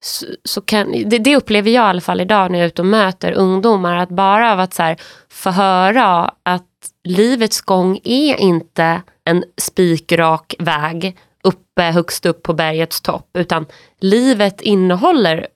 så, 0.00 0.26
så, 0.44 0.60
kan, 0.60 0.92
det, 0.92 1.18
det, 1.18 1.36
upplever 1.36 1.70
jag 1.70 1.84
i 1.84 1.88
alla 1.88 2.00
fall 2.00 2.20
idag 2.20 2.50
när 2.50 2.58
jag 2.58 2.64
är 2.64 2.68
ute 2.68 2.82
och 2.82 2.86
möter 2.86 3.32
ungdomar, 3.32 3.96
att 3.96 4.08
bara 4.08 4.52
av 4.52 4.60
att 4.60 4.74
så 4.74 4.82
här, 4.82 4.96
få 5.28 5.50
höra 5.50 6.34
att 6.42 6.64
livets 7.04 7.60
gång 7.60 8.00
är 8.04 8.40
inte 8.40 9.02
en 9.24 9.44
spikrak 9.60 10.54
väg 10.58 11.16
uppe 11.42 11.82
högst 11.82 12.26
upp 12.26 12.42
på 12.42 12.52
bergets 12.54 13.00
topp, 13.00 13.30
utan 13.38 13.66
livet 14.00 14.60
innehåller 14.60 15.46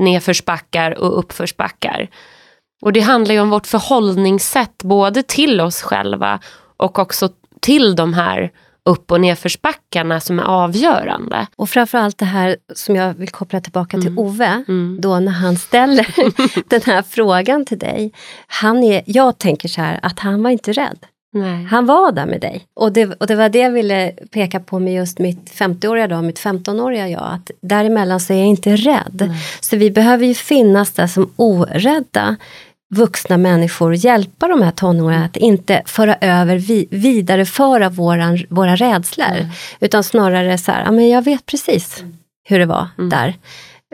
nedförsbackar 0.00 0.98
och 0.98 1.18
uppförsbackar. 1.18 2.08
Och 2.82 2.92
det 2.92 3.00
handlar 3.00 3.34
ju 3.34 3.40
om 3.40 3.50
vårt 3.50 3.66
förhållningssätt 3.66 4.82
både 4.82 5.22
till 5.22 5.60
oss 5.60 5.82
själva 5.82 6.40
och 6.76 6.98
också 6.98 7.28
till 7.60 7.96
de 7.96 8.14
här 8.14 8.50
upp 8.84 9.10
och 9.10 9.20
nedförsbackarna 9.20 10.20
som 10.20 10.38
är 10.38 10.42
avgörande. 10.42 11.46
Och 11.56 11.70
framförallt 11.70 12.18
det 12.18 12.24
här 12.24 12.56
som 12.74 12.96
jag 12.96 13.14
vill 13.14 13.28
koppla 13.28 13.60
tillbaka 13.60 13.98
till 13.98 14.06
mm. 14.06 14.18
Ove, 14.18 14.64
mm. 14.68 14.98
då 15.00 15.20
när 15.20 15.32
han 15.32 15.56
ställer 15.56 16.06
den 16.70 16.80
här 16.84 17.02
frågan 17.02 17.64
till 17.64 17.78
dig. 17.78 18.12
Han 18.46 18.82
är, 18.82 19.02
jag 19.06 19.38
tänker 19.38 19.68
så 19.68 19.80
här, 19.80 20.00
att 20.02 20.18
han 20.18 20.42
var 20.42 20.50
inte 20.50 20.72
rädd. 20.72 20.98
Nej. 21.34 21.64
Han 21.64 21.86
var 21.86 22.12
där 22.12 22.26
med 22.26 22.40
dig. 22.40 22.66
Och 22.74 22.92
det, 22.92 23.06
och 23.20 23.26
det 23.26 23.34
var 23.34 23.48
det 23.48 23.58
jag 23.58 23.70
ville 23.70 24.12
peka 24.30 24.60
på 24.60 24.78
med 24.78 24.94
just 24.94 25.18
mitt 25.18 25.50
50-åriga 25.50 26.08
jag, 26.08 26.24
mitt 26.24 26.40
15-åriga 26.40 27.08
jag. 27.08 27.22
Att 27.22 27.50
däremellan 27.60 28.20
så 28.20 28.32
är 28.32 28.36
jag 28.36 28.46
inte 28.46 28.76
rädd. 28.76 29.24
Nej. 29.28 29.38
Så 29.60 29.76
vi 29.76 29.90
behöver 29.90 30.26
ju 30.26 30.34
finnas 30.34 30.92
där 30.92 31.06
som 31.06 31.32
orädda 31.36 32.36
vuxna 32.92 33.36
människor 33.36 33.90
och 33.90 33.96
hjälpa 33.96 34.48
de 34.48 34.62
här 34.62 34.70
tonåringarna 34.70 35.24
att 35.24 35.36
inte 35.36 35.82
föra 35.86 36.16
över, 36.20 36.56
vi, 36.56 36.88
vidareföra 36.90 37.88
våran, 37.88 38.44
våra 38.48 38.76
rädslor. 38.76 39.26
Mm. 39.26 39.50
Utan 39.80 40.04
snarare 40.04 40.58
så 40.58 40.72
här, 40.72 40.84
ja, 40.84 40.90
men 40.90 41.08
jag 41.08 41.22
vet 41.22 41.46
precis 41.46 42.00
mm. 42.00 42.16
hur 42.44 42.58
det 42.58 42.66
var 42.66 42.88
mm. 42.98 43.10
där. 43.10 43.34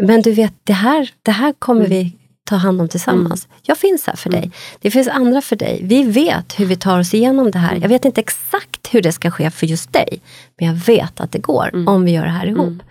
Men 0.00 0.22
du 0.22 0.32
vet, 0.32 0.52
det 0.64 0.72
här, 0.72 1.10
det 1.22 1.30
här 1.30 1.52
kommer 1.58 1.84
mm. 1.84 1.90
vi 1.90 2.12
ta 2.44 2.56
hand 2.56 2.80
om 2.80 2.88
tillsammans. 2.88 3.46
Mm. 3.46 3.58
Jag 3.62 3.78
finns 3.78 4.06
här 4.06 4.16
för 4.16 4.30
dig. 4.30 4.38
Mm. 4.38 4.50
Det 4.80 4.90
finns 4.90 5.08
andra 5.08 5.40
för 5.40 5.56
dig. 5.56 5.80
Vi 5.82 6.02
vet 6.02 6.60
hur 6.60 6.66
vi 6.66 6.76
tar 6.76 7.00
oss 7.00 7.14
igenom 7.14 7.50
det 7.50 7.58
här. 7.58 7.70
Mm. 7.70 7.82
Jag 7.82 7.88
vet 7.88 8.04
inte 8.04 8.20
exakt 8.20 8.94
hur 8.94 9.02
det 9.02 9.12
ska 9.12 9.30
ske 9.30 9.50
för 9.50 9.66
just 9.66 9.92
dig. 9.92 10.20
Men 10.58 10.68
jag 10.68 10.74
vet 10.74 11.20
att 11.20 11.32
det 11.32 11.38
går 11.38 11.70
mm. 11.72 11.88
om 11.88 12.04
vi 12.04 12.12
gör 12.12 12.24
det 12.24 12.30
här 12.30 12.46
ihop. 12.46 12.66
Mm. 12.66 12.82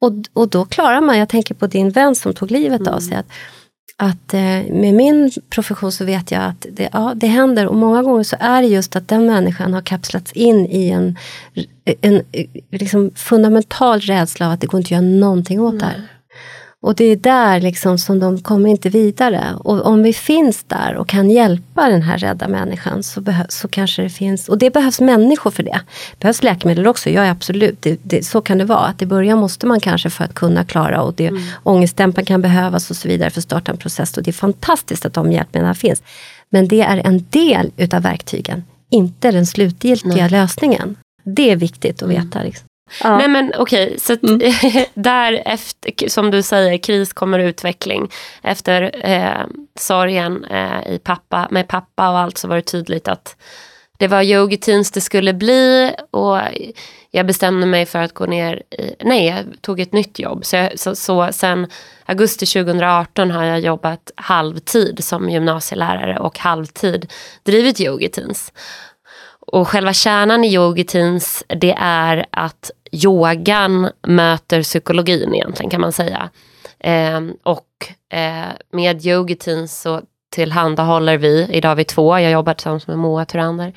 Och, 0.00 0.12
och 0.32 0.48
då 0.48 0.64
klarar 0.64 1.00
man, 1.00 1.18
jag 1.18 1.28
tänker 1.28 1.54
på 1.54 1.66
din 1.66 1.90
vän 1.90 2.14
som 2.14 2.34
tog 2.34 2.50
livet 2.50 2.86
av 2.86 2.98
sig. 3.00 3.16
Att, 3.16 3.26
att 4.02 4.34
eh, 4.34 4.40
med 4.70 4.94
min 4.94 5.30
profession 5.50 5.92
så 5.92 6.04
vet 6.04 6.30
jag 6.30 6.42
att 6.44 6.66
det, 6.72 6.88
ja, 6.92 7.12
det 7.16 7.26
händer 7.26 7.66
och 7.66 7.76
många 7.76 8.02
gånger 8.02 8.22
så 8.22 8.36
är 8.40 8.62
det 8.62 8.68
just 8.68 8.96
att 8.96 9.08
den 9.08 9.26
människan 9.26 9.74
har 9.74 9.80
kapslats 9.80 10.32
in 10.32 10.66
i 10.66 10.90
en, 10.90 11.16
en, 11.84 11.96
en 12.00 12.22
liksom 12.70 13.10
fundamental 13.14 14.00
rädsla 14.00 14.46
av 14.46 14.52
att 14.52 14.60
det 14.60 14.66
går 14.66 14.78
inte 14.78 14.86
att 14.86 14.90
göra 14.90 15.00
någonting 15.00 15.60
åt 15.60 15.78
det 15.78 15.84
här. 15.84 16.08
Och 16.82 16.94
det 16.94 17.04
är 17.04 17.16
där 17.16 17.60
liksom 17.60 17.98
som 17.98 18.20
de 18.20 18.40
kommer 18.40 18.68
inte 18.68 18.88
vidare. 18.88 19.44
Och 19.58 19.86
om 19.86 20.02
vi 20.02 20.12
finns 20.12 20.64
där 20.64 20.94
och 20.94 21.08
kan 21.08 21.30
hjälpa 21.30 21.88
den 21.88 22.02
här 22.02 22.18
rädda 22.18 22.48
människan 22.48 23.02
så, 23.02 23.24
så 23.48 23.68
kanske 23.68 24.02
det 24.02 24.10
finns, 24.10 24.48
och 24.48 24.58
det 24.58 24.70
behövs 24.70 25.00
människor 25.00 25.50
för 25.50 25.62
det. 25.62 25.80
Det 26.10 26.20
behövs 26.20 26.42
läkemedel 26.42 26.86
också, 26.86 27.10
ja 27.10 27.30
absolut, 27.30 27.82
det, 27.82 28.00
det, 28.02 28.26
så 28.26 28.40
kan 28.40 28.58
det 28.58 28.64
vara. 28.64 28.86
Att 28.86 29.02
i 29.02 29.06
början 29.06 29.38
måste 29.38 29.66
man 29.66 29.80
kanske 29.80 30.10
för 30.10 30.24
att 30.24 30.34
kunna 30.34 30.64
klara 30.64 31.02
och 31.02 31.14
det, 31.14 31.26
mm. 31.26 31.42
ångestdämpan 31.62 32.24
kan 32.24 32.42
behövas 32.42 32.90
och 32.90 32.96
så 32.96 33.08
vidare 33.08 33.30
för 33.30 33.40
att 33.40 33.44
starta 33.44 33.72
en 33.72 33.78
process. 33.78 34.16
Och 34.16 34.22
det 34.22 34.30
är 34.30 34.32
fantastiskt 34.32 35.06
att 35.06 35.14
de 35.14 35.32
hjälpmedlen 35.32 35.74
finns. 35.74 36.02
Men 36.50 36.68
det 36.68 36.80
är 36.80 37.06
en 37.06 37.24
del 37.30 37.72
utav 37.76 38.02
verktygen, 38.02 38.64
inte 38.90 39.30
den 39.30 39.46
slutgiltiga 39.46 40.14
Nej. 40.14 40.30
lösningen. 40.30 40.96
Det 41.24 41.50
är 41.50 41.56
viktigt 41.56 42.02
att 42.02 42.10
mm. 42.10 42.24
veta. 42.24 42.42
Liksom. 42.42 42.69
Ja. 43.02 43.18
Nej 43.18 43.28
men 43.28 43.52
okej, 43.58 43.86
okay, 43.86 43.98
så 43.98 44.16
mm. 44.22 44.40
där 44.94 45.42
efter, 45.44 46.08
som 46.08 46.30
du 46.30 46.42
säger, 46.42 46.78
kris 46.78 47.12
kommer 47.12 47.38
utveckling. 47.38 48.10
Efter 48.42 49.06
eh, 49.06 49.46
sorgen 49.78 50.44
eh, 50.44 50.92
i 50.94 50.98
pappa, 50.98 51.48
med 51.50 51.68
pappa 51.68 52.10
och 52.10 52.18
allt 52.18 52.38
så 52.38 52.48
var 52.48 52.56
det 52.56 52.62
tydligt 52.62 53.08
att 53.08 53.36
det 54.00 54.08
var 54.08 54.22
yogi 54.22 54.56
teens 54.56 54.90
det 54.90 55.00
skulle 55.00 55.32
bli 55.32 55.92
och 56.10 56.38
jag 57.10 57.26
bestämde 57.26 57.66
mig 57.66 57.86
för 57.86 57.98
att 57.98 58.14
gå 58.14 58.26
ner 58.26 58.62
i, 58.70 58.94
nej 59.04 59.26
jag 59.26 59.44
tog 59.60 59.80
ett 59.80 59.92
nytt 59.92 60.18
jobb. 60.18 60.44
Så, 60.44 60.56
jag, 60.56 60.78
så, 60.78 60.96
så 60.96 61.28
sen 61.32 61.66
augusti 62.06 62.46
2018 62.46 63.30
har 63.30 63.44
jag 63.44 63.60
jobbat 63.60 64.10
halvtid 64.14 65.04
som 65.04 65.30
gymnasielärare 65.30 66.18
och 66.18 66.38
halvtid 66.38 67.12
drivit 67.42 67.80
yogi 67.80 68.08
teens. 68.08 68.52
och 69.46 69.68
själva 69.68 69.92
kärnan 69.92 70.44
i 70.44 70.54
yogiteens 70.54 71.44
det 71.48 71.74
är 71.78 72.26
att 72.30 72.70
yogan 72.92 73.90
möter 74.06 74.62
psykologin 74.62 75.34
egentligen 75.34 75.70
kan 75.70 75.80
man 75.80 75.92
säga. 75.92 76.30
Eh, 76.78 77.20
och 77.42 77.66
eh, 78.12 78.48
med 78.72 79.06
yogitin 79.06 79.68
så 79.68 80.02
tillhandahåller 80.30 81.18
vi, 81.18 81.48
idag 81.50 81.72
är 81.72 81.76
vi 81.76 81.84
två, 81.84 82.18
jag 82.18 82.32
jobbar 82.32 82.54
tillsammans 82.54 82.86
med 82.86 82.98
Moa 82.98 83.24
Turander, 83.24 83.72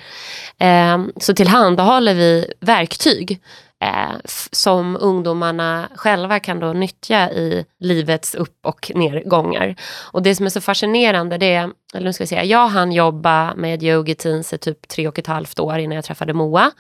eh, 0.60 1.04
så 1.18 1.34
tillhandahåller 1.34 2.14
vi 2.14 2.54
verktyg 2.60 3.42
eh, 3.84 4.16
som 4.52 4.98
ungdomarna 5.02 5.90
själva 5.96 6.40
kan 6.40 6.60
då 6.60 6.74
nyttja 6.74 7.32
i 7.32 7.66
livets 7.80 8.36
upp 8.36 8.66
och 8.66 8.92
nedgångar. 8.96 9.76
Och 10.12 10.24
det 10.24 10.36
som 10.36 10.46
är 10.46 10.50
så 10.50 10.62
fascinerande 10.62 11.38
det 11.38 11.54
är, 11.54 11.70
eller 11.94 12.06
nu 12.06 12.14
ska 12.14 12.24
vi 12.24 12.28
säga, 12.28 12.44
jag 12.44 12.68
hann 12.68 12.92
jobba 12.92 13.56
med 13.56 13.84
yogi 13.84 14.16
teens 14.16 14.54
i 14.54 14.58
typ 14.58 14.88
tre 14.88 15.08
och 15.08 15.20
ett 15.20 15.28
halvt 15.28 15.60
år 15.60 15.78
innan 15.78 15.96
jag 15.96 16.06
träffade 16.06 16.34
Moa. 16.34 16.72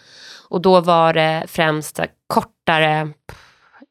Och 0.53 0.61
då 0.61 0.81
var 0.81 1.13
det 1.13 1.43
främst 1.47 1.99
kortare 2.27 3.09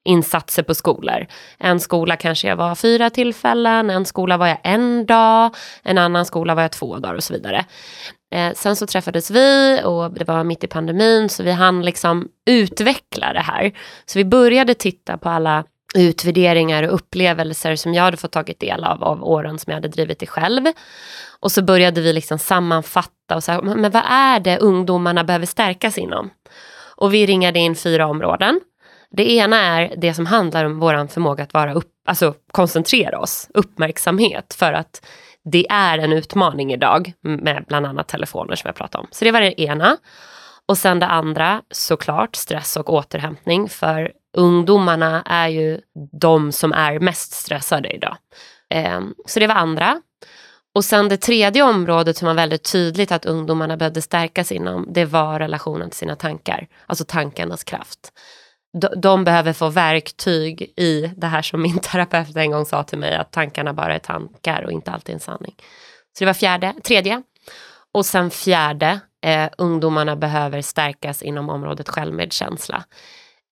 insatser 0.05 0.63
på 0.63 0.75
skolor. 0.75 1.27
En 1.59 1.81
skola 1.81 2.17
kanske 2.17 2.49
jag 2.49 2.57
var 2.57 2.75
fyra 2.75 3.11
tillfällen, 3.11 3.91
en 3.91 4.05
skola 4.05 4.37
var 4.37 4.47
jag 4.47 4.59
en 4.63 5.07
dag, 5.07 5.55
en 5.83 5.99
annan 5.99 6.27
skola 6.27 6.55
var 6.55 6.63
jag 6.63 6.73
två 6.73 6.99
dagar 6.99 7.15
och 7.15 7.25
så 7.25 7.33
vidare. 7.33 7.65
Eh, 8.35 8.53
sen 8.55 8.77
så 8.77 8.87
träffades 8.87 9.31
vi 9.31 9.81
och 9.85 10.13
det 10.13 10.25
var 10.25 10.45
mitt 10.45 10.65
i 10.65 10.67
pandemin 10.67 11.29
så 11.29 11.43
vi 11.43 11.53
hann 11.53 11.85
liksom 11.85 12.29
utveckla 12.51 13.33
det 13.33 13.41
här. 13.41 13.73
Så 14.07 14.19
vi 14.19 14.25
började 14.25 14.75
titta 14.75 15.19
på 15.19 15.29
alla 15.29 15.65
utvärderingar 15.95 16.83
och 16.83 16.95
upplevelser 16.95 17.77
som 17.77 17.95
jag 17.95 18.03
hade 18.03 18.17
fått 18.17 18.33
tagit 18.33 18.61
del 18.61 18.85
av 18.85 19.05
av 19.05 19.25
åren 19.25 19.59
som 19.59 19.71
jag 19.71 19.77
hade 19.77 19.89
drivit 19.89 20.19
det 20.19 20.27
själv. 20.27 20.67
Och 21.43 21.53
så 21.53 21.62
började 21.62 22.01
vi 22.01 22.12
liksom 22.12 22.38
sammanfatta 22.38 23.36
och 23.36 23.45
säga, 23.45 23.62
men 23.62 23.90
vad 23.90 24.03
är 24.07 24.40
det 24.40 24.59
ungdomarna 24.59 25.24
behöver 25.24 25.47
stärkas 25.47 25.99
inom? 25.99 26.30
Och 26.97 27.14
vi 27.14 27.26
ringade 27.26 27.59
in 27.59 27.76
fyra 27.76 28.07
områden. 28.07 28.61
Det 29.11 29.30
ena 29.30 29.61
är 29.61 29.95
det 29.97 30.14
som 30.14 30.26
handlar 30.26 30.64
om 30.64 30.78
vår 30.78 31.07
förmåga 31.07 31.45
att 31.45 31.55
vara 31.55 31.74
upp, 31.74 31.93
alltså 32.07 32.34
koncentrera 32.53 33.18
oss, 33.18 33.49
uppmärksamhet 33.55 34.55
för 34.59 34.72
att 34.72 35.07
det 35.45 35.66
är 35.70 35.99
en 35.99 36.12
utmaning 36.12 36.72
idag 36.72 37.12
med 37.22 37.64
bland 37.68 37.86
annat 37.86 38.09
telefoner 38.09 38.55
som 38.55 38.68
jag 38.68 38.76
pratade 38.76 39.03
om. 39.03 39.09
Så 39.11 39.24
det 39.24 39.30
var 39.30 39.40
det 39.40 39.61
ena. 39.61 39.97
Och 40.68 40.78
sen 40.78 40.99
det 40.99 41.07
andra, 41.07 41.62
såklart 41.70 42.36
stress 42.36 42.76
och 42.76 42.93
återhämtning 42.93 43.68
för 43.68 44.12
ungdomarna 44.36 45.22
är 45.26 45.49
ju 45.49 45.80
de 46.20 46.53
som 46.53 46.72
är 46.72 46.99
mest 47.01 47.32
stressade 47.32 47.88
idag. 47.88 48.16
Ehm, 48.70 49.14
så 49.26 49.40
det 49.40 49.47
var 49.47 49.55
andra. 49.55 50.01
Och 50.75 50.85
sen 50.85 51.09
det 51.09 51.16
tredje 51.16 51.62
området 51.62 52.16
som 52.16 52.27
var 52.27 52.35
väldigt 52.35 52.73
tydligt 52.73 53.12
att 53.12 53.27
ungdomarna 53.27 53.77
behövde 53.77 54.03
stärkas 54.03 54.53
inom, 54.53 54.87
det 54.93 55.05
var 55.05 55.39
relationen 55.39 55.91
till 55.91 55.99
sina 55.99 56.16
tankar, 56.16 56.68
alltså 56.87 57.05
tankarnas 57.05 57.64
kraft 57.64 58.12
de 58.97 59.25
behöver 59.25 59.53
få 59.53 59.68
verktyg 59.68 60.62
i 60.77 61.12
det 61.16 61.27
här 61.27 61.43
som 61.43 61.62
min 61.62 61.79
terapeut 61.83 62.37
en 62.37 62.51
gång 62.51 62.66
sa 62.66 62.83
till 62.83 62.99
mig, 62.99 63.14
att 63.14 63.33
tankarna 63.33 63.73
bara 63.73 63.95
är 63.95 63.99
tankar 63.99 64.62
och 64.62 64.73
inte 64.73 64.91
alltid 64.91 65.14
en 65.14 65.20
sanning. 65.20 65.55
Så 66.18 66.25
det 66.25 66.27
var 66.27 66.35
fjärde, 66.35 66.75
tredje. 66.85 67.23
Och 67.93 68.07
sen 68.07 68.31
fjärde, 68.31 69.01
eh, 69.25 69.49
ungdomarna 69.59 70.16
behöver 70.16 70.62
stärkas 70.62 71.23
inom 71.23 71.49
området 71.49 71.89
självmedkänsla. 71.89 72.85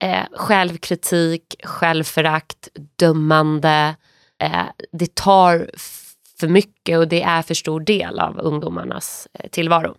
Eh, 0.02 0.24
självkritik, 0.32 1.54
självförakt, 1.64 2.68
dömande. 2.96 3.96
Eh, 4.42 4.64
det 4.92 5.14
tar 5.14 5.70
för 6.40 6.48
mycket 6.48 6.98
och 6.98 7.08
det 7.08 7.22
är 7.22 7.42
för 7.42 7.54
stor 7.54 7.80
del 7.80 8.18
av 8.18 8.38
ungdomarnas 8.38 9.28
eh, 9.32 9.50
tillvaro. 9.50 9.94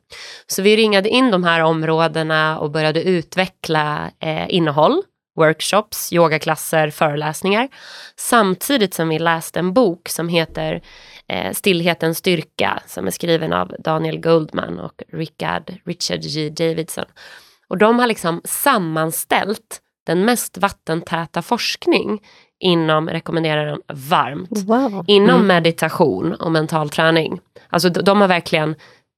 Så 0.47 0.61
vi 0.61 0.77
ringade 0.77 1.09
in 1.09 1.31
de 1.31 1.43
här 1.43 1.63
områdena 1.63 2.59
och 2.59 2.71
började 2.71 3.03
utveckla 3.03 4.11
eh, 4.19 4.55
innehåll 4.55 5.01
workshops, 5.35 6.13
yogaklasser, 6.13 6.89
föreläsningar. 6.89 7.69
Samtidigt 8.15 8.93
som 8.93 9.09
vi 9.09 9.19
läste 9.19 9.59
en 9.59 9.73
bok 9.73 10.09
som 10.09 10.29
heter 10.29 10.81
eh, 11.27 11.51
Stillhetens 11.53 12.17
styrka 12.17 12.83
som 12.87 13.07
är 13.07 13.11
skriven 13.11 13.53
av 13.53 13.75
Daniel 13.79 14.19
Goldman 14.19 14.79
och 14.79 15.03
Richard, 15.13 15.73
Richard 15.85 16.19
J. 16.21 16.49
Davidson. 16.49 17.05
Och 17.67 17.77
de 17.77 17.99
har 17.99 18.07
liksom 18.07 18.41
sammanställt 18.45 19.81
den 20.05 20.25
mest 20.25 20.57
vattentäta 20.57 21.41
forskning 21.41 22.19
inom, 22.62 23.09
rekommenderar 23.09 23.66
den 23.66 23.82
varmt, 23.88 24.49
wow. 24.51 25.05
inom 25.07 25.36
mm. 25.36 25.47
meditation 25.47 26.34
och 26.34 26.51
mental 26.51 26.89
träning. 26.89 27.39
Alltså 27.70 27.89
de, 27.89 28.01
de 28.01 28.22
har 28.22 28.28
verkligen 28.28 28.76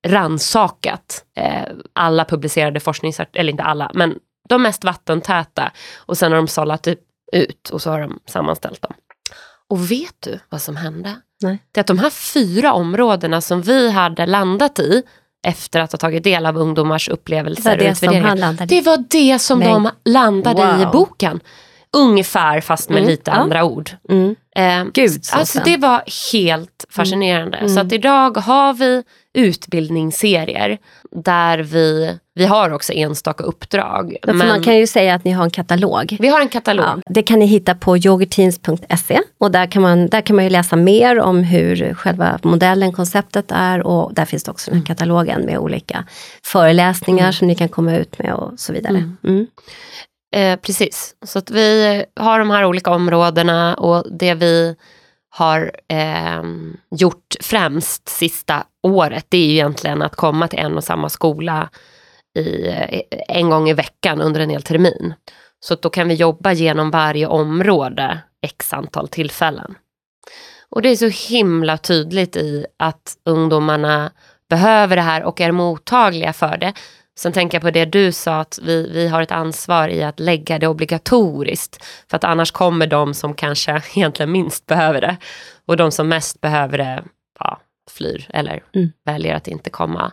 ransakat 0.08 1.24
eh, 1.38 1.64
alla 1.94 2.26
publicerade 2.26 2.80
forskningsartiklar, 2.80 3.40
eller 3.40 3.52
inte 3.52 3.64
alla, 3.64 3.92
men 3.94 4.16
de 4.50 4.64
mest 4.64 4.84
vattentäta. 4.84 5.72
Och 6.06 6.18
sen 6.18 6.32
har 6.32 6.38
de 6.38 6.48
sållat 6.48 6.88
ut 7.34 7.70
och 7.70 7.82
så 7.82 7.92
har 7.92 8.02
de 8.02 8.20
sammanställt 8.26 8.82
dem. 8.82 8.94
Och 9.70 9.92
vet 9.92 10.16
du 10.20 10.40
vad 10.50 10.62
som 10.62 10.76
hände? 10.76 11.16
Nej. 11.42 11.64
Det 11.72 11.80
är 11.80 11.82
att 11.82 11.88
de 11.88 12.00
här 12.00 12.10
fyra 12.10 12.74
områdena 12.74 13.42
som 13.42 13.62
vi 13.62 13.92
hade 13.92 14.26
landat 14.26 14.80
i 14.80 15.04
efter 15.48 15.80
att 15.80 15.92
ha 15.92 15.98
tagit 15.98 16.24
del 16.24 16.46
av 16.46 16.58
ungdomars 16.58 17.10
upplevelser 17.10 17.78
det 17.78 17.86
och 17.86 17.92
utvärderingar. 17.92 18.66
Det 18.66 18.82
var 18.82 19.04
det 19.10 19.40
som 19.40 19.60
Men, 19.60 19.84
de 19.84 19.90
landade 20.12 20.66
wow. 20.66 20.82
i 20.82 20.86
boken. 20.86 21.40
Ungefär 21.98 22.62
fast 22.62 22.90
med 22.90 22.98
mm. 22.98 23.10
lite 23.10 23.32
ja. 23.32 23.38
andra 23.38 23.64
ord. 23.64 23.92
Mm. 24.10 24.36
Eh, 24.56 24.92
Gud, 24.94 25.24
alltså 25.32 25.60
det 25.66 25.78
var 25.78 26.04
helt 26.34 26.86
fascinerande. 26.90 27.58
Mm. 27.58 27.70
Så 27.70 27.80
att 27.80 27.92
idag 27.92 28.38
har 28.38 28.74
vi 28.74 29.04
utbildningsserier 29.34 30.78
där 31.12 31.58
vi, 31.58 32.18
vi 32.36 32.46
har 32.46 32.74
också 32.74 32.94
enstaka 32.94 33.44
uppdrag. 33.44 34.18
Ja, 34.22 34.34
men 34.34 34.48
man 34.48 34.64
kan 34.64 34.78
ju 34.78 34.88
säga 34.88 35.16
att 35.16 35.24
ni 35.24 35.32
har 35.32 35.44
en 35.44 35.50
katalog. 35.50 36.18
Vi 36.20 36.28
har 36.28 36.42
en 36.42 36.50
katalog. 36.50 36.86
Ja, 36.86 37.02
det 37.06 37.24
kan 37.24 37.40
ni 37.40 37.46
hitta 37.46 37.76
på 37.76 37.98
yogateens.se 37.98 39.20
och 39.38 39.52
där 39.52 39.66
kan, 39.66 39.82
man, 39.82 40.08
där 40.08 40.22
kan 40.22 40.36
man 40.36 40.46
ju 40.46 40.50
läsa 40.50 40.76
mer 40.76 41.20
om 41.20 41.44
hur 41.44 41.94
själva 41.94 42.40
modellen, 42.44 42.92
konceptet 42.92 43.52
är 43.52 43.88
och 43.88 44.14
där 44.14 44.26
finns 44.26 44.44
det 44.44 44.52
också 44.52 44.72
den 44.72 44.80
här 44.80 44.86
katalogen 44.86 45.42
med 45.42 45.58
olika 45.58 46.04
föreläsningar 46.44 47.24
mm. 47.24 47.34
som 47.34 47.48
ni 47.48 47.56
kan 47.56 47.70
komma 47.70 47.98
ut 47.98 48.20
med 48.20 48.34
och 48.34 48.52
så 48.58 48.74
vidare. 48.74 49.12
Eh, 50.34 50.60
precis, 50.60 51.16
så 51.26 51.40
att 51.40 51.52
vi 51.52 52.06
har 52.16 52.40
de 52.40 52.50
här 52.50 52.66
olika 52.66 52.92
områdena 52.92 53.76
och 53.76 54.18
det 54.18 54.34
vi 54.34 54.76
har 55.30 55.72
eh, 55.88 56.44
gjort 56.92 57.36
främst 57.42 58.10
sista 58.10 58.64
året 58.84 59.26
det 59.30 59.38
är 59.38 59.46
ju 59.46 59.52
egentligen 59.52 60.02
att 60.02 60.16
komma 60.16 60.48
till 60.48 60.60
en 60.60 60.78
och 60.78 60.84
samma 60.84 61.10
skola 61.10 61.70
i, 62.40 62.68
eh, 62.68 63.02
en 63.28 63.50
gång 63.50 63.70
i 63.70 63.74
veckan 63.74 64.22
under 64.22 64.42
en 64.42 64.50
hel 64.50 64.62
termin. 64.62 65.14
Så 65.60 65.76
då 65.76 65.90
kan 65.90 66.08
vi 66.08 66.14
jobba 66.14 66.54
genom 66.54 66.92
varje 66.92 67.28
område 67.28 68.20
x 68.42 68.74
antal 68.74 69.08
tillfällen. 69.08 69.76
Och 70.70 70.82
det 70.82 70.90
är 70.90 70.96
så 70.96 71.34
himla 71.34 71.78
tydligt 71.78 72.36
i 72.36 72.66
att 72.80 73.18
ungdomarna 73.26 74.12
behöver 74.50 74.96
det 74.96 75.02
här 75.02 75.24
och 75.24 75.42
är 75.42 75.52
mottagliga 75.52 76.34
för 76.34 76.58
det. 76.58 76.74
Sen 77.20 77.34
tänker 77.34 77.56
jag 77.56 77.64
på 77.64 77.72
det 77.72 77.86
du 77.86 78.12
sa, 78.12 78.40
att 78.40 78.60
vi, 78.64 78.90
vi 78.94 79.08
har 79.08 79.22
ett 79.22 79.32
ansvar 79.32 79.88
i 79.88 80.04
att 80.04 80.20
lägga 80.20 80.60
det 80.60 80.68
obligatoriskt. 80.68 81.86
För 82.10 82.18
att 82.18 82.24
annars 82.24 82.52
kommer 82.52 82.88
de 82.88 83.14
som 83.14 83.34
kanske 83.34 83.82
egentligen 83.96 84.32
minst 84.32 84.66
behöver 84.66 85.02
det. 85.02 85.18
Och 85.66 85.78
de 85.78 85.92
som 85.92 86.08
mest 86.10 86.42
behöver 86.42 86.78
det 86.78 87.04
ja, 87.40 87.60
flyr 87.92 88.28
eller 88.30 88.64
mm. 88.76 88.92
väljer 89.06 89.36
att 89.36 89.48
inte 89.48 89.70
komma. 89.70 90.12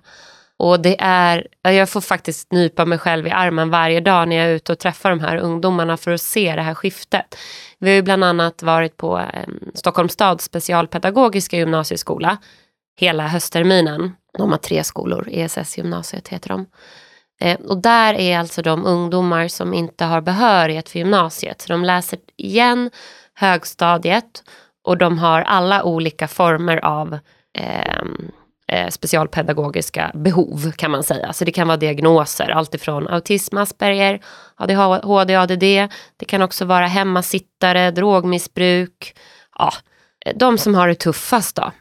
Och 0.62 0.80
det 0.80 0.96
är, 1.00 1.46
jag 1.62 1.88
får 1.88 2.00
faktiskt 2.00 2.52
nypa 2.52 2.84
mig 2.84 2.98
själv 2.98 3.26
i 3.26 3.30
armen 3.30 3.70
varje 3.70 4.00
dag 4.00 4.28
när 4.28 4.36
jag 4.36 4.46
är 4.46 4.54
ute 4.54 4.72
och 4.72 4.78
träffar 4.78 5.10
de 5.10 5.20
här 5.20 5.36
ungdomarna 5.36 5.96
för 5.96 6.10
att 6.10 6.20
se 6.20 6.56
det 6.56 6.62
här 6.62 6.74
skiftet. 6.74 7.38
Vi 7.78 7.88
har 7.88 7.94
ju 7.94 8.02
bland 8.02 8.24
annat 8.24 8.62
varit 8.62 8.96
på 8.96 9.18
eh, 9.18 9.48
Stockholms 9.74 10.12
stads 10.12 10.44
specialpedagogiska 10.44 11.56
gymnasieskola 11.56 12.38
hela 13.00 13.28
höstterminen. 13.28 14.12
De 14.38 14.50
har 14.50 14.58
tre 14.58 14.84
skolor, 14.84 15.28
ESS-gymnasiet 15.30 16.28
heter 16.28 16.48
de. 16.48 16.66
Eh, 17.40 17.60
och 17.60 17.82
där 17.82 18.14
är 18.14 18.38
alltså 18.38 18.62
de 18.62 18.86
ungdomar 18.86 19.48
som 19.48 19.74
inte 19.74 20.04
har 20.04 20.20
behörighet 20.20 20.88
för 20.88 20.98
gymnasiet. 20.98 21.60
Så 21.62 21.72
de 21.72 21.84
läser 21.84 22.18
igen 22.36 22.90
högstadiet 23.34 24.42
och 24.84 24.98
de 24.98 25.18
har 25.18 25.42
alla 25.42 25.82
olika 25.82 26.28
former 26.28 26.76
av 26.84 27.18
ehm, 27.58 28.30
eh, 28.68 28.88
specialpedagogiska 28.88 30.10
behov 30.14 30.72
kan 30.76 30.90
man 30.90 31.02
säga. 31.02 31.32
Så 31.32 31.44
det 31.44 31.52
kan 31.52 31.68
vara 31.68 31.76
diagnoser, 31.76 32.50
alltifrån 32.50 33.08
autism, 33.08 33.56
Asperger, 33.56 34.20
ADHD, 34.56 35.36
ADD. 35.36 35.88
Det 36.16 36.24
kan 36.26 36.42
också 36.42 36.64
vara 36.64 36.86
hemmasittare, 36.86 37.90
drogmissbruk. 37.90 39.16
Ja, 39.58 39.72
de 40.34 40.58
som 40.58 40.74
har 40.74 40.88
det 40.88 40.94
tuffast 40.94 41.56
då 41.56 41.72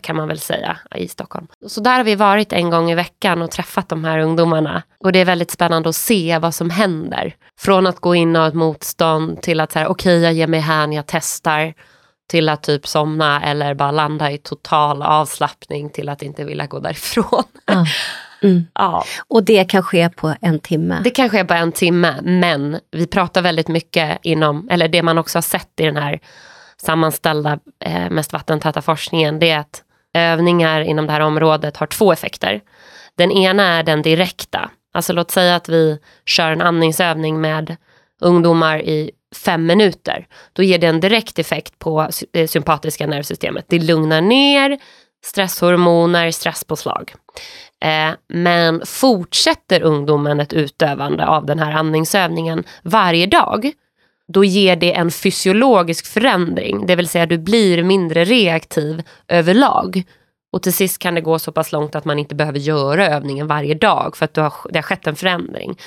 kan 0.00 0.16
man 0.16 0.28
väl 0.28 0.38
säga, 0.38 0.78
i 0.94 1.08
Stockholm. 1.08 1.46
Så 1.66 1.80
där 1.80 1.96
har 1.96 2.04
vi 2.04 2.14
varit 2.14 2.52
en 2.52 2.70
gång 2.70 2.90
i 2.90 2.94
veckan 2.94 3.42
och 3.42 3.50
träffat 3.50 3.88
de 3.88 4.04
här 4.04 4.18
ungdomarna. 4.18 4.82
Och 4.98 5.12
det 5.12 5.18
är 5.18 5.24
väldigt 5.24 5.50
spännande 5.50 5.88
att 5.88 5.96
se 5.96 6.38
vad 6.38 6.54
som 6.54 6.70
händer. 6.70 7.34
Från 7.60 7.86
att 7.86 8.00
gå 8.00 8.14
in 8.14 8.36
och 8.36 8.42
ha 8.42 8.48
ett 8.48 8.54
motstånd 8.54 9.42
till 9.42 9.60
att 9.60 9.72
säga 9.72 9.88
okej 9.88 10.12
okay, 10.16 10.24
jag 10.24 10.32
ger 10.32 10.46
mig 10.46 10.60
hän, 10.60 10.92
jag 10.92 11.06
testar. 11.06 11.74
Till 12.30 12.48
att 12.48 12.62
typ 12.62 12.86
somna 12.86 13.42
eller 13.42 13.74
bara 13.74 13.90
landa 13.90 14.30
i 14.30 14.38
total 14.38 15.02
avslappning 15.02 15.90
till 15.90 16.08
att 16.08 16.22
inte 16.22 16.44
vilja 16.44 16.66
gå 16.66 16.78
därifrån. 16.78 17.44
Ja. 17.66 17.86
Mm. 18.42 18.66
Ja, 18.74 19.04
Och 19.28 19.44
det 19.44 19.64
kan 19.64 19.82
ske 19.82 20.08
på 20.08 20.34
en 20.40 20.58
timme. 20.58 21.00
det 21.04 21.10
kanske 21.10 21.40
är 21.40 21.44
bara 21.44 21.58
en 21.58 21.72
timme, 21.72 22.14
men 22.22 22.80
vi 22.92 23.06
pratar 23.06 23.42
väldigt 23.42 23.68
mycket 23.68 24.18
inom, 24.22 24.68
eller 24.70 24.88
det 24.88 25.02
man 25.02 25.18
också 25.18 25.36
har 25.36 25.42
sett 25.42 25.80
i 25.80 25.82
den 25.82 25.96
här 25.96 26.20
sammanställda 26.86 27.58
eh, 27.84 28.10
mest 28.10 28.32
vattentäta 28.32 28.82
forskningen, 28.82 29.38
det 29.38 29.50
är 29.50 29.58
att 29.58 29.82
övningar 30.14 30.80
inom 30.80 31.06
det 31.06 31.12
här 31.12 31.20
området 31.20 31.76
har 31.76 31.86
två 31.86 32.12
effekter. 32.12 32.60
Den 33.16 33.32
ena 33.32 33.62
är 33.62 33.82
den 33.82 34.02
direkta, 34.02 34.70
alltså 34.94 35.12
låt 35.12 35.30
säga 35.30 35.56
att 35.56 35.68
vi 35.68 35.98
kör 36.26 36.50
en 36.50 36.60
andningsövning 36.60 37.40
med 37.40 37.76
ungdomar 38.20 38.78
i 38.78 39.10
fem 39.44 39.66
minuter. 39.66 40.26
Då 40.52 40.62
ger 40.62 40.78
det 40.78 40.86
en 40.86 41.00
direkt 41.00 41.38
effekt 41.38 41.78
på 41.78 42.08
det 42.32 42.40
eh, 42.40 42.46
sympatiska 42.46 43.06
nervsystemet. 43.06 43.64
Det 43.68 43.78
lugnar 43.78 44.20
ner 44.20 44.78
stresshormoner, 45.24 46.30
stresspåslag. 46.30 47.14
Eh, 47.84 48.14
men 48.28 48.82
fortsätter 48.86 49.82
ungdomen 49.82 50.40
ett 50.40 50.52
utövande 50.52 51.26
av 51.26 51.46
den 51.46 51.58
här 51.58 51.72
andningsövningen 51.72 52.64
varje 52.82 53.26
dag, 53.26 53.72
då 54.32 54.44
ger 54.44 54.76
det 54.76 54.94
en 54.94 55.10
fysiologisk 55.10 56.06
förändring. 56.06 56.86
Det 56.86 56.96
vill 56.96 57.08
säga 57.08 57.26
du 57.26 57.38
blir 57.38 57.82
mindre 57.82 58.24
reaktiv 58.24 59.02
överlag. 59.28 60.02
Och 60.52 60.62
till 60.62 60.72
sist 60.72 60.98
kan 60.98 61.14
det 61.14 61.20
gå 61.20 61.38
så 61.38 61.52
pass 61.52 61.72
långt 61.72 61.94
att 61.94 62.04
man 62.04 62.18
inte 62.18 62.34
behöver 62.34 62.58
göra 62.58 63.08
övningen 63.08 63.46
varje 63.46 63.74
dag 63.74 64.16
för 64.16 64.24
att 64.24 64.34
du 64.34 64.40
har, 64.40 64.52
det 64.70 64.78
har 64.78 64.82
skett 64.82 65.06
en 65.06 65.16
förändring. 65.16 65.78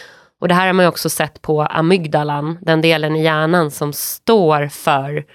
Och 0.41 0.47
det 0.47 0.53
här 0.53 0.67
har 0.67 0.73
man 0.73 0.85
ju 0.85 0.89
också 0.89 1.09
sett 1.09 1.41
på 1.41 1.61
amygdalan, 1.61 2.57
den 2.61 2.81
delen 2.81 3.15
i 3.15 3.23
hjärnan 3.23 3.71
som 3.71 3.93
står 3.93 4.67
för 4.67 5.25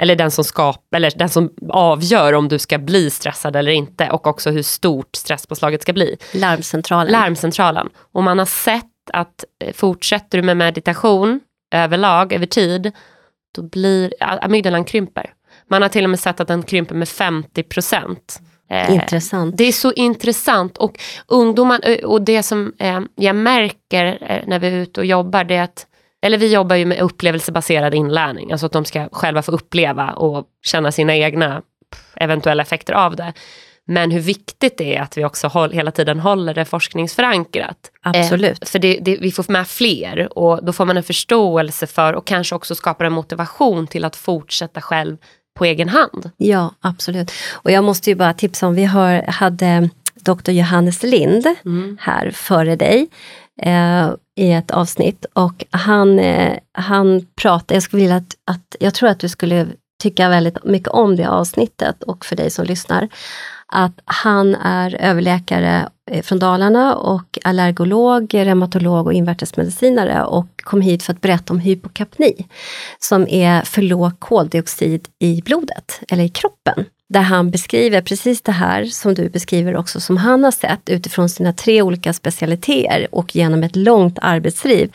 eller 0.00 0.16
den 0.16 0.30
som, 0.30 0.44
skap, 0.44 0.94
eller 0.94 1.12
den 1.16 1.28
som 1.28 1.50
avgör 1.68 2.32
om 2.32 2.48
du 2.48 2.58
ska 2.58 2.78
bli 2.78 3.10
stressad 3.10 3.56
eller 3.56 3.72
inte 3.72 4.10
och 4.10 4.26
också 4.26 4.50
hur 4.50 4.62
stort 4.62 5.16
stresspåslaget 5.16 5.82
ska 5.82 5.92
bli. 5.92 6.16
Larmcentralen. 6.34 7.12
Larmcentralen. 7.12 7.88
Och 8.12 8.22
man 8.22 8.38
har 8.38 8.46
sett 8.46 8.84
att 9.12 9.44
eh, 9.64 9.72
fortsätter 9.72 10.38
du 10.38 10.42
med 10.42 10.56
meditation 10.56 11.40
överlag, 11.70 12.32
över 12.32 12.46
tid, 12.46 12.92
då 13.54 13.62
blir 13.62 14.14
amygdalan 14.20 14.84
krymper. 14.84 15.32
Man 15.70 15.82
har 15.82 15.88
till 15.88 16.04
och 16.04 16.10
med 16.10 16.20
sett 16.20 16.40
att 16.40 16.48
den 16.48 16.62
krymper 16.62 16.94
med 16.94 17.08
50 17.08 17.62
procent. 17.62 18.40
Eh, 18.70 18.94
Intressant. 18.94 19.56
det 19.58 19.64
är 19.64 19.72
så 19.72 19.92
intressant 19.92 20.78
och 20.78 21.00
ungdomar, 21.26 21.80
eh, 21.82 22.04
och 22.04 22.22
det 22.22 22.42
som 22.42 22.72
eh, 22.78 23.00
jag 23.14 23.36
märker 23.36 24.44
när 24.46 24.58
vi 24.58 24.66
är 24.66 24.72
ute 24.72 25.00
och 25.00 25.06
jobbar, 25.06 25.44
det 25.44 25.54
är 25.54 25.62
att 25.62 25.86
eller 26.22 26.38
vi 26.38 26.52
jobbar 26.52 26.76
ju 26.76 26.84
med 26.84 27.00
upplevelsebaserad 27.00 27.94
inlärning, 27.94 28.52
alltså 28.52 28.66
att 28.66 28.72
de 28.72 28.84
ska 28.84 29.08
själva 29.12 29.42
få 29.42 29.52
uppleva 29.52 30.12
och 30.12 30.46
känna 30.62 30.92
sina 30.92 31.16
egna 31.16 31.62
eventuella 32.16 32.62
effekter 32.62 32.92
av 32.92 33.16
det. 33.16 33.32
Men 33.90 34.10
hur 34.10 34.20
viktigt 34.20 34.78
det 34.78 34.96
är 34.96 35.02
att 35.02 35.18
vi 35.18 35.24
också 35.24 35.48
håll, 35.48 35.72
hela 35.72 35.90
tiden 35.90 36.20
håller 36.20 36.54
det 36.54 36.64
forskningsförankrat. 36.64 37.90
Absolut. 38.02 38.62
Eh, 38.62 38.66
för 38.66 38.78
det, 38.78 38.98
det, 39.02 39.16
vi 39.16 39.32
får 39.32 39.52
med 39.52 39.68
fler 39.68 40.38
och 40.38 40.64
då 40.64 40.72
får 40.72 40.84
man 40.84 40.96
en 40.96 41.02
förståelse 41.02 41.86
för 41.86 42.12
och 42.12 42.26
kanske 42.26 42.54
också 42.54 42.74
skapar 42.74 43.04
en 43.04 43.12
motivation 43.12 43.86
till 43.86 44.04
att 44.04 44.16
fortsätta 44.16 44.80
själv 44.80 45.16
på 45.58 45.64
egen 45.64 45.88
hand. 45.88 46.30
Ja, 46.36 46.74
absolut. 46.80 47.32
Och 47.52 47.70
jag 47.70 47.84
måste 47.84 48.10
ju 48.10 48.16
bara 48.16 48.32
tipsa 48.32 48.66
om, 48.66 48.74
vi 48.74 48.84
har, 48.84 49.22
hade 49.28 49.90
Dr. 50.14 50.50
Johannes 50.50 51.02
Lind 51.02 51.46
här 52.00 52.30
före 52.30 52.76
dig 52.76 53.08
eh, 53.62 54.10
i 54.36 54.52
ett 54.52 54.70
avsnitt 54.70 55.26
och 55.32 55.64
han, 55.70 56.18
eh, 56.18 56.58
han 56.72 57.26
pratade, 57.36 57.74
jag 57.74 57.82
skulle 57.82 58.02
vilja 58.02 58.16
att, 58.16 58.36
att, 58.44 58.76
jag 58.80 58.94
tror 58.94 59.08
att 59.08 59.20
du 59.20 59.28
skulle 59.28 59.66
tycka 60.02 60.28
väldigt 60.28 60.64
mycket 60.64 60.88
om 60.88 61.16
det 61.16 61.28
avsnittet 61.28 62.02
och 62.02 62.24
för 62.24 62.36
dig 62.36 62.50
som 62.50 62.64
lyssnar, 62.64 63.08
att 63.72 64.00
han 64.04 64.54
är 64.54 64.96
överläkare 65.00 65.88
eh, 66.10 66.22
från 66.22 66.38
Dalarna 66.38 66.96
och 66.96 67.38
allergolog, 67.44 68.34
reumatolog 68.34 69.06
och 69.06 69.12
invärtesmedicinare 69.12 70.24
och 70.24 70.46
kom 70.56 70.80
hit 70.80 71.02
för 71.02 71.12
att 71.12 71.20
berätta 71.20 71.52
om 71.52 71.58
hypokapni, 71.58 72.46
som 72.98 73.28
är 73.28 73.62
för 73.62 73.82
låg 73.82 74.20
koldioxid 74.20 75.08
i 75.18 75.42
blodet, 75.42 76.00
eller 76.08 76.24
i 76.24 76.28
kroppen. 76.28 76.84
Där 77.08 77.20
han 77.20 77.50
beskriver 77.50 78.00
precis 78.00 78.42
det 78.42 78.52
här 78.52 78.84
som 78.84 79.14
du 79.14 79.28
beskriver 79.28 79.76
också, 79.76 80.00
som 80.00 80.16
han 80.16 80.44
har 80.44 80.50
sett 80.50 80.88
utifrån 80.88 81.28
sina 81.28 81.52
tre 81.52 81.82
olika 81.82 82.12
specialiteter 82.12 83.08
och 83.14 83.36
genom 83.36 83.62
ett 83.62 83.76
långt 83.76 84.18
arbetsliv. 84.22 84.92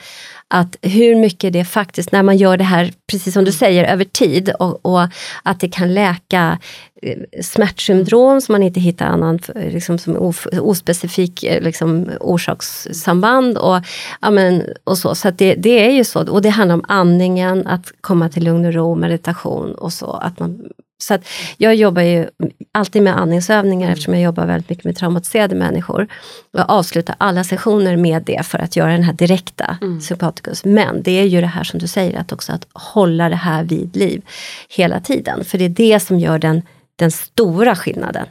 Att 0.55 0.75
hur 0.81 1.15
mycket 1.15 1.53
det 1.53 1.65
faktiskt, 1.65 2.11
när 2.11 2.23
man 2.23 2.37
gör 2.37 2.57
det 2.57 2.63
här, 2.63 2.93
precis 3.11 3.33
som 3.33 3.45
du 3.45 3.51
säger, 3.51 3.83
över 3.83 4.03
tid 4.03 4.53
och, 4.59 4.85
och 4.85 5.07
att 5.43 5.59
det 5.59 5.69
kan 5.69 5.93
läka 5.93 6.59
eh, 7.01 7.41
smärtsyndrom 7.41 8.41
som 8.41 8.53
man 8.53 8.63
inte 8.63 8.79
hittar 8.79 9.05
annan, 9.05 9.39
eh, 9.55 9.73
liksom, 9.73 9.97
som 9.97 10.17
of, 10.17 10.47
ospecifik 10.51 11.43
eh, 11.43 11.61
liksom, 11.61 12.09
orsakssamband 12.19 13.57
och, 13.57 13.77
ja, 14.21 14.31
men, 14.31 14.63
och 14.83 14.97
så. 14.97 15.15
Så 15.15 15.27
att 15.27 15.37
det, 15.37 15.55
det 15.55 15.87
är 15.87 15.91
ju 15.91 16.03
så. 16.03 16.31
Och 16.31 16.41
det 16.41 16.49
handlar 16.49 16.75
om 16.75 16.85
andningen, 16.87 17.67
att 17.67 17.91
komma 18.01 18.29
till 18.29 18.43
lugn 18.43 18.65
och 18.65 18.73
ro, 18.73 18.95
meditation 18.95 19.75
och 19.75 19.93
så. 19.93 20.11
Att 20.11 20.39
man, 20.39 20.59
så 21.03 21.13
att 21.13 21.27
jag 21.57 21.75
jobbar 21.75 22.01
ju 22.01 22.27
alltid 22.71 23.01
med 23.01 23.17
andningsövningar 23.17 23.91
eftersom 23.91 24.13
jag 24.13 24.23
jobbar 24.23 24.45
väldigt 24.45 24.69
mycket 24.69 24.85
med 24.85 24.95
traumatiserade 24.95 25.55
människor. 25.55 26.07
Jag 26.51 26.65
avslutar 26.67 27.15
alla 27.17 27.43
sessioner 27.43 27.97
med 27.97 28.23
det 28.23 28.45
för 28.45 28.59
att 28.59 28.75
göra 28.75 28.91
den 28.91 29.03
här 29.03 29.13
direkta 29.13 29.77
sympaticus. 30.01 30.65
Men 30.65 31.03
det 31.03 31.11
är 31.11 31.23
ju 31.23 31.41
det 31.41 31.47
här 31.47 31.63
som 31.63 31.79
du 31.79 31.87
säger, 31.87 32.19
att 32.19 32.31
också 32.31 32.51
att 32.51 32.67
hålla 32.73 33.29
det 33.29 33.35
här 33.35 33.63
vid 33.63 33.95
liv 33.95 34.21
hela 34.69 34.99
tiden. 34.99 35.45
För 35.45 35.57
det 35.57 35.65
är 35.65 35.69
det 35.69 35.99
som 35.99 36.19
gör 36.19 36.39
den, 36.39 36.61
den 36.95 37.11
stora 37.11 37.75
skillnaden. 37.75 38.25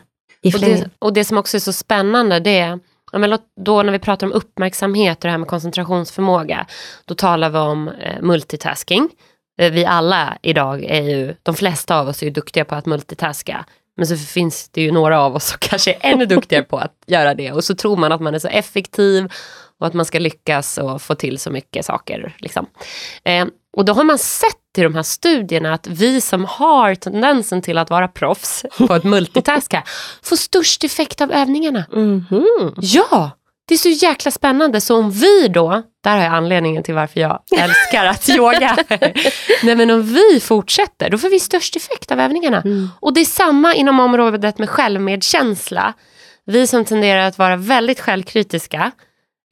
Och 0.55 0.61
det, 0.61 0.89
och 0.99 1.13
det 1.13 1.25
som 1.25 1.39
också 1.39 1.57
är 1.57 1.61
så 1.61 1.73
spännande 1.73 2.41
det 2.41 2.59
är, 2.59 2.79
ja, 3.13 3.19
men 3.19 3.39
då 3.61 3.83
när 3.83 3.93
vi 3.93 3.99
pratar 3.99 4.27
om 4.27 4.33
uppmärksamhet 4.33 5.19
och 5.19 5.23
det 5.23 5.31
här 5.31 5.39
med 5.39 5.49
koncentrationsförmåga, 5.49 6.67
då 7.05 7.15
talar 7.15 7.51
vi 7.51 7.59
om 7.59 7.89
eh, 7.89 8.23
multitasking. 8.23 9.09
Eh, 9.59 9.73
Vi 9.73 9.85
alla 9.85 10.39
idag 10.43 10.85
är 10.85 11.03
ju, 11.03 11.35
de 11.43 11.55
flesta 11.55 11.99
av 11.99 12.09
oss 12.09 12.23
är 12.23 12.27
ju 12.27 12.33
duktiga 12.33 12.65
på 12.65 12.75
att 12.75 12.87
multitaska. 12.87 13.65
Men 13.97 14.07
så 14.07 14.17
finns 14.17 14.69
det 14.69 14.81
ju 14.81 14.93
några 14.93 15.21
av 15.21 15.35
oss 15.37 15.47
som 15.49 15.59
kanske 15.61 15.93
är 15.93 15.99
ännu 16.13 16.27
duktigare 16.27 16.63
på 16.63 16.79
att 16.79 16.95
göra 17.07 17.35
det. 17.35 17.53
Och 17.53 17.65
så 17.65 17.75
tror 17.75 17.97
man 17.97 18.13
att 18.13 18.21
man 18.21 18.35
är 18.35 18.39
så 18.39 18.49
effektiv 18.49 19.33
och 19.81 19.87
att 19.87 19.95
man 19.95 20.07
ska 20.07 20.19
lyckas 20.19 20.79
och 20.79 21.03
få 21.03 21.15
till 21.15 21.39
så 21.39 21.51
mycket 21.51 21.85
saker. 21.87 22.37
Liksom. 22.39 22.67
Eh, 23.25 23.47
och 23.77 23.85
då 23.85 23.93
har 23.93 24.05
man 24.05 24.19
sett 24.19 24.57
i 24.79 24.83
de 24.83 24.95
här 24.95 25.03
studierna 25.03 25.75
att 25.75 25.87
vi 25.87 26.21
som 26.21 26.45
har 26.45 26.95
tendensen 26.95 27.63
till 27.63 27.79
att 27.79 27.91
vara 27.91 28.09
proffs 28.09 28.65
på 28.79 28.93
att 28.95 29.05
multitaska 29.15 29.83
får 30.23 30.37
störst 30.37 30.85
effekt 30.85 31.21
av 31.21 31.33
övningarna. 31.33 31.85
Mhm. 31.93 32.75
Ja, 32.77 33.31
det 33.69 33.75
är 33.75 33.79
så 33.79 33.89
jäkla 33.89 34.31
spännande. 34.31 34.81
Så 34.81 34.97
om 34.97 35.11
vi 35.11 35.49
då, 35.49 35.83
där 36.05 36.17
har 36.17 36.25
jag 36.25 36.33
anledningen 36.33 36.83
till 36.83 36.95
varför 36.95 37.21
jag 37.21 37.41
älskar 37.59 38.07
att 38.07 38.29
yoga. 38.29 38.77
Nej 39.63 39.77
men 39.77 39.91
om 39.91 40.03
vi 40.03 40.41
fortsätter, 40.41 41.11
då 41.11 41.19
får 41.19 41.29
vi 41.29 41.41
störst 41.41 41.77
effekt 41.77 42.13
av 42.13 42.21
övningarna. 42.21 42.61
Mm. 42.61 42.89
Och 43.01 43.15
det 43.15 43.21
är 43.21 43.25
samma 43.25 43.75
inom 43.75 44.01
området 44.01 44.59
med 44.59 44.71
självmedkänsla. 44.71 45.93
Vi 46.45 46.67
som 46.67 46.85
tenderar 46.85 47.23
att 47.23 47.39
vara 47.39 47.57
väldigt 47.57 48.01
självkritiska 48.01 48.91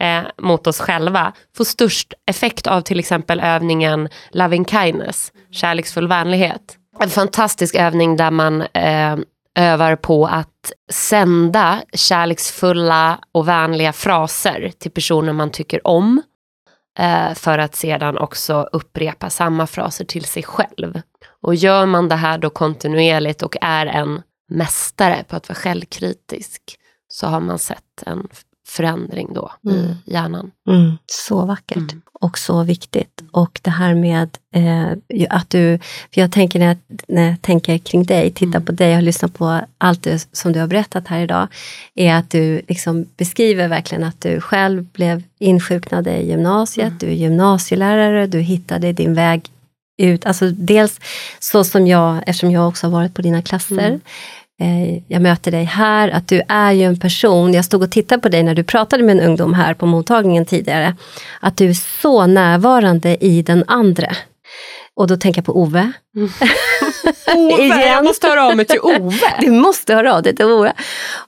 eh, 0.03 0.23
mot 0.43 0.67
oss 0.67 0.81
själva 0.81 1.33
får 1.57 1.65
störst 1.65 2.15
effekt 2.27 2.67
av 2.67 2.81
till 2.81 2.99
exempel 2.99 3.41
övningen 3.41 4.09
Loving 4.31 4.65
Kindness, 4.65 5.33
kärleksfull 5.51 6.09
vänlighet. 6.09 6.77
En 7.01 7.11
fantastisk 7.11 7.75
övning 7.75 8.17
där 8.17 8.31
man 8.31 8.63
eh, 8.63 9.17
övar 9.59 9.97
på 9.97 10.27
att 10.27 10.50
sända 10.91 11.83
kärleksfulla 11.93 13.19
och 13.33 13.49
vänliga 13.49 13.93
fraser 13.93 14.73
till 14.79 14.91
personer 14.91 15.33
man 15.33 15.51
tycker 15.51 15.87
om. 15.87 16.23
Eh, 16.99 17.35
för 17.35 17.59
att 17.59 17.75
sedan 17.75 18.19
också 18.19 18.69
upprepa 18.73 19.31
samma 19.31 19.67
fraser 19.67 20.05
till 20.05 20.25
sig 20.25 20.43
själv. 20.43 21.01
Och 21.43 21.55
gör 21.55 21.87
man 21.87 22.09
det 22.09 22.15
här 22.17 22.39
då 22.39 22.51
kontinuerligt 22.51 23.43
och 23.43 23.57
är 23.61 23.87
en 23.87 24.23
mästare 24.49 25.25
på 25.29 25.37
att 25.37 25.49
vara 25.49 25.57
självkritisk 25.59 26.63
så 27.09 27.27
har 27.27 27.41
man 27.41 27.59
sett 27.59 28.03
en 28.07 28.29
förändring 28.69 29.33
då 29.35 29.53
Mm. 29.65 29.77
i 29.81 29.97
hjärnan. 30.05 30.51
Mm. 30.69 30.93
Så 31.07 31.47
vackert 31.47 31.77
Mm. 31.77 32.03
Och 32.23 32.39
så 32.39 32.63
viktigt. 32.63 33.23
Och 33.33 33.61
det 33.63 33.71
här 33.71 33.95
med 33.95 34.29
eh, 34.55 34.89
att 35.31 35.51
du, 35.51 35.79
för 36.15 36.21
jag 36.21 36.33
tänker 36.33 36.59
när 36.59 36.67
jag, 36.67 36.77
när 37.09 37.29
jag 37.29 37.43
tänker 37.43 37.79
kring 37.79 38.05
dig, 38.05 38.31
tittar 38.31 38.47
Mm. 38.59 38.65
på 38.65 38.73
dig, 38.73 38.89
jag 38.89 38.97
har 38.97 39.03
lyssnat 39.03 39.35
på 39.35 39.61
allt 39.79 40.03
det 40.03 40.29
som 40.33 40.53
du 40.53 40.61
har 40.61 40.67
berättat 40.67 41.09
här 41.09 41.21
idag, 41.21 41.49
är 41.95 42.15
att 42.15 42.31
du 42.31 42.63
liksom 42.69 43.07
beskriver 43.17 43.69
verkligen 43.69 44.05
att 44.05 44.21
du 44.21 44.41
själv 44.41 44.85
blev 44.85 45.23
insjuknad 45.39 46.07
i 46.09 46.27
gymnasiet, 46.29 46.87
Mm. 46.87 46.99
du 46.99 47.07
är 47.07 47.13
gymnasielärare, 47.15 48.27
du 48.27 48.41
hittade 48.41 48.93
din 48.93 49.15
väg 49.15 49.43
ut, 50.03 50.27
alltså 50.27 50.51
dels 50.51 51.01
så 51.39 51.65
som 51.65 51.87
jag, 51.87 52.17
eftersom 52.27 52.51
jag 52.51 52.69
också 52.69 52.87
har 52.87 52.93
varit 52.93 53.15
på 53.15 53.23
dina 53.23 53.43
klasser, 53.43 53.79
Mm. 53.89 54.01
Eh, 54.61 55.03
jag 55.09 55.23
möter 55.23 55.51
dig 55.51 55.65
här, 55.65 56.09
att 56.09 56.29
du 56.29 56.43
är 56.49 56.73
ju 56.73 56.83
en 56.83 56.99
person, 56.99 57.55
jag 57.55 57.65
stod 57.65 57.83
och 57.83 57.91
tittade 57.91 58.23
på 58.23 58.29
dig 58.29 58.43
när 58.43 58.55
du 58.55 58.65
pratade 58.65 59.03
med 59.03 59.19
en 59.19 59.29
ungdom 59.29 59.55
här 59.55 59.75
på 59.75 59.87
mottagningen 59.87 60.47
tidigare, 60.47 60.97
att 61.41 61.57
du 61.57 61.69
är 61.69 62.01
så 62.03 62.27
närvarande 62.27 63.25
i 63.25 63.43
den 63.43 63.65
andra. 63.67 64.17
Och 64.95 65.07
då 65.07 65.17
tänker 65.17 65.39
jag 65.39 65.47
på 65.47 65.61
Ove. 65.61 65.93
Ove, 67.37 67.87
jag 67.87 68.05
måste 68.05 68.27
höra 68.27 68.47
av 68.47 68.57
mig 68.57 68.65
till 68.65 68.81
Ove. 68.81 69.17
Du 69.41 69.51
måste 69.51 69.95
höra 69.95 70.15
av 70.15 70.23
dig 70.23 70.37
till 70.37 70.45
Ove. 70.45 70.73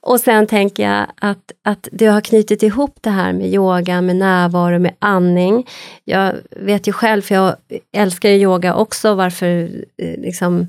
Och 0.01 0.21
sen 0.21 0.47
tänker 0.47 0.83
jag 0.83 1.07
att, 1.21 1.53
att 1.65 1.89
du 1.93 2.09
har 2.09 2.21
knutit 2.21 2.63
ihop 2.63 2.97
det 3.01 3.11
här 3.11 3.33
med 3.33 3.55
yoga, 3.55 4.01
med 4.01 4.17
närvaro, 4.17 4.79
med 4.79 4.95
andning. 4.99 5.67
Jag 6.05 6.35
vet 6.51 6.89
ju 6.89 6.93
själv, 6.93 7.23
för 7.23 7.35
jag 7.35 7.57
älskar 7.97 8.29
yoga 8.29 8.75
också, 8.75 9.15
varför 9.15 9.71
eh, 10.03 10.21
liksom, 10.21 10.69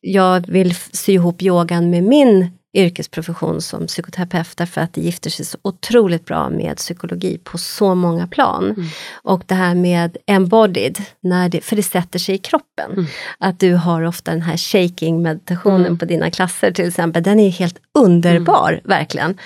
jag 0.00 0.48
vill 0.48 0.74
sy 0.74 1.12
ihop 1.12 1.42
yogan 1.42 1.90
med 1.90 2.02
min 2.02 2.50
yrkesprofession 2.72 3.60
som 3.60 3.86
psykoterapeut 3.86 4.56
därför 4.56 4.80
att 4.80 4.94
det 4.94 5.00
gifter 5.00 5.30
sig 5.30 5.44
så 5.44 5.58
otroligt 5.62 6.24
bra 6.24 6.48
med 6.48 6.76
psykologi 6.76 7.38
på 7.44 7.58
så 7.58 7.94
många 7.94 8.26
plan. 8.26 8.64
Mm. 8.64 8.86
Och 9.22 9.42
det 9.46 9.54
här 9.54 9.74
med 9.74 10.16
embodied, 10.26 10.98
när 11.20 11.48
det, 11.48 11.60
för 11.60 11.76
det 11.76 11.82
sätter 11.82 12.18
sig 12.18 12.34
i 12.34 12.38
kroppen. 12.38 12.92
Mm. 12.92 13.06
Att 13.38 13.60
du 13.60 13.74
har 13.74 14.02
ofta 14.02 14.30
den 14.30 14.42
här 14.42 14.56
shaking 14.56 15.22
meditationen 15.22 15.86
mm. 15.86 15.98
på 15.98 16.04
dina 16.04 16.30
klasser 16.30 16.72
till 16.72 16.88
exempel, 16.88 17.22
den 17.22 17.40
är 17.40 17.50
helt 17.50 17.78
underbar, 17.98 18.72
mm. 18.72 18.84
verkligen. 18.84 19.38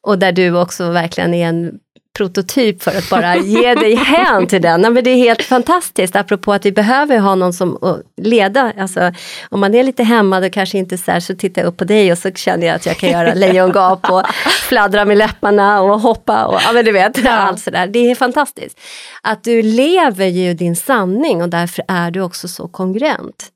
Och 0.00 0.18
där 0.18 0.32
du 0.32 0.60
också 0.60 0.90
verkligen 0.90 1.34
är 1.34 1.48
en 1.48 1.78
prototyp 2.16 2.82
för 2.82 2.98
att 2.98 3.10
bara 3.10 3.36
ge 3.36 3.74
dig 3.74 3.94
hän 3.94 4.46
till 4.46 4.62
den. 4.62 4.80
men 4.80 5.04
det 5.04 5.10
är 5.10 5.16
helt 5.16 5.42
fantastiskt, 5.42 6.16
apropå 6.16 6.52
att 6.52 6.66
vi 6.66 6.72
behöver 6.72 7.18
ha 7.18 7.34
någon 7.34 7.52
som 7.52 7.78
leda. 8.16 8.72
Alltså, 8.78 9.12
om 9.48 9.60
man 9.60 9.74
är 9.74 9.82
lite 9.82 10.02
hämmad 10.02 10.44
och 10.44 10.52
kanske 10.52 10.78
inte 10.78 10.98
så 10.98 11.10
här, 11.10 11.20
så 11.20 11.36
tittar 11.36 11.62
jag 11.62 11.68
upp 11.68 11.76
på 11.76 11.84
dig 11.84 12.12
och 12.12 12.18
så 12.18 12.30
känner 12.30 12.66
jag 12.66 12.76
att 12.76 12.86
jag 12.86 12.96
kan 12.96 13.10
göra 13.10 13.34
lejongap 13.34 14.10
och 14.10 14.22
fladdra 14.68 15.04
med 15.04 15.16
läpparna 15.16 15.82
och 15.82 16.00
hoppa 16.00 16.46
och 16.46 16.60
ja 16.64 16.72
men 16.72 16.84
du 16.84 16.92
vet, 16.92 17.18
ja. 17.24 17.30
allt 17.30 17.60
sådär. 17.60 17.86
Det 17.86 18.10
är 18.10 18.14
fantastiskt. 18.14 18.80
Att 19.22 19.44
du 19.44 19.62
lever 19.62 20.26
ju 20.26 20.54
din 20.54 20.76
sanning 20.76 21.42
och 21.42 21.48
därför 21.48 21.84
är 21.88 22.10
du 22.10 22.20
också 22.20 22.48
så 22.48 22.68
kongruent. 22.68 23.48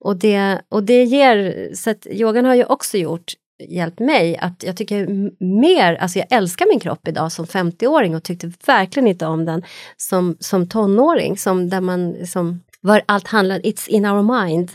Och 0.00 0.16
det, 0.16 0.60
och 0.68 0.82
det 0.82 1.04
ger, 1.04 1.68
så 1.74 1.90
att 1.90 2.06
yogan 2.06 2.44
har 2.44 2.54
ju 2.54 2.64
också 2.64 2.96
gjort 2.96 3.32
hjälpt 3.58 3.98
mig 3.98 4.36
att 4.36 4.62
jag 4.62 4.76
tycker 4.76 5.06
mer, 5.44 5.94
alltså 5.94 6.18
jag 6.18 6.26
älskar 6.30 6.66
min 6.68 6.80
kropp 6.80 7.08
idag 7.08 7.32
som 7.32 7.44
50-åring 7.44 8.14
och 8.14 8.22
tyckte 8.22 8.52
verkligen 8.66 9.06
inte 9.06 9.26
om 9.26 9.44
den 9.44 9.62
som, 9.96 10.36
som 10.40 10.68
tonåring, 10.68 11.38
som 11.38 11.68
där 11.68 11.80
man 11.80 12.26
som 12.26 12.60
var 12.80 13.02
allt 13.06 13.26
handlar, 13.26 13.58
it's 13.58 13.88
in 13.88 14.06
our 14.06 14.44
mind 14.44 14.70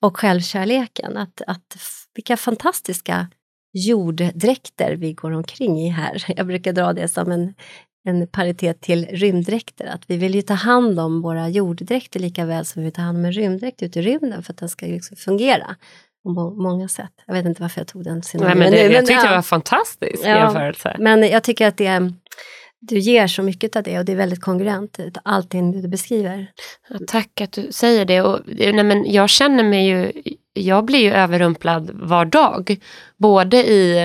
och 0.00 0.16
självkärleken. 0.16 1.16
Att, 1.16 1.42
att 1.46 1.76
vilka 2.14 2.36
fantastiska 2.36 3.26
jorddräkter 3.72 4.96
vi 4.96 5.12
går 5.12 5.30
omkring 5.30 5.80
i 5.80 5.88
här. 5.88 6.24
Jag 6.36 6.46
brukar 6.46 6.72
dra 6.72 6.92
det 6.92 7.08
som 7.08 7.32
en, 7.32 7.54
en 8.04 8.26
paritet 8.26 8.80
till 8.80 9.06
rymddräkter, 9.06 9.86
att 9.86 10.02
vi 10.06 10.16
vill 10.16 10.34
ju 10.34 10.42
ta 10.42 10.54
hand 10.54 11.00
om 11.00 11.22
våra 11.22 11.48
jorddräkter 11.48 12.20
lika 12.20 12.44
väl 12.44 12.64
som 12.64 12.82
vi 12.82 12.90
tar 12.90 13.02
hand 13.02 13.18
om 13.18 13.24
en 13.24 13.32
rymddräkt 13.32 13.82
ute 13.82 13.98
i 13.98 14.02
rymden 14.02 14.42
för 14.42 14.52
att 14.52 14.58
den 14.58 14.68
ska 14.68 14.86
liksom 14.86 15.16
fungera 15.16 15.76
på 16.34 16.50
många 16.50 16.88
sätt. 16.88 17.12
Jag 17.26 17.34
vet 17.34 17.46
inte 17.46 17.62
varför 17.62 17.80
jag 17.80 17.88
tog 17.88 18.04
den 18.04 18.22
Nej, 18.34 18.54
men 18.54 18.72
det, 18.72 18.88
nu. 18.88 18.94
Jag 18.94 19.06
tyckte 19.06 19.28
det 19.28 19.34
var 19.34 19.42
fantastisk 19.42 20.22
ja, 20.24 20.28
jämförelse. 20.28 20.96
Men 20.98 21.28
jag 21.28 21.42
tycker 21.42 21.68
att 21.68 21.76
det, 21.76 22.12
du 22.80 22.98
ger 22.98 23.26
så 23.26 23.42
mycket 23.42 23.76
av 23.76 23.82
det 23.82 23.98
och 23.98 24.04
det 24.04 24.12
är 24.12 24.16
väldigt 24.16 24.40
kongruent, 24.40 24.98
allting 25.22 25.82
du 25.82 25.88
beskriver. 25.88 26.50
Ja, 26.88 26.96
tack 27.06 27.40
att 27.40 27.52
du 27.52 27.72
säger 27.72 28.04
det. 28.04 28.22
Och, 28.22 28.40
nej, 28.46 28.84
men 28.84 29.12
jag 29.12 29.30
känner 29.30 29.64
mig 29.64 29.86
ju, 29.86 30.12
jag 30.52 30.84
blir 30.84 30.98
ju 30.98 31.12
överrumplad 31.12 31.90
var 31.94 32.24
dag. 32.24 32.76
Både 33.16 33.56
i, 33.56 33.98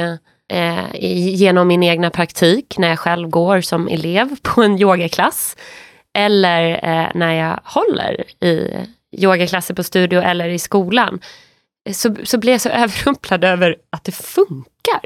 eh, 0.48 0.96
i, 0.96 1.30
genom 1.30 1.68
min 1.68 1.84
egna 1.84 2.10
praktik, 2.10 2.78
när 2.78 2.90
jag 2.90 3.00
själv 3.00 3.30
går 3.30 3.62
som 3.62 3.88
elev 3.88 4.36
på 4.42 4.64
en 4.64 4.80
yogaklass. 4.80 5.58
Eller 6.14 6.72
eh, 6.72 7.08
när 7.16 7.34
jag 7.34 7.60
håller 7.64 8.24
i 8.44 8.76
yogaklasser 9.12 9.74
på 9.74 9.84
studio 9.84 10.22
eller 10.22 10.50
i 10.50 10.60
skolan 10.60 11.20
så, 11.94 12.16
så 12.24 12.38
blir 12.38 12.52
jag 12.52 12.62
så 12.62 12.70
överrumplad 12.84 13.44
över 13.44 13.76
att 13.90 14.04
det 14.04 14.12
funkar. 14.12 15.02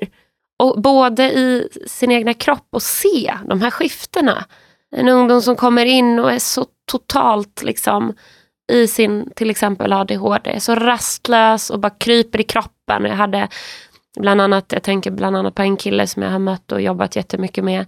Och 0.60 0.82
både 0.82 1.24
i 1.24 1.70
sin 1.88 2.12
egna 2.12 2.34
kropp 2.34 2.68
och 2.70 2.82
se 2.82 3.34
de 3.46 3.62
här 3.62 3.72
skiftena. 3.72 4.46
En 4.96 5.10
ungdom 5.10 5.42
som 5.42 5.56
kommer 5.56 5.86
in 5.86 6.20
och 6.20 6.32
är 6.32 6.40
så 6.40 6.66
totalt 6.92 7.64
liksom 7.64 8.14
i 8.72 8.88
sin 8.88 9.32
till 9.36 9.50
exempel 9.50 9.94
ADHD, 9.94 10.60
så 10.60 10.76
rastlös 10.76 11.70
och 11.70 11.80
bara 11.80 11.90
kryper 11.90 12.42
i 12.42 12.44
kroppen. 12.44 13.06
Jag 13.06 13.16
hade 13.16 13.48
bland 14.20 14.42
annat, 14.42 14.72
jag 14.72 14.84
tänker 14.84 15.12
bland 15.12 15.38
annat 15.38 15.56
på 15.56 15.62
en 15.62 15.78
kille 15.78 16.08
som 16.08 16.24
jag 16.24 16.30
har 16.30 16.40
mött 16.40 16.72
och 16.72 16.82
jobbat 16.82 17.16
jättemycket 17.16 17.64
med 17.64 17.86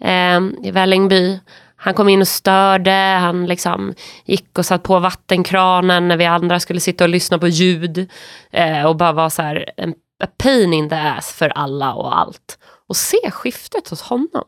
eh, 0.00 0.66
i 0.66 0.70
Vällingby. 0.70 1.40
Han 1.82 1.94
kom 1.94 2.08
in 2.08 2.20
och 2.20 2.28
störde, 2.28 3.18
han 3.20 3.46
liksom 3.46 3.94
gick 4.24 4.58
och 4.58 4.66
satt 4.66 4.82
på 4.82 4.98
vattenkranen 4.98 6.08
när 6.08 6.16
vi 6.16 6.24
andra 6.24 6.60
skulle 6.60 6.80
sitta 6.80 7.04
och 7.04 7.10
lyssna 7.10 7.38
på 7.38 7.48
ljud. 7.48 8.10
Eh, 8.50 8.84
och 8.84 8.96
bara 8.96 9.12
var 9.12 9.30
så 9.30 9.42
här 9.42 9.70
en 9.76 9.94
a 10.24 10.26
pain 10.38 10.72
in 10.72 10.88
the 10.88 10.96
ass 10.96 11.32
för 11.32 11.48
alla 11.48 11.94
och 11.94 12.18
allt. 12.18 12.58
Och 12.88 12.96
se 12.96 13.30
skiftet 13.30 13.88
hos 13.88 14.02
honom. 14.02 14.44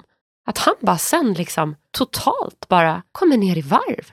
Att 0.46 0.58
han 0.58 0.74
bara 0.80 0.98
sen 0.98 1.32
liksom 1.32 1.76
totalt 1.90 2.68
bara 2.68 3.02
kommer 3.12 3.36
ner 3.36 3.58
i 3.58 3.62
varv. 3.62 4.12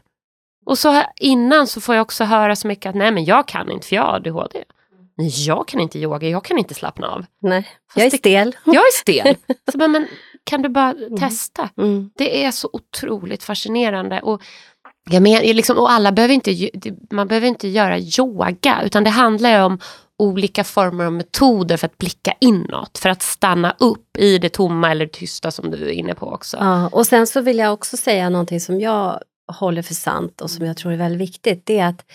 Och 0.65 0.77
så 0.77 1.03
innan 1.19 1.67
så 1.67 1.81
får 1.81 1.95
jag 1.95 2.01
också 2.01 2.23
höra 2.23 2.55
så 2.55 2.67
mycket 2.67 2.89
att 2.89 2.95
nej 2.95 3.11
men 3.11 3.25
jag 3.25 3.47
kan 3.47 3.71
inte 3.71 3.87
för 3.87 3.95
jag 3.95 4.03
har 4.03 4.13
ADHD. 4.13 4.63
Nej, 5.17 5.45
jag 5.47 5.67
kan 5.67 5.79
inte 5.79 5.99
yoga, 5.99 6.29
jag 6.29 6.43
kan 6.43 6.57
inte 6.57 6.73
slappna 6.73 7.07
av. 7.07 7.25
Nej, 7.41 7.67
jag 7.95 8.05
är 8.05 8.09
stel. 8.09 8.55
Jag 8.65 8.75
är 8.75 8.97
stel. 8.97 9.35
Så, 9.71 9.77
men, 9.77 9.91
men 9.91 10.07
kan 10.49 10.61
du 10.61 10.69
bara 10.69 10.91
mm. 10.91 11.17
testa? 11.17 11.69
Mm. 11.77 12.09
Det 12.15 12.45
är 12.45 12.51
så 12.51 12.69
otroligt 12.73 13.43
fascinerande. 13.43 14.19
Och, 14.21 14.41
jag 15.09 15.21
men, 15.21 15.41
liksom, 15.41 15.77
och 15.77 15.91
alla 15.91 16.11
behöver 16.11 16.33
inte, 16.33 16.69
man 17.11 17.27
behöver 17.27 17.47
inte 17.47 17.67
göra 17.67 17.99
yoga, 17.99 18.81
utan 18.83 19.03
det 19.03 19.09
handlar 19.09 19.63
om 19.63 19.79
olika 20.17 20.63
former 20.63 21.05
och 21.05 21.13
metoder 21.13 21.77
för 21.77 21.85
att 21.85 21.97
blicka 21.97 22.33
inåt, 22.39 22.97
för 22.97 23.09
att 23.09 23.21
stanna 23.21 23.75
upp 23.79 24.17
i 24.17 24.37
det 24.37 24.49
tomma 24.49 24.91
eller 24.91 25.07
tysta 25.07 25.51
som 25.51 25.71
du 25.71 25.87
är 25.87 25.91
inne 25.91 26.15
på 26.15 26.25
också. 26.25 26.57
Ja, 26.57 26.87
och 26.87 27.07
sen 27.07 27.27
så 27.27 27.41
vill 27.41 27.57
jag 27.57 27.73
också 27.73 27.97
säga 27.97 28.29
någonting 28.29 28.59
som 28.59 28.81
jag 28.81 29.19
håller 29.51 29.81
för 29.81 29.93
sant 29.93 30.41
och 30.41 30.51
som 30.51 30.65
jag 30.65 30.77
tror 30.77 30.91
är 30.91 30.97
väldigt 30.97 31.21
viktigt. 31.21 31.65
Det 31.65 31.79
är 31.79 31.87
att 31.87 32.05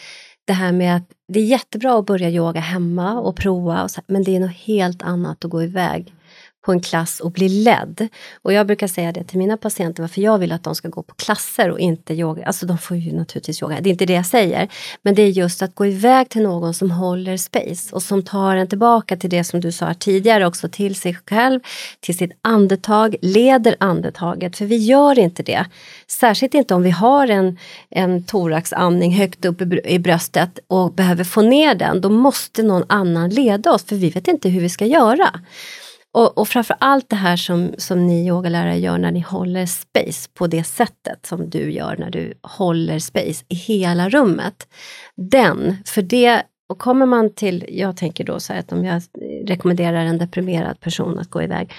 det 0.46 0.52
här 0.52 0.72
med 0.72 0.96
att 0.96 1.08
det 1.28 1.40
är 1.40 1.44
jättebra 1.44 1.98
att 1.98 2.06
börja 2.06 2.30
yoga 2.30 2.60
hemma 2.60 3.20
och 3.20 3.36
prova, 3.36 3.82
och 3.82 3.90
så, 3.90 4.00
men 4.06 4.24
det 4.24 4.36
är 4.36 4.40
något 4.40 4.56
helt 4.56 5.02
annat 5.02 5.44
att 5.44 5.50
gå 5.50 5.62
iväg 5.62 6.13
på 6.64 6.72
en 6.72 6.80
klass 6.80 7.20
och 7.20 7.30
bli 7.30 7.48
ledd. 7.48 8.08
Och 8.42 8.52
jag 8.52 8.66
brukar 8.66 8.86
säga 8.86 9.12
det 9.12 9.24
till 9.24 9.38
mina 9.38 9.56
patienter, 9.56 10.02
varför 10.02 10.20
jag 10.20 10.38
vill 10.38 10.52
att 10.52 10.64
de 10.64 10.74
ska 10.74 10.88
gå 10.88 11.02
på 11.02 11.14
klasser 11.14 11.70
och 11.70 11.80
inte 11.80 12.14
yoga. 12.14 12.46
Alltså 12.46 12.66
de 12.66 12.78
får 12.78 12.96
ju 12.96 13.12
naturligtvis 13.12 13.62
yoga, 13.62 13.80
det 13.80 13.88
är 13.88 13.92
inte 13.92 14.06
det 14.06 14.12
jag 14.12 14.26
säger. 14.26 14.68
Men 15.02 15.14
det 15.14 15.22
är 15.22 15.28
just 15.28 15.62
att 15.62 15.74
gå 15.74 15.86
iväg 15.86 16.28
till 16.28 16.42
någon 16.42 16.74
som 16.74 16.90
håller 16.90 17.36
space 17.36 17.94
och 17.94 18.02
som 18.02 18.22
tar 18.22 18.56
en 18.56 18.68
tillbaka 18.68 19.16
till 19.16 19.30
det 19.30 19.44
som 19.44 19.60
du 19.60 19.72
sa 19.72 19.94
tidigare 19.94 20.46
också, 20.46 20.68
till 20.68 20.94
sig 20.94 21.18
själv, 21.26 21.60
till 22.00 22.16
sitt 22.16 22.32
andetag, 22.42 23.16
leder 23.22 23.76
andetaget. 23.80 24.56
För 24.56 24.64
vi 24.64 24.76
gör 24.76 25.18
inte 25.18 25.42
det. 25.42 25.66
Särskilt 26.06 26.54
inte 26.54 26.74
om 26.74 26.82
vi 26.82 26.90
har 26.90 27.28
en, 27.28 27.58
en 27.90 28.24
thoraxandning 28.24 29.12
högt 29.12 29.44
upp 29.44 29.62
i, 29.62 29.80
i 29.84 29.98
bröstet 29.98 30.58
och 30.66 30.92
behöver 30.92 31.24
få 31.24 31.42
ner 31.42 31.74
den. 31.74 32.00
Då 32.00 32.08
måste 32.08 32.62
någon 32.62 32.84
annan 32.88 33.30
leda 33.30 33.72
oss, 33.72 33.84
för 33.84 33.96
vi 33.96 34.10
vet 34.10 34.28
inte 34.28 34.48
hur 34.48 34.60
vi 34.60 34.68
ska 34.68 34.86
göra. 34.86 35.40
Och, 36.14 36.38
och 36.38 36.48
framför 36.48 36.76
allt 36.80 37.10
det 37.10 37.16
här 37.16 37.36
som, 37.36 37.74
som 37.78 38.06
ni 38.06 38.26
yogalärare 38.26 38.78
gör 38.78 38.98
när 38.98 39.12
ni 39.12 39.20
håller 39.20 39.66
space 39.66 40.28
på 40.34 40.46
det 40.46 40.64
sättet 40.64 41.26
som 41.26 41.50
du 41.50 41.72
gör 41.72 41.96
när 41.98 42.10
du 42.10 42.34
håller 42.42 42.98
space 42.98 43.44
i 43.48 43.54
hela 43.54 44.08
rummet. 44.08 44.68
Den, 45.16 45.76
för 45.86 46.02
det, 46.02 46.42
och 46.68 46.78
kommer 46.78 47.06
man 47.06 47.34
till, 47.34 47.64
jag 47.68 47.96
tänker 47.96 48.24
då 48.24 48.40
så 48.40 48.52
här 48.52 48.60
att 48.60 48.72
om 48.72 48.84
jag 48.84 49.02
rekommenderar 49.46 50.04
en 50.04 50.18
deprimerad 50.18 50.80
person 50.80 51.18
att 51.18 51.30
gå 51.30 51.42
iväg, 51.42 51.72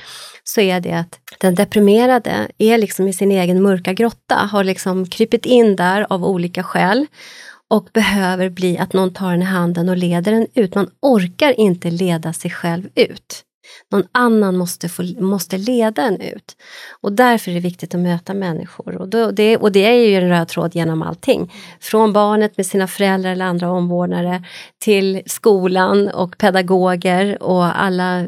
så 0.44 0.62
är 0.62 0.80
det 0.80 0.94
att 0.94 1.20
den 1.40 1.56
deprimerade 1.56 2.48
är 2.58 2.78
liksom 2.78 3.08
i 3.08 3.14
sin 3.14 3.32
egen 3.32 3.62
mörka 3.62 3.94
grotta, 3.94 4.36
har 4.36 4.64
liksom 4.64 5.06
krypit 5.06 5.46
in 5.46 5.76
där 5.76 6.06
av 6.10 6.26
olika 6.26 6.64
skäl 6.64 7.06
och 7.70 7.90
behöver 7.94 8.50
bli 8.50 8.78
att 8.78 8.94
någon 8.94 9.14
tar 9.14 9.32
den 9.32 9.42
i 9.42 9.46
handen 9.46 9.90
och 9.90 9.98
leder 9.98 10.32
den 10.32 10.48
ut. 10.56 10.76
Man 10.76 10.90
orkar 11.02 11.60
inte 11.60 11.92
leda 11.92 12.34
sig 12.34 12.52
själv 12.52 12.90
ut. 12.96 13.46
Någon 13.92 14.04
annan 14.12 14.58
måste, 14.58 14.90
få, 14.90 15.04
måste 15.20 15.58
leda 15.58 16.02
en 16.02 16.22
ut. 16.22 16.58
Och 17.02 17.12
därför 17.12 17.52
är 17.52 17.56
det 17.56 17.62
viktigt 17.62 17.96
att 17.96 18.02
möta 18.02 18.34
människor. 18.34 18.98
Och, 18.98 19.08
då, 19.08 19.32
det, 19.32 19.58
och 19.58 19.72
det 19.72 19.86
är 19.86 19.94
ju 19.94 20.16
en 20.16 20.30
röd 20.30 20.48
tråd 20.48 20.76
genom 20.76 21.02
allting. 21.02 21.54
Från 21.80 22.14
barnet 22.14 22.58
med 22.58 22.66
sina 22.66 22.88
föräldrar 22.88 23.32
eller 23.32 23.46
andra 23.46 23.72
omvårdnare 23.72 24.44
till 24.80 25.22
skolan 25.26 26.08
och 26.08 26.38
pedagoger 26.38 27.44
och 27.44 27.82
alla 27.82 28.20
eh, 28.20 28.28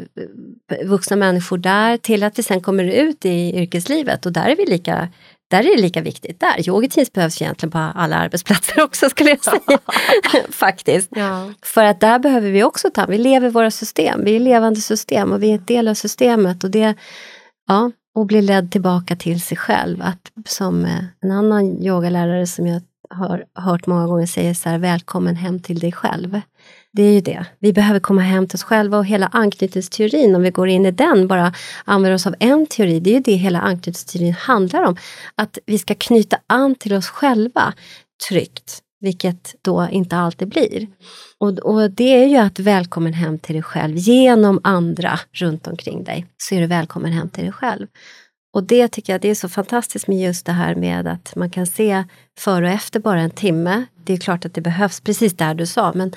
vuxna 0.86 1.16
människor 1.16 1.58
där 1.58 1.98
till 1.98 2.24
att 2.24 2.40
vi 2.40 2.44
sen 2.44 2.62
kommer 2.62 2.84
ut 2.84 3.26
i 3.26 3.56
yrkeslivet 3.56 4.26
och 4.26 4.34
där 4.34 4.50
är 4.50 4.56
vi 4.56 4.66
lika 4.66 5.10
där 5.48 5.60
är 5.60 5.76
det 5.76 5.82
lika 5.82 6.02
viktigt. 6.02 6.40
Där. 6.40 6.70
Yogateams 6.70 7.14
behövs 7.14 7.42
egentligen 7.42 7.72
på 7.72 7.78
alla 7.78 8.16
arbetsplatser 8.16 8.82
också 8.84 9.10
skulle 9.10 9.30
jag 9.30 9.44
säga. 9.44 9.80
Faktiskt. 10.50 11.10
Ja. 11.16 11.52
För 11.62 11.84
att 11.84 12.00
där 12.00 12.20
behöver 12.20 12.52
vi 12.52 12.64
också 12.64 12.90
ta, 12.90 13.06
vi 13.06 13.18
lever 13.18 13.50
våra 13.50 13.72
system, 13.72 14.24
vi 14.26 14.36
är 14.36 14.40
levande 14.40 14.82
system 14.82 15.32
och 15.32 15.44
vi 15.44 15.52
är 15.52 15.56
ett 15.56 15.68
del 15.68 15.88
av 15.88 15.94
systemet. 15.94 16.64
Och 16.64 16.72
det, 16.72 16.96
ja, 17.68 17.92
och 18.16 18.26
bli 18.26 18.42
ledd 18.42 18.72
tillbaka 18.72 19.16
till 19.16 19.42
sig 19.42 19.58
själv. 19.58 20.02
Att 20.02 20.32
som 20.46 20.86
eh, 20.86 21.04
en 21.22 21.32
annan 21.32 21.84
yogalärare 21.84 22.48
som 22.48 22.68
jag 22.68 22.82
har 23.10 23.46
hört 23.56 23.88
många 23.88 24.08
gånger 24.08 24.26
säger 24.26 24.54
så 24.54 24.70
här, 24.70 24.78
välkommen 24.78 25.36
hem 25.36 25.60
till 25.60 25.80
dig 25.80 25.92
själv. 25.92 26.42
Det 26.98 27.04
är 27.04 27.14
ju 27.14 27.22
det. 27.22 27.46
Vi 27.60 27.74
behöver 27.74 28.00
komma 28.00 28.22
hem 28.22 28.48
till 28.48 28.56
oss 28.56 28.64
själva 28.64 28.98
och 28.98 29.06
hela 29.06 29.28
anknytningsteorin, 29.28 30.36
om 30.36 30.42
vi 30.42 30.52
går 30.52 30.68
in 30.68 30.86
i 30.86 30.92
den, 30.92 31.28
bara 31.28 31.54
använder 31.86 32.16
oss 32.16 32.28
av 32.28 32.36
en 32.40 32.66
teori, 32.66 33.00
det 33.00 33.10
är 33.10 33.14
ju 33.14 33.20
det 33.20 33.36
hela 33.36 33.60
anknytningsteorin 33.60 34.34
handlar 34.34 34.84
om. 34.84 34.98
Att 35.36 35.58
vi 35.66 35.78
ska 35.78 35.96
knyta 35.96 36.38
an 36.48 36.76
till 36.76 36.94
oss 36.94 37.08
själva 37.08 37.74
tryggt, 38.30 38.82
vilket 39.00 39.56
då 39.62 39.88
inte 39.92 40.18
alltid 40.18 40.48
blir. 40.48 40.88
Och, 41.38 41.60
och 41.60 41.92
det 41.92 42.24
är 42.24 42.28
ju 42.28 42.38
att 42.38 42.60
välkommen 42.60 43.14
hem 43.14 43.40
till 43.40 43.56
dig 43.56 43.64
själv 43.64 43.98
genom 43.98 44.60
andra 44.64 45.20
runt 45.34 45.68
omkring 45.68 46.04
dig, 46.04 46.26
så 46.38 46.56
är 46.56 46.62
du 46.62 46.68
välkommen 46.68 47.12
hem 47.12 47.30
till 47.30 47.44
dig 47.44 47.54
själv. 47.54 47.88
Och 48.54 48.64
det 48.64 48.88
tycker 48.88 49.14
jag 49.14 49.22
det 49.22 49.30
är 49.30 49.36
så 49.36 49.50
fantastiskt 49.50 50.08
med 50.08 50.22
just 50.22 50.46
det 50.46 50.52
här 50.52 50.76
med 50.76 51.08
att 51.08 51.36
man 51.36 51.50
kan 51.50 51.68
se 51.68 52.04
före 52.40 52.66
och 52.66 52.74
efter 52.74 53.00
bara 53.00 53.22
en 53.22 53.30
timme. 53.30 53.86
Det 54.04 54.14
är 54.14 54.18
klart 54.18 54.46
att 54.46 54.54
det 54.54 54.62
behövs, 54.62 55.02
precis 55.02 55.34
där 55.34 55.54
du 55.54 55.66
sa, 55.66 55.92
men 55.96 56.14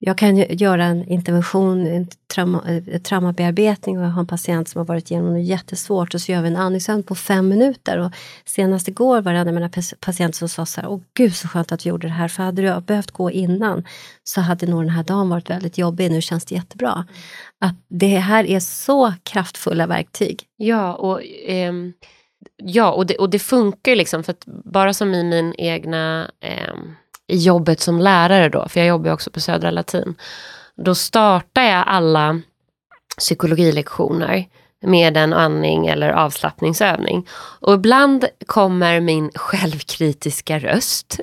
jag 0.00 0.18
kan 0.18 0.36
göra 0.36 0.84
en 0.84 1.04
intervention, 1.04 1.86
en 1.86 2.06
trauma, 2.34 2.64
eh, 2.68 3.00
traumabearbetning 3.00 3.98
och 3.98 4.04
jag 4.04 4.10
har 4.10 4.20
en 4.20 4.26
patient 4.26 4.68
som 4.68 4.78
har 4.78 4.86
varit 4.86 5.10
igenom 5.10 5.34
något 5.34 5.46
jättesvårt 5.46 6.14
och 6.14 6.20
så 6.20 6.32
gör 6.32 6.42
vi 6.42 6.48
en 6.48 6.56
andningsövning 6.56 7.02
på 7.02 7.14
fem 7.14 7.48
minuter. 7.48 7.98
Och 7.98 8.12
senast 8.44 8.88
igår 8.88 9.20
var 9.20 9.32
det 9.32 9.38
en 9.38 9.48
av 9.48 9.54
mina 9.54 9.70
patienter 10.00 10.38
som 10.38 10.48
sa 10.48 10.66
så 10.66 10.80
här, 10.80 10.88
åh 10.88 11.00
gud 11.14 11.34
så 11.34 11.48
skönt 11.48 11.72
att 11.72 11.86
vi 11.86 11.90
gjorde 11.90 12.06
det 12.06 12.12
här, 12.12 12.28
för 12.28 12.42
hade 12.42 12.62
jag 12.62 12.82
behövt 12.82 13.10
gå 13.10 13.30
innan 13.30 13.84
så 14.24 14.40
hade 14.40 14.66
nog 14.66 14.82
den 14.82 14.90
här 14.90 15.04
dagen 15.04 15.28
varit 15.28 15.50
väldigt 15.50 15.78
jobbig, 15.78 16.10
nu 16.10 16.22
känns 16.22 16.44
det 16.44 16.54
jättebra. 16.54 17.06
Att 17.60 17.74
det 17.88 18.18
här 18.18 18.44
är 18.44 18.60
så 18.60 19.14
kraftfulla 19.22 19.86
verktyg. 19.86 20.42
Ja, 20.56 20.94
och, 20.94 21.22
eh, 21.24 21.72
ja, 22.56 22.92
och, 22.92 23.06
det, 23.06 23.16
och 23.16 23.30
det 23.30 23.38
funkar 23.38 23.92
ju 23.92 23.96
liksom, 23.96 24.24
för 24.24 24.32
att 24.32 24.44
bara 24.46 24.94
som 24.94 25.14
i 25.14 25.24
min 25.24 25.54
egna 25.58 26.30
eh, 26.40 26.74
i 27.28 27.36
jobbet 27.36 27.80
som 27.80 27.98
lärare 27.98 28.48
då, 28.48 28.68
för 28.68 28.80
jag 28.80 28.86
jobbar 28.86 29.12
också 29.12 29.30
på 29.30 29.40
Södra 29.40 29.70
Latin. 29.70 30.14
Då 30.76 30.94
startar 30.94 31.62
jag 31.62 31.84
alla 31.86 32.40
psykologilektioner 33.18 34.46
med 34.82 35.16
en 35.16 35.32
andning 35.32 35.86
eller 35.86 36.10
avslappningsövning. 36.10 37.26
Och 37.60 37.74
ibland 37.74 38.24
kommer 38.46 39.00
min 39.00 39.30
självkritiska 39.34 40.58
röst 40.58 41.20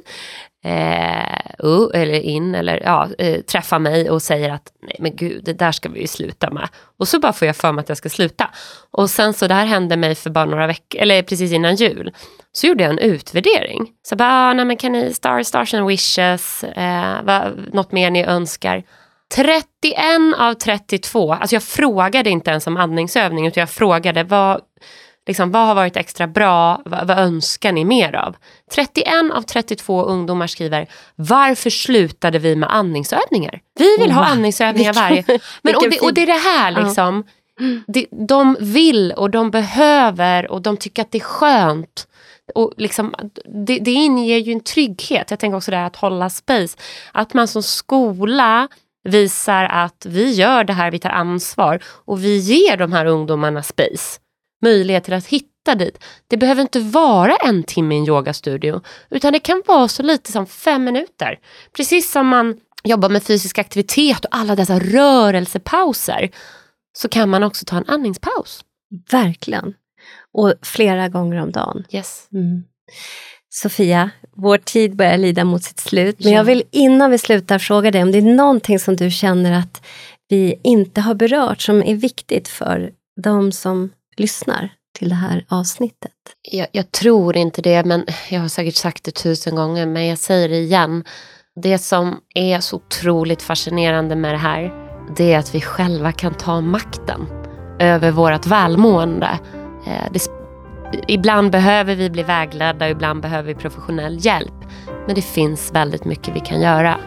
eh, 0.65 1.67
uh, 1.67 1.89
eller 1.93 2.19
in 2.19 2.55
eller 2.55 2.81
ja, 2.83 3.09
eh, 3.17 3.41
träffar 3.41 3.79
mig 3.79 4.09
och 4.09 4.21
säger 4.21 4.49
att 4.49 4.71
nej 4.81 4.95
men 4.99 5.15
gud, 5.15 5.43
det 5.43 5.53
där 5.53 5.71
ska 5.71 5.89
vi 5.89 6.01
ju 6.01 6.07
sluta 6.07 6.51
med. 6.51 6.69
Och 6.99 7.07
så 7.07 7.19
bara 7.19 7.33
får 7.33 7.45
jag 7.45 7.55
för 7.55 7.71
mig 7.71 7.81
att 7.81 7.89
jag 7.89 7.97
ska 7.97 8.09
sluta. 8.09 8.49
Och 8.91 9.09
sen 9.09 9.33
så 9.33 9.47
det 9.47 9.53
här 9.53 9.65
hände 9.65 9.97
mig 9.97 10.15
för 10.15 10.29
bara 10.29 10.45
några 10.45 10.67
veckor, 10.67 11.01
eller 11.01 11.23
precis 11.23 11.51
innan 11.51 11.75
jul. 11.75 12.13
Så 12.51 12.67
gjorde 12.67 12.83
jag 12.83 12.91
en 12.91 12.99
utvärdering. 12.99 13.87
Så 14.03 14.15
bara, 14.15 14.29
ah, 14.29 14.53
nej 14.53 14.65
men 14.65 14.77
kan 14.77 14.91
ni, 14.91 15.13
star, 15.13 15.43
stars 15.43 15.73
and 15.73 15.87
wishes, 15.87 16.63
eh, 16.63 17.23
vad, 17.23 17.73
något 17.73 17.91
mer 17.91 18.11
ni 18.11 18.23
önskar. 18.23 18.83
31 19.35 20.35
av 20.37 20.53
32, 20.53 21.33
alltså 21.33 21.55
jag 21.55 21.63
frågade 21.63 22.29
inte 22.29 22.51
ens 22.51 22.67
om 22.67 22.77
andningsövning 22.77 23.47
utan 23.47 23.61
jag 23.61 23.69
frågade 23.69 24.23
vad, 24.23 24.61
liksom, 25.27 25.51
vad 25.51 25.67
har 25.67 25.75
varit 25.75 25.97
extra 25.97 26.27
bra, 26.27 26.81
vad, 26.85 27.07
vad, 27.07 27.19
önskar 27.19 27.71
ni 27.71 27.85
mer 27.85 28.15
av? 28.15 28.35
31 28.71 29.07
av 29.33 29.41
32 29.41 30.03
ungdomar 30.03 30.47
skriver, 30.47 30.87
varför 31.15 31.69
slutade 31.69 32.39
vi 32.39 32.55
med 32.55 32.75
andningsövningar? 32.75 33.61
Vi 33.79 33.97
vill 33.99 34.11
ha 34.11 34.25
andningsövningar 34.25 34.93
varje... 34.93 35.23
Men, 35.61 35.75
och, 35.75 35.89
det, 35.89 35.99
och 35.99 36.13
det 36.13 36.21
är 36.21 36.27
det 36.27 36.33
här 36.33 36.83
liksom, 36.83 37.23
det, 37.87 38.05
de 38.11 38.57
vill 38.59 39.11
och 39.11 39.29
de 39.29 39.51
behöver 39.51 40.51
och 40.51 40.61
de 40.61 40.77
tycker 40.77 41.01
att 41.01 41.11
det 41.11 41.17
är 41.17 41.19
skönt. 41.19 42.07
Och 42.55 42.73
liksom, 42.77 43.13
det, 43.65 43.79
det 43.79 43.91
inger 43.91 44.37
ju 44.37 44.51
en 44.51 44.63
trygghet. 44.63 45.31
Jag 45.31 45.39
tänker 45.39 45.57
också 45.57 45.71
det 45.71 45.77
här 45.77 45.87
att 45.87 45.95
hålla 45.95 46.29
space. 46.29 46.77
Att 47.11 47.33
man 47.33 47.47
som 47.47 47.63
skola 47.63 48.67
visar 49.03 49.63
att 49.63 50.05
vi 50.09 50.31
gör 50.33 50.63
det 50.63 50.73
här, 50.73 50.91
vi 50.91 50.99
tar 50.99 51.09
ansvar 51.09 51.79
och 51.85 52.23
vi 52.23 52.37
ger 52.37 52.77
de 52.77 52.93
här 52.93 53.05
ungdomarna 53.05 53.63
space. 53.63 54.19
Möjlighet 54.65 55.03
till 55.03 55.13
att 55.13 55.27
hitta 55.27 55.75
dit. 55.75 56.03
Det 56.27 56.37
behöver 56.37 56.61
inte 56.61 56.79
vara 56.79 57.35
en 57.35 57.63
timme 57.63 57.95
i 57.95 57.97
en 57.97 58.07
yogastudio 58.07 58.81
utan 59.09 59.33
det 59.33 59.39
kan 59.39 59.63
vara 59.65 59.87
så 59.87 60.03
lite 60.03 60.31
som 60.31 60.45
fem 60.47 60.83
minuter. 60.83 61.39
Precis 61.75 62.11
som 62.11 62.27
man 62.27 62.57
jobbar 62.83 63.09
med 63.09 63.23
fysisk 63.23 63.57
aktivitet 63.57 64.25
och 64.25 64.35
alla 64.35 64.55
dessa 64.55 64.79
rörelsepauser 64.79 66.29
så 66.97 67.09
kan 67.09 67.29
man 67.29 67.43
också 67.43 67.65
ta 67.65 67.77
en 67.77 67.89
andningspaus. 67.89 68.61
Verkligen. 69.11 69.73
Och 70.33 70.53
flera 70.61 71.09
gånger 71.09 71.41
om 71.41 71.51
dagen. 71.51 71.83
Yes. 71.91 72.27
Mm. 72.33 72.63
Sofia, 73.49 74.09
vår 74.35 74.57
tid 74.57 74.95
börjar 74.95 75.17
lida 75.17 75.43
mot 75.43 75.63
sitt 75.63 75.79
slut. 75.79 76.19
Men 76.19 76.31
ja. 76.31 76.37
jag 76.37 76.43
vill 76.43 76.63
innan 76.71 77.11
vi 77.11 77.17
slutar 77.17 77.59
fråga 77.59 77.91
dig 77.91 78.03
om 78.03 78.11
det 78.11 78.17
är 78.17 78.35
någonting 78.35 78.79
som 78.79 78.95
du 78.95 79.11
känner 79.11 79.59
att 79.59 79.85
vi 80.29 80.59
inte 80.63 81.01
har 81.01 81.13
berört 81.13 81.61
som 81.61 81.83
är 81.83 81.95
viktigt 81.95 82.47
för 82.47 82.91
de 83.21 83.51
som 83.51 83.89
lyssnar 84.17 84.69
till 84.97 85.09
det 85.09 85.15
här 85.15 85.45
avsnittet? 85.49 86.11
Jag, 86.51 86.67
jag, 86.71 86.91
tror 86.91 87.37
inte 87.37 87.61
det, 87.61 87.83
men 87.83 88.05
jag 88.29 88.41
har 88.41 88.47
säkert 88.47 88.75
sagt 88.75 89.03
det 89.03 89.11
tusen 89.11 89.55
gånger, 89.55 89.85
men 89.85 90.07
jag 90.07 90.17
säger 90.17 90.49
det 90.49 90.57
igen. 90.57 91.03
Det 91.61 91.77
som 91.77 92.19
är 92.35 92.59
så 92.59 92.75
otroligt 92.75 93.41
fascinerande 93.41 94.15
med 94.15 94.33
det 94.33 94.37
här, 94.37 94.73
det 95.17 95.33
är 95.33 95.39
att 95.39 95.55
vi 95.55 95.61
själva 95.61 96.11
kan 96.11 96.33
ta 96.33 96.61
makten 96.61 97.27
över 97.79 98.11
vårt 98.11 98.45
välmående. 98.45 99.39
Eh, 99.87 100.11
det, 100.11 100.27
ibland 101.07 101.51
behöver 101.51 101.95
vi 101.95 102.09
bli 102.09 102.23
vägledda 102.23 102.85
och 102.85 102.91
ibland 102.91 103.21
behöver 103.21 103.47
vi 103.47 103.55
professionell 103.55 104.25
hjälp. 104.25 104.53
Men 105.05 105.15
det 105.15 105.21
finns 105.21 105.71
väldigt 105.73 106.05
mycket 106.05 106.35
vi 106.35 106.39
kan 106.39 106.61
göra 106.61 106.99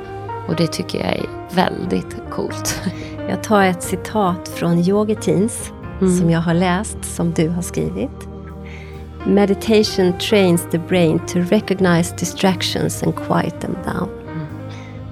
och 0.49 0.57
det 0.57 0.67
tycker 0.67 0.99
jag 0.99 1.17
är 1.17 1.27
väldigt 1.55 2.17
coolt. 2.31 2.83
Jag 3.29 3.43
tar 3.43 3.63
ett 3.63 3.83
citat 3.83 4.49
från 4.49 4.79
Yogi 4.79 5.15
Teens 5.15 5.73
mm. 6.01 6.19
som 6.19 6.31
jag 6.31 6.41
har 6.41 6.55
läst, 6.55 6.99
som 7.03 7.33
du 7.33 7.49
har 7.49 7.63
skrivit. 7.63 8.29
Meditation 9.27 10.13
trains 10.19 10.67
the 10.71 10.79
brain 10.79 11.19
to 11.19 11.39
recognize 11.39 12.15
distractions 12.19 13.03
and 13.03 13.15
quiet 13.17 13.61
them 13.61 13.77
down. 13.85 14.09
Mm. 14.33 14.47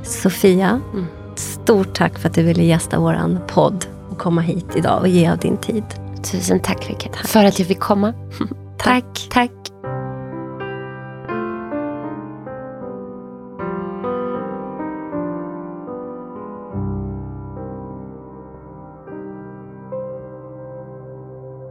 Sofia, 0.03 0.81
mm. 0.93 1.07
stort 1.35 1.95
tack 1.95 2.19
för 2.19 2.29
att 2.29 2.35
du 2.35 2.43
ville 2.43 2.65
gästa 2.65 2.99
vår 2.99 3.47
podd 3.47 3.87
och 4.11 4.19
komma 4.19 4.41
hit 4.41 4.67
idag 4.77 5.01
och 5.01 5.09
ge 5.09 5.31
av 5.31 5.39
din 5.39 5.57
tid. 5.57 5.85
Tusen 6.23 6.61
tack 6.61 6.89
Rickard, 6.89 7.17
för 7.17 7.45
att 7.45 7.59
jag 7.59 7.69
fick 7.69 7.81
komma. 7.81 8.15
tack. 8.79 9.27
tack. 9.31 9.51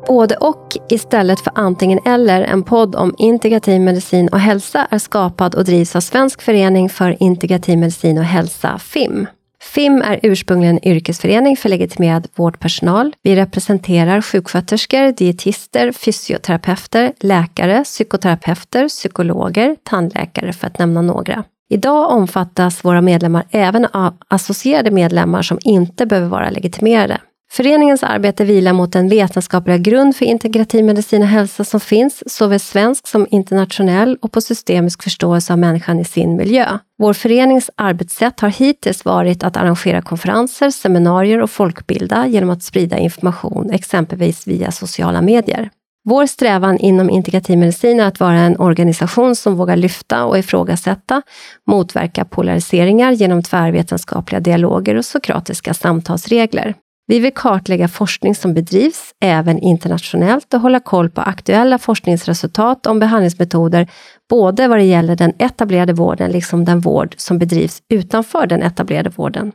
Både 0.07 0.35
och 0.35 0.77
istället 0.89 1.39
för 1.39 1.53
antingen 1.55 1.99
eller, 2.05 2.41
en 2.41 2.63
podd 2.63 2.95
om 2.95 3.15
integrativ 3.17 3.81
medicin 3.81 4.27
och 4.27 4.39
hälsa 4.39 4.87
är 4.91 4.97
skapad 4.97 5.55
och 5.55 5.65
drivs 5.65 5.95
av 5.95 5.99
Svensk 5.99 6.41
förening 6.41 6.89
för 6.89 7.23
integrativ 7.23 7.77
medicin 7.77 8.17
och 8.17 8.23
hälsa, 8.23 8.77
FIM. 8.77 9.27
FIM 9.61 10.01
är 10.01 10.19
ursprungligen 10.23 10.87
yrkesförening 10.87 11.57
för 11.57 11.69
legitimerad 11.69 12.27
vårdpersonal. 12.35 13.15
Vi 13.23 13.35
representerar 13.35 14.21
sjuksköterskor, 14.21 15.11
dietister, 15.11 15.91
fysioterapeuter, 15.91 17.13
läkare, 17.19 17.83
psykoterapeuter, 17.83 18.87
psykologer, 18.87 19.75
tandläkare 19.83 20.53
för 20.53 20.67
att 20.67 20.79
nämna 20.79 21.01
några. 21.01 21.43
Idag 21.69 22.11
omfattas 22.11 22.85
våra 22.85 23.01
medlemmar 23.01 23.43
även 23.49 23.85
av 23.85 24.13
associerade 24.27 24.91
medlemmar 24.91 25.41
som 25.41 25.59
inte 25.63 26.05
behöver 26.05 26.27
vara 26.27 26.49
legitimerade. 26.49 27.17
Föreningens 27.55 28.03
arbete 28.03 28.45
vilar 28.45 28.73
mot 28.73 28.91
den 28.91 29.09
vetenskapliga 29.09 29.77
grund 29.77 30.15
för 30.15 30.25
integrativ 30.25 30.85
medicin 30.85 31.21
och 31.21 31.27
hälsa 31.27 31.63
som 31.63 31.79
finns, 31.79 32.23
såväl 32.25 32.59
svensk 32.59 33.07
som 33.07 33.27
internationell 33.31 34.17
och 34.21 34.31
på 34.31 34.41
systemisk 34.41 35.03
förståelse 35.03 35.53
av 35.53 35.59
människan 35.59 35.99
i 35.99 36.05
sin 36.05 36.35
miljö. 36.35 36.77
Vår 36.97 37.13
förenings 37.13 37.69
arbetssätt 37.75 38.39
har 38.39 38.49
hittills 38.49 39.05
varit 39.05 39.43
att 39.43 39.57
arrangera 39.57 40.01
konferenser, 40.01 40.69
seminarier 40.69 41.41
och 41.41 41.49
folkbilda 41.49 42.27
genom 42.27 42.49
att 42.49 42.63
sprida 42.63 42.97
information, 42.97 43.71
exempelvis 43.71 44.47
via 44.47 44.71
sociala 44.71 45.21
medier. 45.21 45.69
Vår 46.05 46.25
strävan 46.25 46.77
inom 46.77 47.09
integrativ 47.09 47.57
medicin 47.57 47.99
är 47.99 48.05
att 48.05 48.19
vara 48.19 48.39
en 48.39 48.59
organisation 48.59 49.35
som 49.35 49.55
vågar 49.55 49.75
lyfta 49.75 50.25
och 50.25 50.37
ifrågasätta, 50.37 51.21
motverka 51.67 52.25
polariseringar 52.25 53.11
genom 53.11 53.43
tvärvetenskapliga 53.43 54.39
dialoger 54.39 54.95
och 54.95 55.05
sokratiska 55.05 55.73
samtalsregler. 55.73 56.75
Vi 57.07 57.19
vill 57.19 57.33
kartlägga 57.33 57.87
forskning 57.87 58.35
som 58.35 58.53
bedrivs 58.53 59.11
även 59.21 59.59
internationellt 59.59 60.53
och 60.53 60.59
hålla 60.59 60.79
koll 60.79 61.09
på 61.09 61.21
aktuella 61.21 61.77
forskningsresultat 61.77 62.85
om 62.85 62.99
behandlingsmetoder, 62.99 63.87
både 64.29 64.67
vad 64.67 64.79
det 64.79 64.83
gäller 64.83 65.15
den 65.15 65.33
etablerade 65.39 65.93
vården 65.93 66.31
liksom 66.31 66.65
den 66.65 66.79
vård 66.79 67.15
som 67.17 67.39
bedrivs 67.39 67.81
utanför 67.89 68.47
den 68.47 68.61
etablerade 68.61 69.09
vården. 69.09 69.51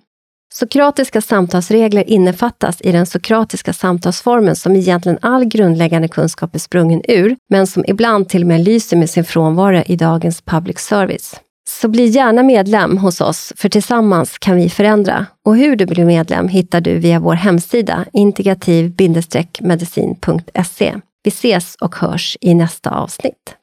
Sokratiska 0.52 1.20
samtalsregler 1.20 2.10
innefattas 2.10 2.80
i 2.80 2.92
den 2.92 3.06
sokratiska 3.06 3.72
samtalsformen 3.72 4.56
som 4.56 4.76
egentligen 4.76 5.18
all 5.22 5.44
grundläggande 5.44 6.08
kunskap 6.08 6.54
är 6.54 6.58
sprungen 6.58 7.02
ur, 7.08 7.36
men 7.50 7.66
som 7.66 7.84
ibland 7.86 8.28
till 8.28 8.42
och 8.42 8.48
med 8.48 8.60
lyser 8.60 8.96
med 8.96 9.10
sin 9.10 9.24
frånvaro 9.24 9.82
i 9.86 9.96
dagens 9.96 10.42
public 10.42 10.78
service. 10.78 11.40
Så 11.68 11.88
bli 11.88 12.06
gärna 12.06 12.42
medlem 12.42 12.98
hos 12.98 13.20
oss, 13.20 13.52
för 13.56 13.68
tillsammans 13.68 14.38
kan 14.38 14.56
vi 14.56 14.70
förändra. 14.70 15.26
Och 15.44 15.56
hur 15.56 15.76
du 15.76 15.86
blir 15.86 16.04
medlem 16.04 16.48
hittar 16.48 16.80
du 16.80 16.98
via 16.98 17.20
vår 17.20 17.34
hemsida 17.34 18.04
integrativ-medicin.se. 18.12 20.94
Vi 21.22 21.28
ses 21.28 21.76
och 21.80 21.96
hörs 21.96 22.36
i 22.40 22.54
nästa 22.54 22.90
avsnitt. 22.90 23.56